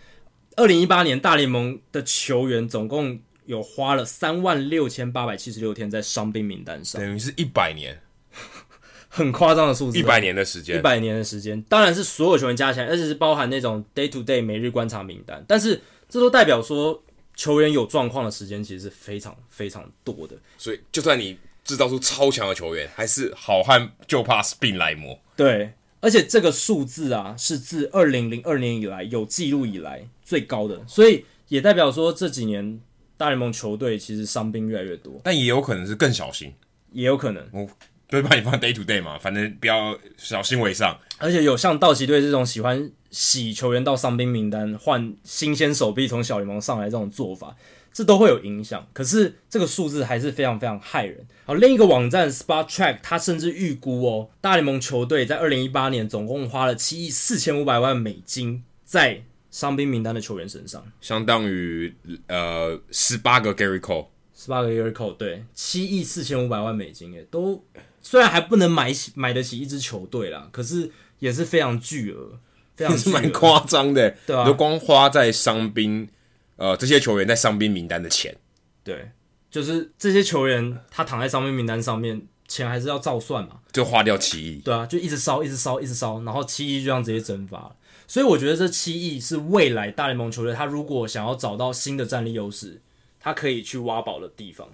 [0.56, 3.20] 二零一八年大联盟的球员总共。
[3.46, 8.00] 有花了三万六千八百七十六天在伤病名单上，等于是一百年，
[9.08, 9.98] 很夸张的数字。
[9.98, 15.44] 一百年的时间，一百年的时间，当然是所有球员加起来，而且是包含那种 day to day 每日观察名单。
[15.48, 17.02] 但是这都代表说
[17.34, 20.36] 球员有状况的时间其实是非常非常多的。
[20.56, 25.18] 所以就算你制造出超强的球员，还是好汉就怕病来磨。
[25.36, 32.80] 对，而且这个数字啊，是自二零零二年以来有记录以来最高的，所以也代表说这几年。
[33.22, 36.52] 大联盟球队其实伤兵越来越多，但也有可能是更小心，
[36.90, 37.64] 也有可能，我
[38.08, 40.98] 对把你放 day to day 嘛，反正不要小心为上。
[41.18, 47.54] 而且有像道奇队这种喜欢洗球员到伤兵名单，换新鲜手臂从小联盟上来这种做法，
[47.92, 48.84] 这都会有影响。
[48.92, 51.24] 可是这个数字还是非常非常害人。
[51.44, 59.22] 好，另一个网站 Spot Track 他甚至预估哦，大联盟球队在二零一八年总共花了七亿四千五百万美金在。
[59.52, 61.94] 伤兵名单的球员身上，相当于
[62.26, 67.62] 呃十八个 Gary Cole，十八个 Gary Cole，对，七亿四千五百万美金，诶，都
[68.00, 72.38] 虽然还不能买起买得起一支球队啦，可是也是非常巨额，
[72.74, 76.08] 非常是蛮夸张的，对啊，就光花在伤兵，
[76.56, 78.34] 呃，这些球员在伤兵名单的钱，
[78.82, 79.10] 对，
[79.50, 87.76] 就是这些球员他躺在伤兵名单上面，钱还是要照算嘛，就花掉七亿，对啊，就一直烧，一直烧，一直烧，然后七亿就这样直接蒸发了。
[88.12, 92.78] 所以我觉得这七亿是未来大联盟球队他如果想要找到新的战力优势，
[93.18, 94.68] 他可以去挖宝的地方，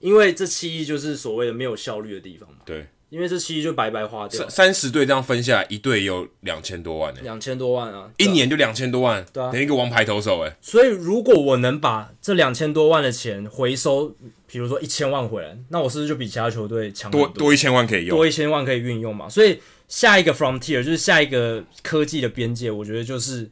[0.00, 2.56] 因为这七亿就是所谓的没有效率的地方嘛。
[2.64, 4.40] 对，因为这七亿就白白花掉。
[4.40, 7.20] 三三十队这样分下来，一队有两千多万呢。
[7.22, 10.56] 两千多万啊，一年就两千多万，对啊，等于一个王牌投手哎。
[10.60, 14.16] 所以如果我能把这两千多万的钱回收，
[14.48, 17.28] 比如说一千万回来，那我是不是就比其他球队强多？
[17.28, 19.28] 多多一千万可以用，多一千万可以运用嘛？
[19.28, 19.60] 所以。
[19.90, 23.50] 下一个 frontier 就是下一个科技的边界，我觉得就是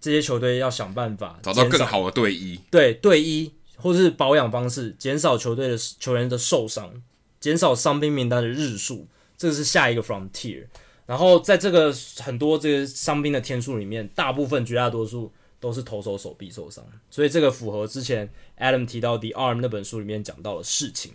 [0.00, 6.92] 这些球队要想办法找到更好的队医，对队医或者是保养方式，减少球队的球员的受伤，
[7.38, 9.06] 减少伤兵名单的日数，
[9.38, 10.66] 这个是下一个 frontier。
[11.06, 21.12] 然后在这个很多这个伤兵的天数里面，大部分绝大多数都是投手手臂受伤，所以这个符合之前 Adam 提到 The Arm 那本书里面讲到的事情。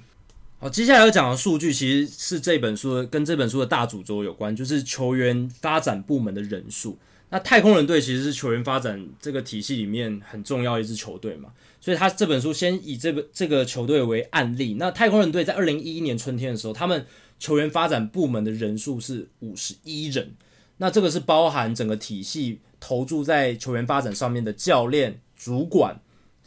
[0.61, 6.99] 好，接下来要讲的数据其实是这本书跟这本书的大主轴有关，就是球员发展部门的人数。
[7.29, 14.75] 那太空人队其实是球员发展这个体系里面很重要一支球队嘛，所以他这本书先以这个这个球队为案例。
[14.75, 17.07] 那太空人队在二零一一年春天的时候，他们
[17.39, 20.35] 球员发展部门的人数是五十一人。
[20.77, 25.99] 那这个是包含整个体系投注在球员发展上面的教练、主管、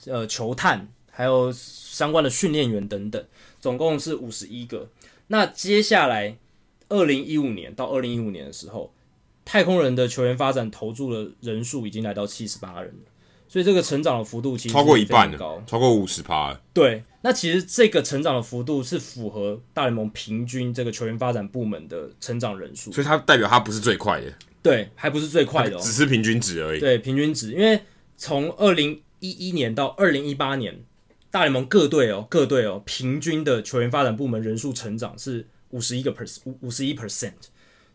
[0.07, 3.25] 呃球探，还有相关的训练员等等，
[3.65, 4.91] 总共是五十一个。
[5.29, 6.37] 那接下来
[6.91, 8.93] 二零一五年到二零一五年的时候，
[9.43, 13.11] 太空人的球员发展投注的人数已经来到七十八人了。
[13.49, 16.55] 所以这个成长的幅度其实超过一半高，超过五十趴。
[16.75, 22.93] 对，那其实这个成长的幅度是符合大联盟平均这个球员发展部门的成长人数。
[22.93, 24.31] 所以它代表它不是最快的，
[24.63, 26.81] 对，还不是最快的哦，只是平均值而已。
[26.81, 27.81] 对，平均值，因为
[28.19, 30.85] 从二零一一年到二零一八年，
[31.35, 37.33] 大联盟各队哦，各队哦，平均的球员发展部门人数成长是五十一个 percent，五五十一 percent，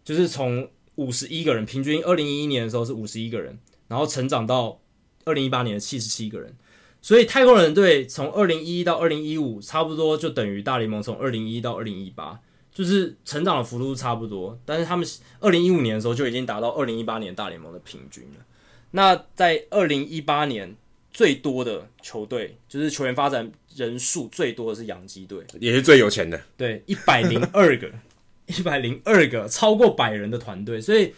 [0.04, 3.58] 就是从五十一个人，平均二零一一年的时候是五十一个人，
[3.88, 4.82] 然后成长到。
[5.26, 6.56] 二零一八年的七十七个人，
[7.02, 12.40] 所以太空人队从二零一一到二零一五，差不多就等于大联盟从二零一一到二零一八，
[12.74, 14.58] 就是成长的幅度差不多。
[14.66, 15.08] 但是他们
[15.40, 18.46] 二零一五年的时候就已经达到二零一八年大联盟的平均了。
[18.92, 20.76] 那在二零一八年
[21.12, 27.92] 最多的球队，就是球员发展人数最多的是洋基队，也是最有钱的，对，一百零二个，
[28.48, 30.80] 一百零二个，超过百人的团队。
[30.82, 31.14] 所以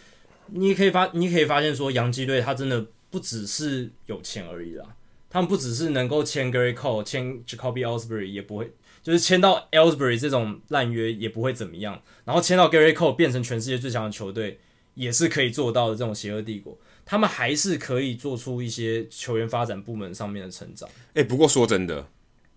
[0.48, 2.86] 你可以发，你可以发现说，洋基队他真的。
[3.12, 4.86] 不只是有钱而已啦，
[5.30, 8.72] 他们不只是能够签 Gerrit Cole、签 Jacoby Ellsbury，也不会
[9.04, 14.62] 就是签到 Ellsbury 这种烂约也不会怎么样，然后签到 Gerrit Cole 变成全世界最强的球队
[14.94, 15.96] 也是可以做到的。
[15.98, 20.88] 这种邪恶帝国，他们还是可以做出一些球员发展部门上面的成长。
[21.14, 22.08] 哎，不过说真的，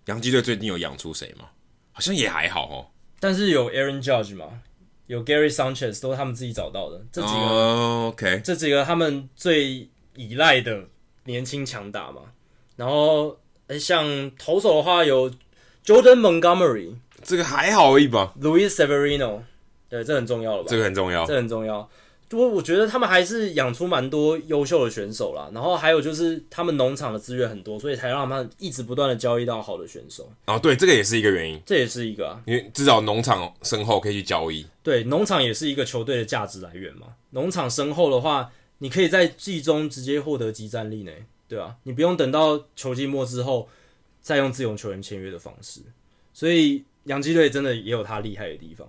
[0.07, 1.47] 洋基队最近有养出谁吗？
[1.93, 2.87] 好像也还好哦。
[3.19, 4.61] 但是有 Aaron Judge 嘛，
[5.07, 7.05] 有 Gary Sanchez 都是他们自己找到的。
[7.11, 9.89] 这几个、oh，OK，这几个他们最。
[10.17, 10.85] 依赖的
[11.25, 12.21] 年轻强打嘛，
[12.77, 13.37] 然后
[13.81, 15.29] 像投手的话有
[15.85, 16.95] Jordan Montgomery，
[17.25, 18.33] 这个还好而已吧。
[18.41, 19.41] Luis Severino，
[19.89, 20.69] 对，这很重要了吧？
[20.71, 21.91] 这个很重要，这很重要。
[22.35, 30.31] 我我觉得他们还是养出蛮多优秀的选手啦，然后还有就是他们农场的资源很多，所以才让他们一直不断的交易到好的选手。
[30.47, 34.67] 哦，对，这个也是一个原因，这也是一个啊，因为至少农场身后可以去交易。
[34.83, 37.07] 对，农场也是一个球队的价值来源嘛。
[37.31, 38.51] 农场身后的话。
[38.79, 41.13] 你可以在季中直接获得即战力呢，
[41.49, 41.77] 对吧、啊？
[41.85, 43.69] 你不用等到球季末之后
[44.21, 45.81] 再用自由球员签约的方式，
[46.35, 48.87] 所以洋基队真的也有他厉害的地方。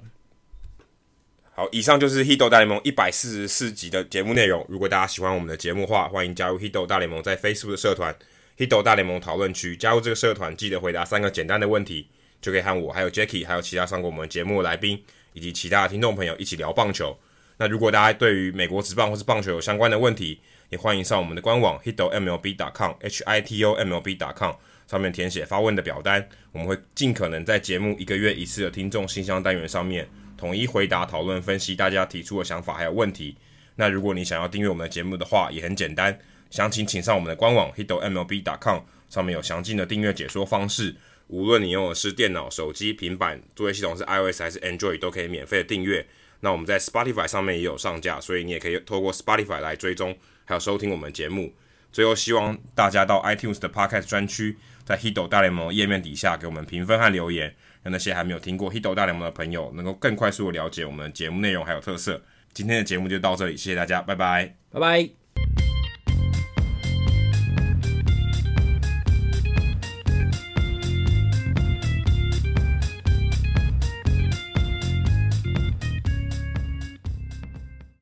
[1.58, 4.66] 好，以上就是《Hito 大联盟》一百四十四集的节目内容。
[4.68, 8.14] 如果大家喜欢我们的节目的话，欢迎加入《Hito 大联盟》在 Facebook 的社团
[8.68, 9.74] 《Hito 大联盟讨论区》。
[9.80, 12.10] 加入这个社团，记得回答三个简单的问题，
[12.42, 15.02] 就可以和我、还有 Jacky、还有其他上过我们节目的来宾
[15.32, 17.18] 以及其他的听众朋友一起聊棒球。
[17.56, 20.42] 那如果大家对于美国职棒或是棒球有相关的问题，
[20.72, 24.52] 也欢迎上我们的官网 hitomlb.com，h i t o m l b.com
[24.92, 30.06] 上面填写发问的表单，我们会尽可能在节目一个月一次的听众信箱单元上面
[30.38, 33.38] 统一回答、讨论、分析大家提出的想法还有问题。
[33.76, 36.18] 那如果你想要订阅我们的节目的话，也很简单，
[36.50, 38.80] 详情请上我们的官网 hitomlb.com，
[39.10, 40.96] 上面有详尽的订阅解说方式。
[41.28, 46.06] 无论你用的是电脑、手机、平板，作业系统是 iOS 还是 Android，都可以免费的订阅。
[46.42, 51.54] 那我们在 Spotify 上面也有上架，所以你也可以透过 Spotify 来追踪，还有收听我们节目。
[51.92, 57.56] 最后，希望大家到 iTunes 的 Podcast 专区，在 Hito 大联盟页面底下给我们评分和留言，
[57.86, 62.20] 让那些还没有听过 Hito 大联盟的朋友能够更快速的了解我们的节目内容还有特色。
[62.52, 65.25] 今天的节目就到这里，谢谢大家，拜拜，拜拜。